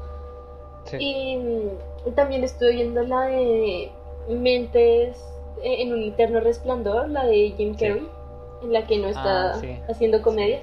sí. 0.86 0.98
Y 1.00 1.38
mm, 1.38 2.12
también 2.16 2.44
estuve 2.44 2.72
viendo 2.74 3.02
la 3.04 3.22
de 3.28 3.92
Mentes 4.30 5.18
eh, 5.64 5.82
en 5.82 5.94
un 5.94 6.04
eterno 6.04 6.40
resplandor, 6.40 7.10
la 7.10 7.26
de 7.26 7.52
Jim 7.58 7.76
Sí. 7.78 7.86
Carrey, 7.88 8.08
en 8.64 8.74
la 8.74 8.86
que 8.88 8.98
no 8.98 9.08
está 9.10 9.52
Ah, 9.52 9.58
sí. 9.60 9.80
haciendo 9.90 10.22
comedia. 10.22 10.60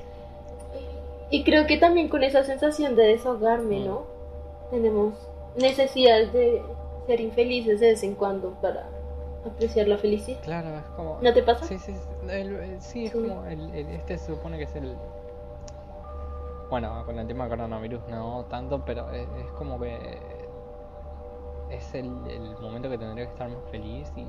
Y 1.31 1.43
creo 1.45 1.67
que 1.67 1.79
también 1.79 2.09
con 2.09 2.23
esa 2.23 2.45
sensación 2.45 2.95
de 2.97 3.05
desahogarme, 3.09 3.81
Mm. 3.81 3.87
¿no? 3.87 4.14
Tenemos 4.71 5.15
necesidad 5.57 6.27
de 6.33 6.63
ser 7.07 7.21
infelices 7.21 7.81
de 7.81 7.89
vez 7.91 8.03
en 8.03 8.15
cuando 8.15 8.51
para 8.61 8.89
apreciar 9.47 9.89
la 9.89 9.99
felicidad. 9.99 10.41
Claro, 10.43 10.69
es 10.77 10.85
como... 10.97 11.19
¿No 11.21 11.33
te 11.33 11.43
pasa? 11.43 11.65
Sí, 11.67 11.79
sí, 11.79 11.95
el- 12.29 12.57
el- 12.57 12.81
sí, 12.81 13.07
es 13.07 13.13
Sí. 13.13 13.19
como 13.29 13.45
el, 13.47 13.75
este 13.75 14.19
se 14.19 14.35
supone 14.35 14.57
que 14.59 14.65
es 14.65 14.75
el... 14.77 14.97
Bueno, 16.71 17.05
con 17.05 17.19
el 17.19 17.27
tema 17.27 17.49
coronavirus 17.49 18.01
no 18.09 18.47
tanto, 18.47 18.83
pero 18.85 19.11
es, 19.11 19.29
es 19.39 19.51
como 19.59 19.79
que 19.79 20.19
es 21.71 21.95
el, 21.95 22.07
el 22.29 22.57
momento 22.59 22.89
que 22.89 22.97
tendría 22.99 23.27
que 23.27 23.33
estar 23.33 23.49
más 23.51 23.63
feliz 23.71 24.11
y 24.17 24.27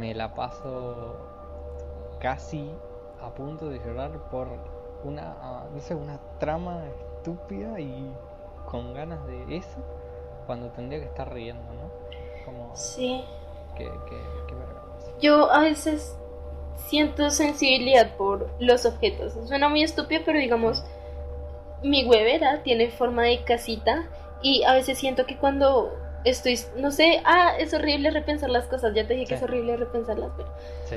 me 0.00 0.14
la 0.14 0.34
paso 0.34 1.16
casi 2.20 2.70
a 3.20 3.30
punto 3.34 3.68
de 3.68 3.78
llorar 3.80 4.12
por 4.30 4.46
una, 5.02 5.36
ah, 5.40 5.66
no 5.72 5.80
sé, 5.80 5.94
una 5.94 6.18
trama 6.38 6.82
estúpida 7.28 7.80
y 7.80 8.12
con 8.66 8.92
ganas 8.92 9.26
de 9.26 9.56
eso 9.56 9.78
cuando 10.46 10.68
tendría 10.70 11.00
que 11.00 11.06
estar 11.06 11.32
riendo, 11.32 11.72
¿no? 11.72 11.90
Como 12.44 12.76
Sí. 12.76 13.24
que 13.76 13.84
vergüenza. 13.84 15.10
Yo 15.20 15.50
a 15.50 15.60
veces 15.60 16.16
siento 16.76 17.30
sensibilidad 17.30 18.14
por 18.16 18.50
los 18.60 18.84
objetos. 18.84 19.32
Suena 19.48 19.68
muy 19.70 19.82
estúpido, 19.82 20.20
pero 20.24 20.38
digamos, 20.38 20.84
mi 21.82 22.04
huevera 22.04 22.62
tiene 22.62 22.90
forma 22.90 23.22
de 23.22 23.42
casita 23.44 24.06
y 24.42 24.62
a 24.64 24.74
veces 24.74 24.98
siento 24.98 25.24
que 25.24 25.38
cuando 25.38 25.96
estoy, 26.24 26.58
no 26.76 26.90
sé, 26.90 27.22
ah, 27.24 27.54
es 27.58 27.72
horrible 27.72 28.10
repensar 28.10 28.50
las 28.50 28.66
cosas, 28.66 28.94
ya 28.94 29.06
te 29.06 29.14
dije 29.14 29.26
que 29.26 29.34
es 29.36 29.42
horrible 29.42 29.76
repensarlas, 29.78 30.30
pero 30.36 30.48
Sí. 30.84 30.96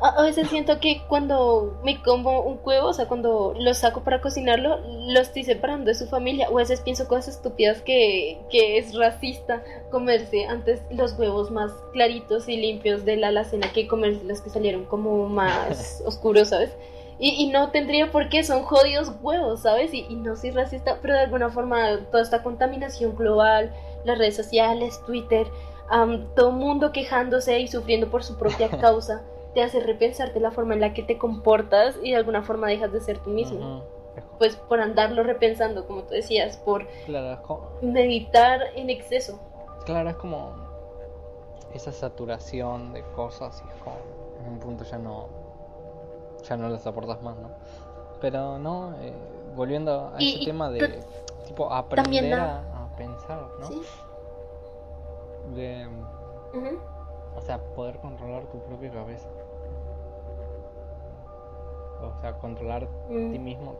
A, 0.00 0.22
veces 0.22 0.48
siento 0.48 0.78
que 0.80 1.02
cuando 1.08 1.78
me 1.84 2.00
como 2.02 2.40
un 2.42 2.60
huevo, 2.62 2.88
o 2.88 2.92
sea, 2.92 3.06
cuando 3.08 3.54
lo 3.58 3.74
saco 3.74 4.02
para 4.02 4.20
cocinarlo, 4.20 4.78
lo 4.86 5.20
estoy 5.20 5.44
separando 5.44 5.86
de 5.86 5.94
su 5.94 6.06
familia, 6.06 6.48
o 6.50 6.58
a 6.58 6.62
veces 6.62 6.80
pienso 6.80 7.08
cosas 7.08 7.36
estúpidas 7.36 7.82
que, 7.82 8.38
que 8.50 8.78
es 8.78 8.94
racista 8.94 9.62
comerse 9.90 10.46
antes 10.46 10.82
los 10.90 11.18
huevos 11.18 11.50
más 11.50 11.72
claritos 11.92 12.48
y 12.48 12.56
limpios 12.56 13.04
de 13.04 13.16
la 13.16 13.28
alacena 13.28 13.72
que 13.72 13.88
comerse 13.88 14.24
los 14.24 14.40
que 14.40 14.50
salieron 14.50 14.84
como 14.84 15.28
más 15.28 16.02
oscuros, 16.06 16.48
¿sabes? 16.48 16.70
Y, 17.18 17.30
y 17.30 17.48
no 17.48 17.70
tendría 17.70 18.12
por 18.12 18.28
qué, 18.28 18.44
son 18.44 18.62
jodidos 18.62 19.10
huevos, 19.20 19.62
¿sabes? 19.62 19.92
Y, 19.92 20.06
y 20.08 20.14
no 20.14 20.36
soy 20.36 20.52
racista, 20.52 20.98
pero 21.02 21.14
de 21.14 21.20
alguna 21.20 21.50
forma 21.50 21.98
toda 22.12 22.22
esta 22.22 22.44
contaminación 22.44 23.16
global, 23.16 23.72
las 24.04 24.18
redes 24.18 24.36
sociales, 24.36 25.00
Twitter, 25.04 25.46
am, 25.90 26.28
todo 26.36 26.52
mundo 26.52 26.92
quejándose 26.92 27.58
y 27.58 27.66
sufriendo 27.66 28.08
por 28.08 28.22
su 28.22 28.36
propia 28.36 28.68
causa, 28.80 29.22
te 29.54 29.62
hace 29.62 29.80
repensarte 29.80 30.40
la 30.40 30.50
forma 30.50 30.74
en 30.74 30.80
la 30.80 30.92
que 30.94 31.02
te 31.02 31.18
comportas 31.18 31.96
y 32.02 32.10
de 32.10 32.16
alguna 32.16 32.42
forma 32.42 32.68
dejas 32.68 32.92
de 32.92 33.00
ser 33.00 33.18
tú 33.18 33.30
mismo. 33.30 33.82
Pues 34.38 34.56
por 34.56 34.80
andarlo 34.80 35.22
repensando, 35.22 35.86
como 35.86 36.02
tú 36.02 36.14
decías, 36.14 36.56
por 36.58 36.86
Claro, 37.06 37.32
es 37.34 37.38
como, 37.40 37.70
meditar 37.82 38.60
en 38.74 38.90
exceso. 38.90 39.38
claro, 39.84 40.10
es 40.10 40.16
como 40.16 40.52
esa 41.74 41.92
saturación 41.92 42.92
de 42.92 43.02
cosas 43.14 43.62
y 43.64 43.68
es 43.68 43.82
como 43.82 43.96
en 44.44 44.52
un 44.54 44.58
punto 44.58 44.84
ya 44.84 44.98
no 44.98 45.26
ya 46.48 46.56
no 46.56 46.68
lo 46.68 46.78
soportas 46.78 47.20
más, 47.22 47.36
¿no? 47.36 47.50
Pero 48.20 48.58
no, 48.58 48.94
eh, 49.00 49.12
volviendo 49.54 50.12
a 50.14 50.20
Y- 50.22 50.30
ese 50.34 50.42
y 50.42 50.44
tema 50.46 50.70
de 50.70 51.02
tipo 51.46 51.70
aprender 51.72 52.34
a, 52.34 52.58
a 52.84 52.96
pensar, 52.96 53.40
¿no? 53.60 53.66
¿Sí? 53.66 53.82
De, 55.54 55.86
o 57.36 57.40
sea, 57.40 57.58
poder 57.74 57.98
controlar 57.98 58.44
tu 58.46 58.58
propia 58.60 58.90
cabeza. 58.90 59.28
O 62.02 62.20
sea, 62.20 62.32
controlar 62.38 62.88
Mm. 63.08 63.32
ti 63.32 63.38
mismo, 63.38 63.74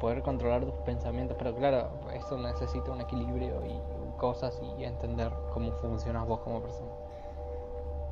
poder 0.00 0.22
controlar 0.22 0.64
tus 0.64 0.74
pensamientos, 0.84 1.36
pero 1.38 1.54
claro, 1.54 1.88
eso 2.14 2.36
necesita 2.38 2.90
un 2.90 3.00
equilibrio 3.00 3.64
y 3.66 3.78
cosas 4.18 4.60
y 4.78 4.84
entender 4.84 5.30
cómo 5.52 5.72
funcionas 5.72 6.26
vos 6.26 6.40
como 6.40 6.60
persona. 6.60 6.90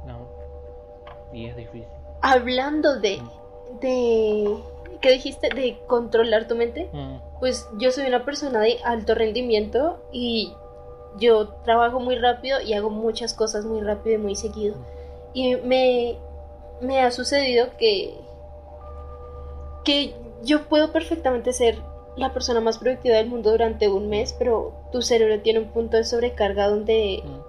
No. 0.06 0.18
Y 1.32 1.46
es 1.46 1.56
difícil. 1.56 1.88
Hablando 2.20 3.00
de, 3.00 3.20
de, 3.80 4.56
¿qué 5.00 5.10
dijiste? 5.12 5.48
De 5.48 5.78
controlar 5.86 6.46
tu 6.46 6.54
mente. 6.54 6.88
Mm, 6.92 7.16
Pues 7.40 7.68
yo 7.78 7.90
soy 7.90 8.06
una 8.06 8.24
persona 8.24 8.60
de 8.60 8.78
alto 8.84 9.14
rendimiento 9.14 9.98
y 10.12 10.52
yo 11.18 11.48
trabajo 11.64 12.00
muy 12.00 12.16
rápido 12.16 12.60
y 12.60 12.72
hago 12.74 12.90
muchas 12.90 13.34
cosas 13.34 13.64
muy 13.66 13.80
rápido 13.82 14.16
y 14.16 14.18
muy 14.18 14.34
seguido. 14.36 14.76
Y 15.34 15.56
me, 15.56 16.16
me 16.80 17.02
ha 17.02 17.10
sucedido 17.10 17.68
que, 17.78 18.14
que 19.84 20.14
yo 20.42 20.68
puedo 20.68 20.92
perfectamente 20.92 21.52
ser 21.52 21.78
la 22.16 22.32
persona 22.32 22.60
más 22.60 22.78
productiva 22.78 23.16
del 23.16 23.28
mundo 23.28 23.50
durante 23.50 23.88
un 23.88 24.08
mes, 24.08 24.34
pero 24.38 24.72
tu 24.92 25.02
cerebro 25.02 25.40
tiene 25.40 25.60
un 25.60 25.68
punto 25.68 25.96
de 25.96 26.04
sobrecarga 26.04 26.68
donde, 26.68 27.22
mm, 27.24 27.40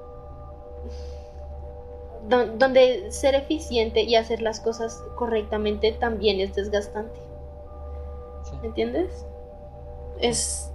don- 2.29 2.57
donde 2.57 3.11
ser 3.11 3.35
eficiente 3.35 4.01
y 4.01 4.15
hacer 4.15 4.41
las 4.41 4.59
cosas 4.59 5.03
correctamente 5.15 5.91
también 5.91 6.39
es 6.39 6.55
desgastante. 6.55 7.19
sí. 8.43 8.55
¿Me 8.61 8.67
entiendes? 8.67 9.25
Es. 10.19 10.71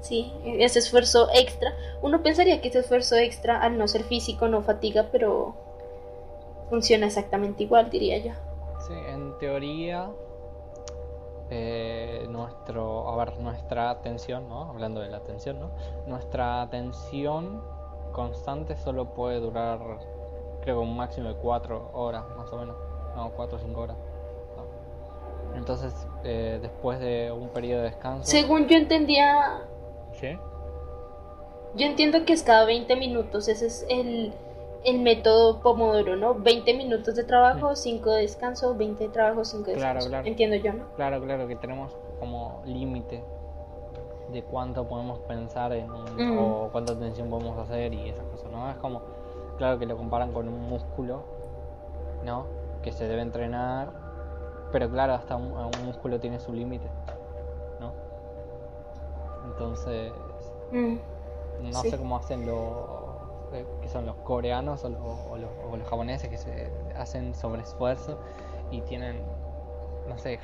Sí, 0.00 0.32
ese 0.44 0.78
esfuerzo 0.78 1.28
extra. 1.34 1.74
Uno 2.00 2.22
pensaría 2.22 2.60
que 2.60 2.68
ese 2.68 2.78
esfuerzo 2.80 3.16
extra, 3.16 3.60
al 3.60 3.76
no 3.76 3.88
ser 3.88 4.04
físico, 4.04 4.46
no 4.46 4.62
fatiga, 4.62 5.08
pero 5.10 5.54
funciona 6.70 7.06
exactamente 7.06 7.64
igual, 7.64 7.90
diría 7.90 8.18
yo. 8.18 8.32
Sí, 8.86 8.92
en 9.08 9.36
teoría, 9.38 10.08
eh, 11.50 12.26
nuestro, 12.28 13.08
a 13.08 13.16
ver, 13.16 13.38
nuestra 13.38 13.90
atención, 13.90 14.48
¿no? 14.48 14.64
Hablando 14.64 15.00
de 15.00 15.08
la 15.08 15.18
atención, 15.18 15.60
¿no? 15.60 15.70
Nuestra 16.06 16.62
atención 16.62 17.62
constante 18.12 18.76
solo 18.76 19.14
puede 19.14 19.40
durar, 19.40 19.78
creo 20.62 20.80
un 20.80 20.96
máximo 20.96 21.28
de 21.28 21.34
4 21.34 21.90
horas, 21.92 22.24
más 22.36 22.52
o 22.52 22.58
menos. 22.58 22.76
No, 23.14 23.30
4 23.30 23.56
o 23.56 23.60
5 23.60 23.80
horas. 23.80 23.96
¿no? 24.56 25.56
Entonces, 25.56 25.94
eh, 26.24 26.58
después 26.60 26.98
de 26.98 27.30
un 27.30 27.48
periodo 27.50 27.82
de 27.82 27.90
descanso... 27.90 28.30
Según 28.30 28.66
yo 28.66 28.76
entendía, 28.76 29.62
¿Sí? 30.12 30.38
yo 31.74 31.86
entiendo 31.86 32.24
que 32.24 32.32
es 32.32 32.42
cada 32.42 32.64
20 32.64 32.96
minutos, 32.96 33.48
ese 33.48 33.66
es 33.66 33.86
el, 33.88 34.32
el 34.84 35.00
método 35.00 35.60
Pomodoro, 35.60 36.16
¿no? 36.16 36.34
20 36.34 36.74
minutos 36.74 37.14
de 37.16 37.24
trabajo, 37.24 37.74
5 37.74 38.10
de 38.10 38.22
descanso, 38.22 38.74
20 38.74 39.04
de 39.04 39.10
trabajo, 39.10 39.44
5 39.44 39.64
de 39.70 39.74
Claro, 39.76 39.94
descanso. 39.94 40.08
claro. 40.10 40.26
Entiendo 40.28 40.56
yo, 40.56 40.72
¿no? 40.72 40.84
Claro, 40.96 41.20
claro, 41.22 41.48
que 41.48 41.56
tenemos 41.56 41.92
como 42.20 42.62
límite 42.64 43.24
de 44.32 44.42
cuánto 44.42 44.86
podemos 44.88 45.18
pensar 45.20 45.72
en 45.72 45.90
un- 45.90 46.34
Mm. 46.34 46.38
o 46.38 46.68
cuánta 46.72 46.92
atención 46.92 47.28
podemos 47.30 47.58
hacer 47.58 47.92
y 47.94 48.08
esas 48.08 48.24
cosas, 48.26 48.50
¿no? 48.50 48.70
Es 48.70 48.76
como, 48.76 49.02
claro 49.58 49.78
que 49.78 49.86
lo 49.86 49.96
comparan 49.96 50.32
con 50.32 50.48
un 50.48 50.68
músculo, 50.68 51.22
¿no? 52.24 52.46
Que 52.82 52.92
se 52.92 53.06
debe 53.08 53.22
entrenar, 53.22 53.90
pero 54.72 54.90
claro, 54.90 55.14
hasta 55.14 55.36
un, 55.36 55.52
un 55.52 55.84
músculo 55.86 56.18
tiene 56.20 56.38
su 56.40 56.52
límite, 56.52 56.86
¿no? 57.80 57.92
Entonces, 59.46 60.12
Mm. 60.72 60.96
no 61.70 61.82
Sí. 61.82 61.90
sé 61.90 61.98
cómo 61.98 62.16
hacen 62.16 62.44
los, 62.46 63.05
que 63.80 63.88
son 63.88 64.06
los 64.06 64.16
coreanos 64.16 64.84
o 64.84 64.88
los, 64.88 65.00
o 65.00 65.36
los, 65.36 65.50
o 65.70 65.76
los 65.76 65.88
japoneses 65.88 66.28
que 66.28 66.36
se 66.38 66.70
hacen 66.96 67.34
sobreesfuerzo 67.34 68.18
y 68.70 68.80
tienen, 68.82 69.22
no 70.08 70.18
sé, 70.18 70.38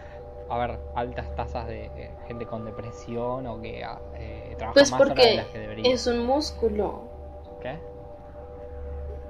a 0.48 0.58
ver, 0.58 0.78
altas 0.94 1.34
tasas 1.34 1.66
de 1.66 1.84
eh, 1.96 2.10
gente 2.26 2.46
con 2.46 2.64
depresión 2.64 3.46
o 3.46 3.60
que 3.60 3.82
ah, 3.84 4.00
eh, 4.14 4.54
trabaja 4.58 4.74
Pues 4.74 4.90
más 4.90 5.00
de 5.14 5.34
las 5.36 5.46
que 5.46 5.58
debería. 5.58 5.92
es 5.94 6.06
un 6.06 6.26
músculo. 6.26 7.04
¿Qué? 7.60 7.78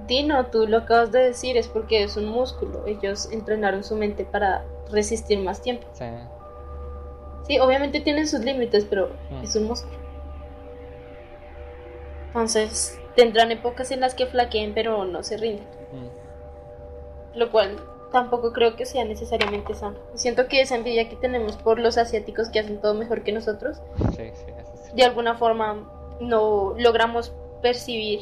Dino, 0.07 0.47
tú 0.47 0.66
lo 0.66 0.78
acabas 0.78 1.12
de 1.12 1.20
decir, 1.20 1.57
es 1.57 1.68
porque 1.68 2.03
es 2.03 2.16
un 2.16 2.26
músculo. 2.26 2.87
Ellos 2.87 3.30
entrenaron 3.30 3.85
su 3.85 3.95
mente 3.95 4.24
para 4.24 4.64
resistir 4.91 5.39
más 5.39 5.62
tiempo. 5.62 5.87
Sí. 5.93 6.07
Sí, 7.47 7.59
obviamente 7.61 8.01
tienen 8.01 8.26
sus 8.26 8.41
límites, 8.41 8.85
pero 8.85 9.11
Mm. 9.30 9.43
es 9.45 9.55
un 9.55 9.66
músculo. 9.68 9.97
Entonces, 12.28 12.99
tendrán 13.17 13.51
épocas 13.53 13.91
en 13.91 14.01
las 14.01 14.15
que 14.15 14.27
flaqueen, 14.27 14.75
pero 14.75 15.05
no 15.05 15.23
se 15.23 15.37
rinden. 15.37 15.65
Mm, 15.93 17.39
Lo 17.39 17.51
cual 17.51 17.77
tampoco 18.13 18.53
creo 18.53 18.77
que 18.77 18.85
sea 18.85 19.05
necesariamente 19.05 19.75
sano. 19.75 19.97
Siento 20.15 20.47
que 20.49 20.61
esa 20.61 20.77
envidia 20.77 21.09
que 21.09 21.17
tenemos 21.17 21.57
por 21.57 21.79
los 21.79 21.97
asiáticos 21.99 22.49
que 22.51 22.59
hacen 22.61 22.81
todo 22.81 22.95
mejor 22.95 23.23
que 23.23 23.33
nosotros, 23.33 23.81
Sí, 24.17 24.31
sí, 24.35 24.45
eso 24.59 24.73
sí. 24.85 24.91
de 24.95 25.05
alguna 25.05 25.37
forma 25.37 25.91
no 26.21 26.75
logramos 26.79 27.33
percibir 27.63 28.21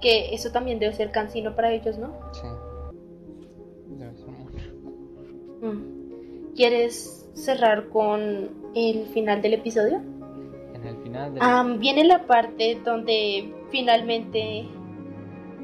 que 0.00 0.34
eso 0.34 0.50
también 0.50 0.78
debe 0.80 0.92
ser 0.92 1.12
cansino 1.12 1.54
para 1.54 1.72
ellos, 1.72 1.98
¿no? 1.98 2.12
Sí. 2.32 2.48
Debe 3.90 4.16
ser 4.16 4.26
mucho. 4.28 4.66
Mm. 5.60 6.54
¿Quieres 6.56 7.28
cerrar 7.34 7.88
con 7.90 8.50
el 8.74 9.06
final 9.14 9.40
del 9.40 9.54
episodio? 9.54 10.02
En 10.82 10.88
el 10.88 11.02
final 11.02 11.34
de 11.34 11.40
Ah, 11.42 11.64
viene 11.78 12.04
la 12.04 12.26
parte 12.26 12.80
donde 12.84 13.52
finalmente... 13.70 14.66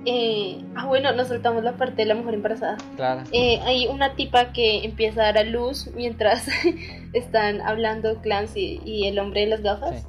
eh, 0.06 0.64
ah, 0.76 0.86
bueno, 0.86 1.12
nos 1.12 1.28
saltamos 1.28 1.62
la 1.64 1.76
parte 1.76 1.96
de 1.96 2.06
la 2.06 2.14
mujer 2.14 2.34
embarazada. 2.34 2.76
Claro. 2.96 3.22
Eh, 3.32 3.60
hay 3.64 3.86
una 3.88 4.14
tipa 4.14 4.52
que 4.52 4.84
empieza 4.84 5.22
a 5.22 5.24
dar 5.26 5.38
a 5.38 5.44
luz 5.44 5.90
mientras 5.94 6.46
están 7.12 7.60
hablando 7.60 8.20
Clancy 8.22 8.80
y 8.84 9.06
el 9.06 9.18
hombre 9.18 9.40
de 9.42 9.46
las 9.48 9.62
gafas. 9.62 10.02
Sí. 10.02 10.06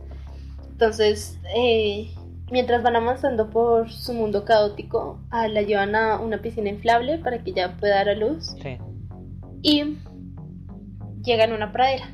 Entonces, 0.71 1.39
eh, 1.55 2.09
mientras 2.51 2.83
van 2.83 2.95
avanzando 2.95 3.49
por 3.49 3.91
su 3.91 4.13
mundo 4.13 4.45
caótico, 4.45 5.19
ah, 5.31 5.47
la 5.47 5.61
llevan 5.63 5.95
a 5.95 6.19
una 6.19 6.37
piscina 6.41 6.69
inflable 6.69 7.17
para 7.17 7.43
que 7.43 7.49
ella 7.49 7.75
pueda 7.79 7.95
dar 7.95 8.09
a 8.09 8.15
luz. 8.15 8.55
Sí. 8.61 8.77
Y 9.61 9.97
llegan 11.23 11.51
a 11.51 11.55
una 11.55 11.71
pradera. 11.73 12.05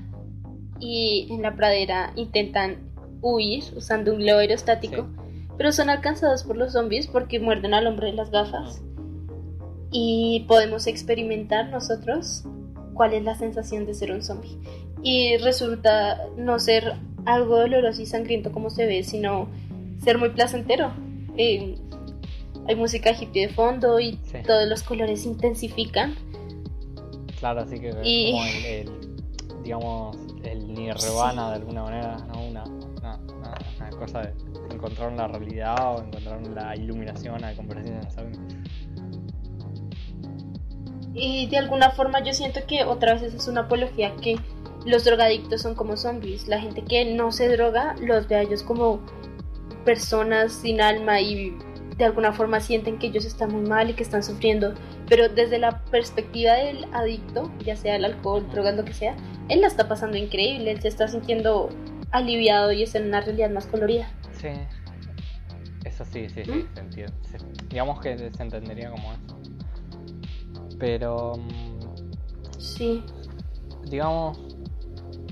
Y 0.80 1.28
en 1.30 1.42
la 1.44 1.56
pradera 1.56 2.12
intentan 2.16 2.85
huir 3.34 3.64
usando 3.76 4.14
un 4.14 4.20
globo 4.20 4.40
aerostático. 4.40 5.04
Sí. 5.04 5.48
Pero 5.58 5.72
son 5.72 5.90
alcanzados 5.90 6.44
por 6.44 6.58
los 6.58 6.74
zombies 6.74 7.08
porque 7.08 7.40
muerden 7.40 7.74
al 7.74 7.88
hombre 7.88 8.08
de 8.08 8.14
las 8.14 8.30
gafas. 8.30 8.82
Y 9.92 10.46
podemos 10.48 10.88
experimentar 10.88 11.70
nosotros 11.70 12.44
cuál 12.94 13.14
es 13.14 13.24
la 13.24 13.36
sensación 13.36 13.86
de 13.86 13.94
ser 13.94 14.12
un 14.12 14.22
zombie. 14.22 14.58
Y 15.02 15.38
resulta 15.38 16.28
no 16.38 16.60
ser 16.60 16.94
algo 17.26 17.58
doloroso 17.58 18.02
y 18.02 18.06
sangriento 18.06 18.52
como 18.52 18.70
se 18.70 18.86
ve, 18.86 19.04
sino 19.04 19.48
ser 20.04 20.18
muy 20.18 20.30
placentero. 20.30 20.92
Eh, 21.38 21.76
hay 22.68 22.76
música 22.76 23.12
hippie 23.12 23.48
de 23.48 23.54
fondo 23.54 24.00
y 24.00 24.20
Sí. 24.24 24.38
todos 24.46 24.68
los 24.68 24.84
colores 24.84 25.22
se 25.24 25.30
intensifican. 25.30 26.16
Claro, 27.40 27.62
así 27.62 27.80
que 27.80 27.92
Y- 28.04 28.32
como 28.32 28.44
el, 28.46 28.66
el, 28.66 29.64
digamos, 29.64 30.18
el 30.44 30.74
nirvana 30.74 31.50
de 31.50 31.56
alguna 31.56 31.84
manera, 31.84 32.18
¿no? 32.28 32.35
Cosa 34.06 34.22
de 34.22 34.34
encontrar 34.74 35.12
la 35.14 35.28
realidad 35.28 35.96
o 35.96 36.04
encontrar 36.04 36.46
la 36.48 36.76
iluminación 36.76 37.44
a 37.44 37.52
en 37.52 38.12
zombie. 38.12 38.40
Y 41.14 41.48
de 41.48 41.58
alguna 41.58 41.92
forma 41.92 42.22
yo 42.24 42.34
siento 42.34 42.60
que 42.68 42.84
otra 42.84 43.14
vez 43.14 43.24
eso 43.24 43.38
es 43.38 43.48
una 43.48 43.62
apología 43.62 44.14
que 44.18 44.36
los 44.86 45.06
drogadictos 45.06 45.62
son 45.62 45.74
como 45.74 45.98
zombies. 45.98 46.48
La 46.48 46.60
gente 46.60 46.84
que 46.84 47.06
no 47.06 47.32
se 47.32 47.50
droga 47.50 47.96
los 48.02 48.28
ve 48.28 48.36
a 48.36 48.42
ellos 48.42 48.64
como 48.64 49.00
personas 49.86 50.52
sin 50.52 50.82
alma 50.82 51.22
y 51.22 51.58
de 51.98 52.06
alguna 52.06 52.34
forma 52.34 52.60
sienten 52.60 53.00
que 53.00 53.08
ellos 53.08 53.24
están 53.24 53.54
muy 53.54 53.68
mal 53.68 53.90
y 53.90 53.94
que 53.94 54.04
están 54.04 54.24
sufriendo. 54.24 54.74
Pero 55.08 55.30
desde 55.30 55.58
la 55.58 55.84
perspectiva 55.86 56.54
del 56.54 56.86
adicto, 56.94 57.50
ya 57.64 57.76
sea 57.76 57.96
el 57.96 58.06
alcohol, 58.06 58.46
drogas, 58.52 58.76
lo 58.76 58.84
que 58.84 58.94
sea, 58.94 59.16
él 59.48 59.62
la 59.62 59.68
está 59.68 59.88
pasando 59.88 60.18
increíble, 60.18 60.72
él 60.72 60.82
se 60.82 60.90
está 60.90 61.08
sintiendo 61.08 61.70
aliviado 62.12 62.72
y 62.72 62.84
está 62.84 63.00
en 63.00 63.08
una 63.08 63.22
realidad 63.22 63.50
más 63.50 63.66
colorida. 63.68 64.08
Sí. 64.32 64.50
Eso 65.84 66.04
sí, 66.06 66.28
sí, 66.30 66.44
sí, 66.46 66.52
¿Mm? 66.52 66.74
se 66.74 66.80
entiende. 66.80 67.14
Se- 67.24 67.38
digamos 67.70 68.00
que 68.02 68.18
se 68.32 68.44
entendería 68.44 68.90
como 68.90 69.14
eso. 69.14 69.40
Pero, 70.80 71.34
mm, 71.38 72.60
Sí. 72.60 73.04
digamos, 73.84 74.38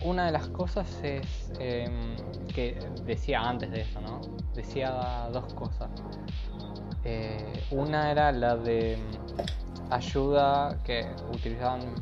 una 0.03 0.25
de 0.27 0.31
las 0.31 0.47
cosas 0.47 0.87
es 1.03 1.51
em, 1.59 2.15
que 2.53 2.77
decía 3.05 3.41
antes 3.41 3.71
de 3.71 3.81
eso, 3.81 3.99
¿no? 4.01 4.21
Decía 4.53 5.29
dos 5.31 5.53
cosas. 5.53 5.89
Eh, 7.03 7.63
una 7.71 8.11
era 8.11 8.31
la 8.31 8.55
de 8.55 8.97
mm, 8.97 9.91
ayuda 9.93 10.77
que 10.83 11.05
utilizaban, 11.31 11.95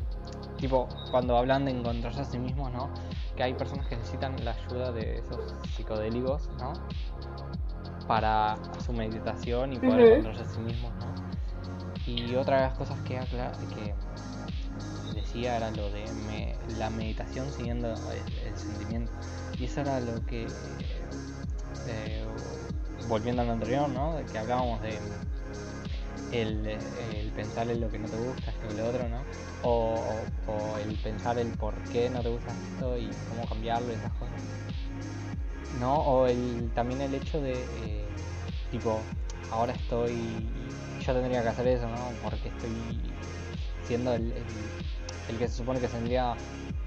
tipo, 0.58 0.88
cuando 1.10 1.36
hablan 1.36 1.64
de 1.64 1.72
encontrarse 1.72 2.20
a 2.20 2.24
sí 2.24 2.38
mismos, 2.38 2.70
¿no? 2.72 2.90
Que 3.42 3.46
hay 3.46 3.54
personas 3.54 3.88
que 3.88 3.96
necesitan 3.96 4.44
la 4.44 4.52
ayuda 4.52 4.92
de 4.92 5.18
esos 5.18 5.40
psicodélicos, 5.74 6.48
¿no? 6.52 6.80
Para 8.06 8.60
su 8.78 8.92
meditación 8.92 9.72
y 9.72 9.80
poder 9.80 10.00
Ujú. 10.00 10.02
encontrarse 10.02 10.42
a 10.42 10.44
sí 10.46 10.60
mismos, 10.60 10.96
¿no? 10.96 11.14
Y 12.06 12.36
otra 12.36 12.58
de 12.58 12.62
las 12.68 12.74
cosas 12.74 13.02
que, 13.02 13.20
que 13.72 13.96
decía 15.14 15.56
era 15.56 15.70
lo 15.70 15.90
de 15.90 16.12
me- 16.12 16.58
la 16.66 16.90
meditación 16.90 17.52
siguiendo 17.52 18.10
el, 18.10 18.38
el 18.38 18.56
sentimiento. 18.56 19.12
Y 19.58 19.64
eso 19.64 19.80
era 19.80 20.00
lo 20.00 20.24
que, 20.24 20.56
eh, 21.84 22.24
volviendo 23.04 23.42
a 23.42 23.44
lo 23.44 23.52
anterior, 23.52 23.88
¿no? 23.88 24.16
De 24.16 24.26
que 24.26 24.38
hablábamos 24.38 24.82
de 24.82 25.02
el, 26.30 27.32
pensar 27.34 27.70
en 27.70 27.80
lo 27.80 27.90
que 27.90 27.98
no 27.98 28.08
te 28.10 28.16
gusta, 28.16 28.56
y 28.62 28.74
lo 28.74 28.86
otro, 28.88 29.08
¿no? 29.08 29.28
O, 29.60 30.76
el 30.78 30.98
pensar 31.00 31.38
el 31.38 31.54
por 31.54 31.84
qué 31.88 32.10
no 32.10 32.22
te 32.22 32.28
gusta 32.30 32.58
esto 32.58 32.96
y 32.98 33.20
cómo 33.24 33.46
cambiarlo 33.46 33.92
y 33.92 33.96
esas 33.96 34.14
cosas. 34.14 34.42
¿No? 35.70 35.96
O 36.04 36.26
el, 36.26 36.72
también 36.74 37.00
el 37.00 37.14
hecho 37.14 37.40
de, 37.40 37.68
eh, 37.70 38.18
tipo, 38.70 39.10
ahora 39.48 39.72
estoy, 39.74 40.78
yo 40.98 41.14
tendría 41.14 41.42
que 41.42 41.48
hacer 41.48 41.66
eso, 41.66 41.88
¿no? 41.88 42.18
Porque 42.20 42.48
estoy 42.50 43.18
siendo 43.82 44.12
el- 44.14 44.32
el 45.28 45.38
que 45.38 45.48
se 45.48 45.56
supone 45.58 45.80
que 45.80 45.88
tendría 45.88 46.34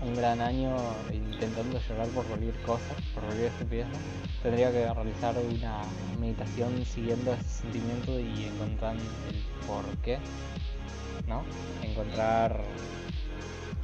un 0.01 0.13
gran 0.15 0.41
año 0.41 0.75
intentando 1.11 1.79
llorar 1.79 2.07
por 2.09 2.25
cualquier 2.25 2.55
cosa, 2.63 2.95
por 3.13 3.23
cualquier 3.23 3.47
estupidez, 3.47 3.87
¿no? 3.87 3.97
tendría 4.43 4.71
que 4.71 4.93
realizar 4.93 5.35
una 5.39 5.81
meditación 6.19 6.85
siguiendo 6.85 7.33
ese 7.33 7.43
sentimiento 7.61 8.19
y 8.19 8.45
encontrar 8.45 8.95
el 8.95 9.45
por 9.65 9.85
qué, 10.03 10.19
¿no? 11.27 11.43
Encontrar 11.81 12.61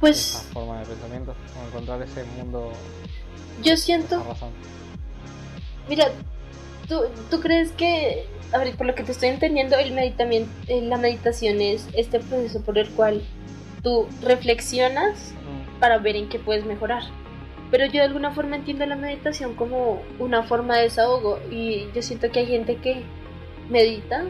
Pues 0.00 0.48
forma 0.52 0.80
de 0.80 0.86
pensamiento, 0.86 1.34
encontrar 1.66 2.02
ese 2.02 2.24
mundo, 2.24 2.72
yo 3.62 3.76
esa 3.76 3.76
siento, 3.76 4.22
razón. 4.22 4.52
mira, 5.88 6.12
¿tú, 6.88 7.00
tú 7.30 7.40
crees 7.40 7.72
que, 7.72 8.30
a 8.52 8.58
ver, 8.58 8.76
por 8.76 8.86
lo 8.86 8.94
que 8.94 9.04
te 9.04 9.12
estoy 9.12 9.28
entendiendo, 9.30 9.76
el 9.76 9.92
meditamiento, 9.92 10.50
la 10.68 10.98
meditación 10.98 11.60
es 11.60 11.88
este 11.94 12.20
proceso 12.20 12.62
por 12.62 12.78
el 12.78 12.90
cual 12.90 13.22
tú 13.82 14.06
reflexionas 14.22 15.34
para 15.80 15.98
ver 15.98 16.16
en 16.16 16.28
qué 16.28 16.38
puedes 16.38 16.64
mejorar. 16.64 17.02
Pero 17.70 17.86
yo 17.86 17.94
de 17.94 18.02
alguna 18.02 18.32
forma 18.32 18.56
entiendo 18.56 18.84
la 18.86 18.96
meditación 18.96 19.54
como 19.54 20.02
una 20.18 20.42
forma 20.42 20.76
de 20.76 20.84
desahogo 20.84 21.38
y 21.50 21.86
yo 21.94 22.02
siento 22.02 22.30
que 22.30 22.40
hay 22.40 22.46
gente 22.46 22.76
que 22.76 23.02
medita 23.70 24.24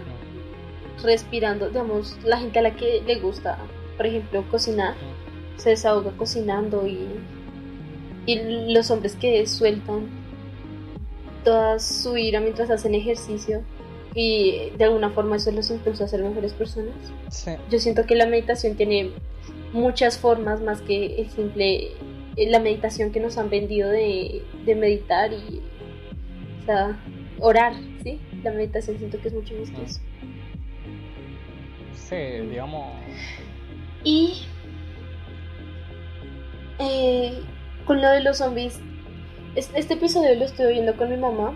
respirando, 1.02 1.68
digamos, 1.68 2.16
la 2.24 2.38
gente 2.38 2.60
a 2.60 2.62
la 2.62 2.76
que 2.76 3.02
le 3.04 3.16
gusta, 3.16 3.58
por 3.96 4.06
ejemplo, 4.06 4.44
cocinar, 4.50 4.94
se 5.56 5.70
desahoga 5.70 6.12
cocinando 6.12 6.86
y, 6.86 7.08
y 8.26 8.72
los 8.72 8.90
hombres 8.90 9.16
que 9.16 9.46
sueltan 9.46 10.08
toda 11.44 11.78
su 11.80 12.16
ira 12.16 12.40
mientras 12.40 12.70
hacen 12.70 12.94
ejercicio 12.94 13.62
y 14.14 14.70
de 14.76 14.84
alguna 14.84 15.10
forma 15.10 15.36
eso 15.36 15.50
los 15.50 15.70
impulsa 15.70 16.04
a 16.04 16.08
ser 16.08 16.22
mejores 16.22 16.52
personas. 16.52 16.94
Sí, 17.30 17.52
Yo 17.70 17.78
siento 17.78 18.06
que 18.06 18.14
la 18.14 18.26
meditación 18.26 18.76
tiene 18.76 19.10
muchas 19.72 20.18
formas 20.18 20.60
más 20.60 20.80
que 20.82 21.16
el 21.20 21.30
simple 21.30 21.92
eh, 22.36 22.48
la 22.50 22.58
meditación 22.60 23.10
que 23.12 23.20
nos 23.20 23.38
han 23.38 23.50
vendido 23.50 23.88
de, 23.90 24.42
de 24.64 24.74
meditar 24.74 25.32
y 25.32 25.60
o 26.62 26.64
sea, 26.66 26.96
orar, 27.40 27.72
¿sí? 28.02 28.20
La 28.42 28.52
meditación 28.52 28.98
siento 28.98 29.20
que 29.20 29.28
es 29.28 29.34
mucho 29.34 29.54
más 29.58 29.70
que 29.70 29.82
eso. 29.84 30.00
sí, 31.94 32.46
digamos, 32.48 32.86
Y 34.04 34.42
eh, 36.78 37.40
con 37.86 38.00
lo 38.00 38.08
de 38.10 38.22
los 38.22 38.38
zombies, 38.38 38.80
es- 39.54 39.70
este 39.74 39.94
episodio 39.94 40.34
lo 40.36 40.44
estoy 40.44 40.72
viendo 40.74 40.96
con 40.96 41.10
mi 41.10 41.16
mamá 41.16 41.54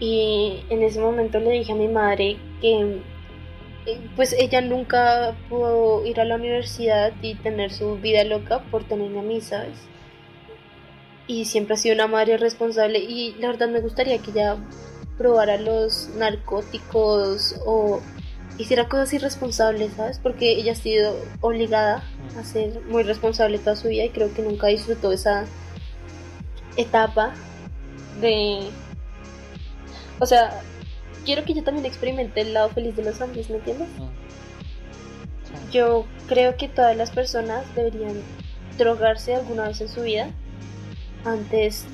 y 0.00 0.60
en 0.70 0.82
ese 0.82 1.00
momento 1.00 1.38
le 1.38 1.50
dije 1.50 1.72
a 1.72 1.76
mi 1.76 1.88
madre 1.88 2.36
que 2.60 2.98
pues 4.16 4.32
ella 4.32 4.60
nunca 4.60 5.34
pudo 5.48 6.06
ir 6.06 6.20
a 6.20 6.24
la 6.24 6.36
universidad 6.36 7.12
y 7.20 7.34
tener 7.34 7.72
su 7.72 7.96
vida 7.96 8.24
loca 8.24 8.62
por 8.70 8.84
tenerme 8.84 9.20
a 9.20 9.22
mí, 9.22 9.40
¿sabes? 9.40 9.78
Y 11.26 11.44
siempre 11.46 11.74
ha 11.74 11.76
sido 11.76 11.94
una 11.94 12.06
madre 12.06 12.36
responsable 12.36 12.98
y 12.98 13.34
la 13.38 13.48
verdad 13.48 13.68
me 13.68 13.80
gustaría 13.80 14.18
que 14.18 14.30
ella 14.30 14.56
probara 15.18 15.56
los 15.56 16.10
narcóticos 16.16 17.56
o 17.64 18.00
hiciera 18.58 18.88
cosas 18.88 19.12
irresponsables, 19.14 19.92
¿sabes? 19.94 20.18
Porque 20.18 20.52
ella 20.52 20.72
ha 20.72 20.76
sido 20.76 21.16
obligada 21.40 22.02
a 22.38 22.44
ser 22.44 22.80
muy 22.82 23.02
responsable 23.02 23.58
toda 23.58 23.76
su 23.76 23.88
vida 23.88 24.04
y 24.04 24.10
creo 24.10 24.32
que 24.32 24.42
nunca 24.42 24.68
disfrutó 24.68 25.12
esa 25.12 25.44
etapa 26.76 27.34
de... 28.20 28.68
O 30.20 30.26
sea, 30.26 30.62
quiero 31.24 31.44
que 31.44 31.54
yo 31.54 31.62
también 31.62 31.86
experimente 31.86 32.40
el 32.40 32.54
lado 32.54 32.70
feliz 32.70 32.96
de 32.96 33.04
los 33.04 33.16
zombies, 33.16 33.50
¿me 33.50 33.56
entiendes? 33.56 33.88
mm. 33.98 34.08
Sí. 35.44 35.54
Yo 35.72 36.06
creo 36.28 36.56
que 36.56 36.68
todas 36.68 36.96
las 36.96 37.10
personas 37.10 37.64
deberían 37.74 38.20
drogarse 38.78 39.34
alguna 39.34 39.68
vez 39.68 39.80
en 39.80 39.88
su 39.88 40.02
vida 40.02 40.30
antes 41.24 41.84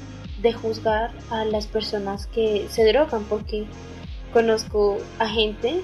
de 0.43 0.53
juzgar 0.53 1.11
a 1.31 1.45
las 1.45 1.67
personas 1.67 2.27
que 2.27 2.67
se 2.71 2.85
drogan, 2.87 3.25
porque 3.25 3.67
conozco 4.33 4.99
a 5.19 5.29
gente 5.29 5.81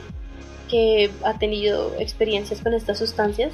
que 0.69 1.11
ha 1.25 1.39
tenido 1.39 1.95
experiencias 1.99 2.61
con 2.61 2.75
estas 2.75 2.99
sustancias 2.99 3.53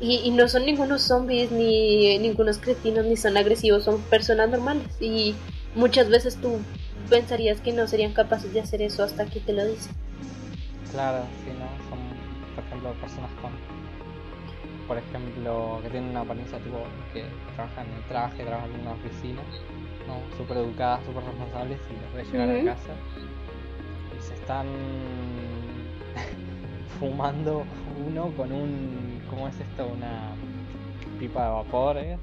y, 0.00 0.16
y 0.24 0.30
no 0.30 0.48
son 0.48 0.66
ningunos 0.66 1.02
zombies 1.02 1.50
ni 1.50 2.18
ningunos 2.18 2.58
cretinos 2.58 3.04
ni 3.04 3.16
son 3.16 3.36
agresivos, 3.36 3.84
son 3.84 4.00
personas 4.02 4.50
normales 4.50 4.86
y 5.00 5.34
muchas 5.74 6.08
veces 6.08 6.36
tú 6.36 6.58
pensarías 7.06 7.60
que 7.60 7.72
no 7.72 7.86
serían 7.86 8.12
capaces 8.12 8.52
de 8.52 8.60
hacer 8.60 8.82
eso 8.82 9.02
hasta 9.02 9.26
que 9.26 9.40
te 9.40 9.52
lo 9.52 9.64
dicen. 9.66 9.92
Claro, 10.92 11.24
sí, 11.44 11.50
¿no? 11.50 11.66
Son, 11.90 11.98
por 12.54 12.64
ejemplo, 12.64 12.92
personas 13.00 13.30
con, 13.42 13.50
por 14.86 14.98
ejemplo, 14.98 15.80
que 15.82 15.90
tienen 15.90 16.10
una 16.10 16.20
apariencia 16.20 16.58
tipo 16.58 16.78
que 17.12 17.24
trabajan 17.54 17.86
en 17.88 17.94
el 17.94 18.02
traje, 18.04 18.44
trabajan 18.44 18.72
en 18.74 18.80
una 18.80 18.92
oficina, 18.92 19.42
¿no? 20.06 20.36
Súper 20.36 20.58
educadas, 20.58 21.04
súper 21.04 21.24
responsables 21.24 21.80
y 21.90 22.04
les 22.04 22.14
ves 22.14 22.32
llegar 22.32 22.50
a 22.50 22.64
casa 22.64 22.92
y 24.18 24.22
se 24.22 24.34
están 24.34 24.66
fumando 27.00 27.64
uno 28.06 28.30
con 28.36 28.52
un, 28.52 29.20
¿cómo 29.28 29.48
es 29.48 29.58
esto? 29.60 29.86
Una 29.86 30.30
pipa 31.18 31.44
de 31.44 31.50
vapor, 31.50 31.96
¿eh? 31.98 32.18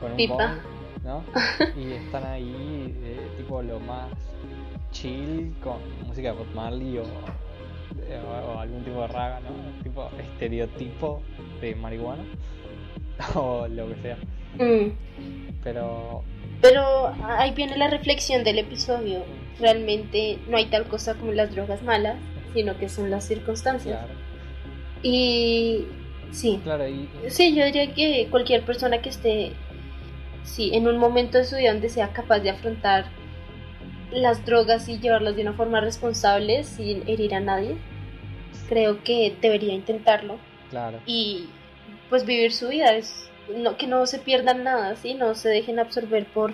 Con 0.00 0.12
un 0.12 0.16
Pipa. 0.16 0.34
bong, 0.34 0.58
¿no? 1.04 1.22
Y 1.76 1.92
están 1.92 2.24
ahí, 2.26 2.94
eh, 3.04 3.28
tipo 3.36 3.62
lo 3.62 3.80
más 3.80 4.08
chill 4.90 5.54
con 5.62 5.78
música 6.06 6.32
de 6.32 6.38
Bob 6.38 6.54
Marley 6.54 6.98
o, 6.98 7.02
eh, 7.02 8.20
o- 8.24 8.52
o 8.52 8.58
algún 8.58 8.84
tipo 8.84 9.00
de 9.00 9.08
raga, 9.08 9.40
¿no? 9.40 9.82
Tipo 9.82 10.10
estereotipo 10.18 11.22
de 11.60 11.74
marihuana 11.76 12.24
o 13.34 13.66
lo 13.68 13.88
que 13.88 13.94
sea. 14.02 14.16
Mm. 14.58 14.90
Pero 15.64 16.22
Pero 16.60 17.08
ahí 17.24 17.52
viene 17.52 17.76
la 17.76 17.88
reflexión 17.88 18.44
del 18.44 18.58
episodio. 18.58 19.24
Realmente 19.60 20.38
no 20.48 20.56
hay 20.56 20.66
tal 20.66 20.84
cosa 20.88 21.14
como 21.14 21.32
las 21.32 21.52
drogas 21.54 21.82
malas, 21.82 22.16
sino 22.52 22.76
que 22.78 22.88
son 22.88 23.10
las 23.10 23.24
circunstancias. 23.24 23.98
claro, 23.98 24.12
Y 25.02 25.86
sí, 26.32 26.60
claro, 26.62 26.86
y 26.88 27.08
sí, 27.28 27.54
yo 27.54 27.64
diría 27.64 27.92
que 27.94 28.28
cualquier 28.30 28.62
persona 28.64 29.00
que 29.00 29.08
esté, 29.08 29.52
sí, 30.44 30.70
en 30.74 30.86
un 30.88 30.98
momento 30.98 31.38
de 31.38 31.44
su 31.44 31.56
vida 31.56 31.72
donde 31.72 31.88
sea 31.88 32.12
capaz 32.12 32.40
de 32.40 32.50
afrontar 32.50 33.06
las 34.10 34.44
drogas 34.44 34.88
y 34.88 34.98
llevarlas 34.98 35.36
de 35.36 35.42
una 35.42 35.54
forma 35.54 35.80
responsable 35.80 36.64
sin 36.64 37.08
herir 37.08 37.34
a 37.34 37.40
nadie, 37.40 37.76
creo 38.68 39.02
que 39.02 39.34
debería 39.40 39.74
intentarlo 39.74 40.38
claro, 40.70 41.00
y 41.06 41.48
pues 42.10 42.24
vivir 42.26 42.52
su 42.52 42.68
vida 42.68 42.94
es 42.94 43.30
no, 43.56 43.76
que 43.76 43.86
no 43.86 44.06
se 44.06 44.18
pierdan 44.18 44.64
nada, 44.64 44.96
¿sí? 44.96 45.14
no 45.14 45.34
se 45.34 45.48
dejen 45.48 45.78
absorber 45.78 46.26
por 46.26 46.52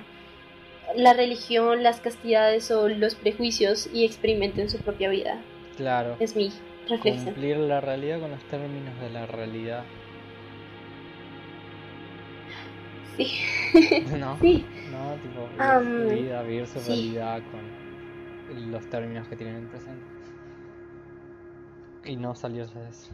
la 0.96 1.12
religión, 1.12 1.82
las 1.82 2.00
castidades 2.00 2.70
o 2.70 2.88
los 2.88 3.14
prejuicios 3.14 3.88
y 3.92 4.04
experimenten 4.04 4.70
su 4.70 4.78
propia 4.78 5.08
vida. 5.08 5.38
claro. 5.76 6.16
Es 6.18 6.34
mi 6.34 6.50
reflexión. 6.88 7.26
Cumplir 7.26 7.56
la 7.58 7.80
realidad 7.80 8.20
con 8.20 8.30
los 8.30 8.42
términos 8.44 8.98
de 9.00 9.10
la 9.10 9.26
realidad, 9.26 9.84
Sí, 13.18 13.30
¿no? 14.18 14.38
sí, 14.40 14.64
No, 14.90 15.14
tipo, 15.16 15.46
vivir 15.48 15.60
Am, 15.62 16.08
su 16.08 16.14
vida, 16.14 16.42
vivir 16.42 16.66
su 16.66 16.78
sí. 16.80 16.88
realidad 16.88 17.42
con 17.50 18.70
los 18.72 18.88
términos 18.88 19.28
que 19.28 19.36
tienen 19.36 19.56
en 19.56 19.68
presente. 19.68 20.06
Y 22.04 22.16
no 22.16 22.34
salirse 22.34 22.78
de 22.78 22.88
eso. 22.88 23.10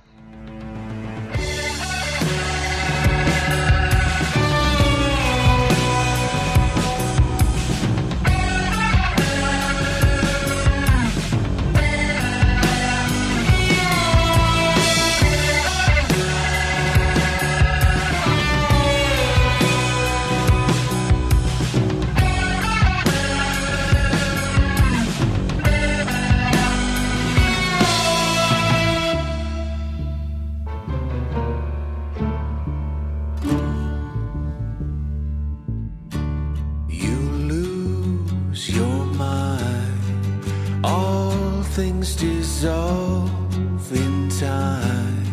Dissolve 42.16 43.92
in 43.92 44.28
time. 44.28 45.24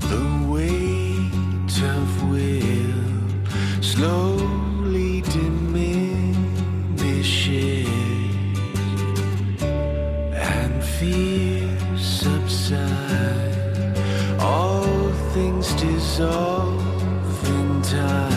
The 0.00 0.26
weight 0.48 1.82
of 1.94 2.08
will 2.30 3.06
slowly 3.82 5.22
diminishes, 5.22 6.02
and 10.32 10.84
fear 10.84 11.68
subside. 11.96 12.78
All 14.40 15.12
things 15.32 15.72
dissolve 15.74 17.48
in 17.48 17.82
time. 17.82 18.35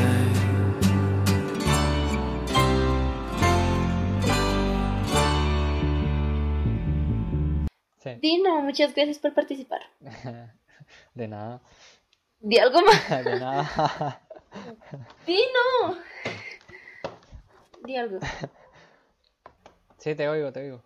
Sí. 8.58 8.64
Muchas 8.64 8.93
gracias 8.95 9.20
por 9.20 9.34
participar. 9.34 9.82
De 11.14 11.28
nada. 11.28 11.62
Di 12.39 12.58
algo 12.58 12.82
más. 12.82 13.10
De 13.26 13.39
nada. 13.39 14.22
Dino. 15.28 15.97
Di 17.86 17.95
algo. 17.97 18.20
Sí, 19.97 20.16
te 20.16 20.28
oigo, 20.28 20.52
te 20.52 20.62
oigo. 20.62 20.82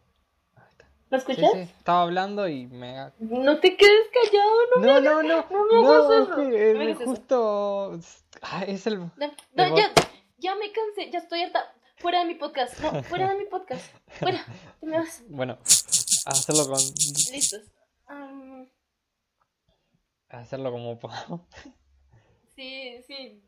¿Lo 1.10 1.20
Sí, 1.20 1.32
escuchas? 1.32 1.52
sí. 1.54 1.60
Estaba 1.60 2.02
hablando 2.02 2.48
y 2.48 2.66
me. 2.68 3.12
No 3.20 3.60
te 3.60 3.78
quedes 3.78 4.08
callado, 4.12 4.52
no. 4.76 4.82
No, 4.82 5.00
no, 5.02 5.24
no. 5.24 5.46
no 5.50 5.66
me 5.66 5.78
hagas 5.78 6.08
No, 6.08 6.14
eso, 6.14 6.24
es 6.24 6.30
que 6.30 6.42
no 6.42 6.50
me 6.50 6.56
eh, 6.58 6.92
hagas 6.92 7.02
eso. 7.02 7.10
justo. 7.12 8.00
Ah, 8.42 8.64
es 8.68 8.88
el. 8.88 9.00
No, 9.00 9.10
El 9.20 9.32
no, 9.54 9.78
ya, 9.78 9.88
bot. 9.90 10.08
ya 10.40 10.56
me 10.56 10.72
cansé, 10.72 11.12
ya 11.12 11.20
estoy 11.20 11.44
harta. 11.44 11.72
Fuera 11.98 12.20
de 12.20 12.26
mi 12.26 12.36
podcast. 12.36 12.80
No, 12.80 13.04
fuera 13.04 13.30
de 13.30 13.36
mi 13.36 13.46
podcast. 13.46 13.96
Fuera. 14.08 14.44
Te 14.80 14.86
me 14.88 14.98
vas. 14.98 15.24
Bueno, 15.30 15.58
hacerlo 16.26 16.68
con. 16.68 16.80
Listos. 17.32 17.62
Am, 18.08 18.70
Hacerlo 20.30 20.72
como 20.72 21.00
puedo. 21.00 21.48
sí, 22.56 23.02
sí. 23.08 23.44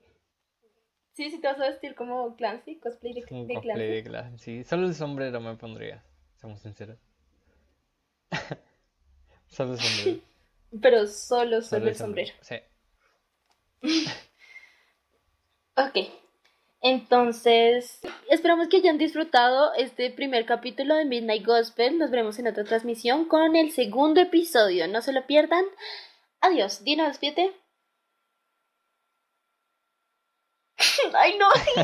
Sí, 1.14 1.32
sí 1.32 1.40
te 1.40 1.48
vas 1.48 1.60
a 1.60 1.70
vestir 1.70 1.96
como 1.96 2.36
Clancy, 2.36 2.78
cosplay 2.80 3.14
de, 3.14 3.26
Un 3.32 3.48
de 3.48 3.54
cosplay 3.56 4.04
Clancy. 4.04 4.58
de. 4.58 4.64
Sí, 4.64 4.70
solo 4.70 4.88
el 4.88 4.96
sombrero 4.96 5.40
me 5.40 5.56
pondría. 5.56 6.04
Seamos 6.36 6.62
sinceros. 6.62 7.00
solo 9.48 9.74
el 9.74 9.80
sombrero. 9.80 10.22
Pero 10.82 11.08
solo, 11.08 11.62
solo 11.62 11.88
el 11.88 11.96
sombrero. 11.96 12.34
Sí. 12.42 12.56
Ok. 15.78 16.25
Entonces, 16.88 18.00
esperamos 18.30 18.68
que 18.68 18.78
hayan 18.78 19.00
disfrutado 19.00 19.74
este 19.74 20.12
primer 20.12 20.46
capítulo 20.46 20.94
de 20.94 21.06
Midnight 21.06 21.44
Gospel. 21.44 21.98
Nos 21.98 22.12
veremos 22.12 22.38
en 22.38 22.46
otra 22.46 22.64
transmisión 22.64 23.26
con 23.26 23.56
el 23.56 23.72
segundo 23.72 24.22
episodio. 24.22 24.88
No 24.88 25.02
se 25.02 25.12
lo 25.12 25.26
pierdan. 25.26 25.66
Adiós. 26.42 26.84
Dino, 26.84 27.06
despídete. 27.06 27.60
Ay, 31.16 31.40
no, 31.40 31.48
ay, 31.56 31.74
no. 31.76 31.84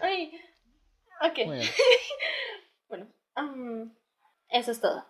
Ay. 0.00 0.40
Ok. 1.22 1.38
Bueno, 2.88 3.06
am, 3.36 3.96
eso 4.48 4.72
es 4.72 4.80
todo. 4.80 5.06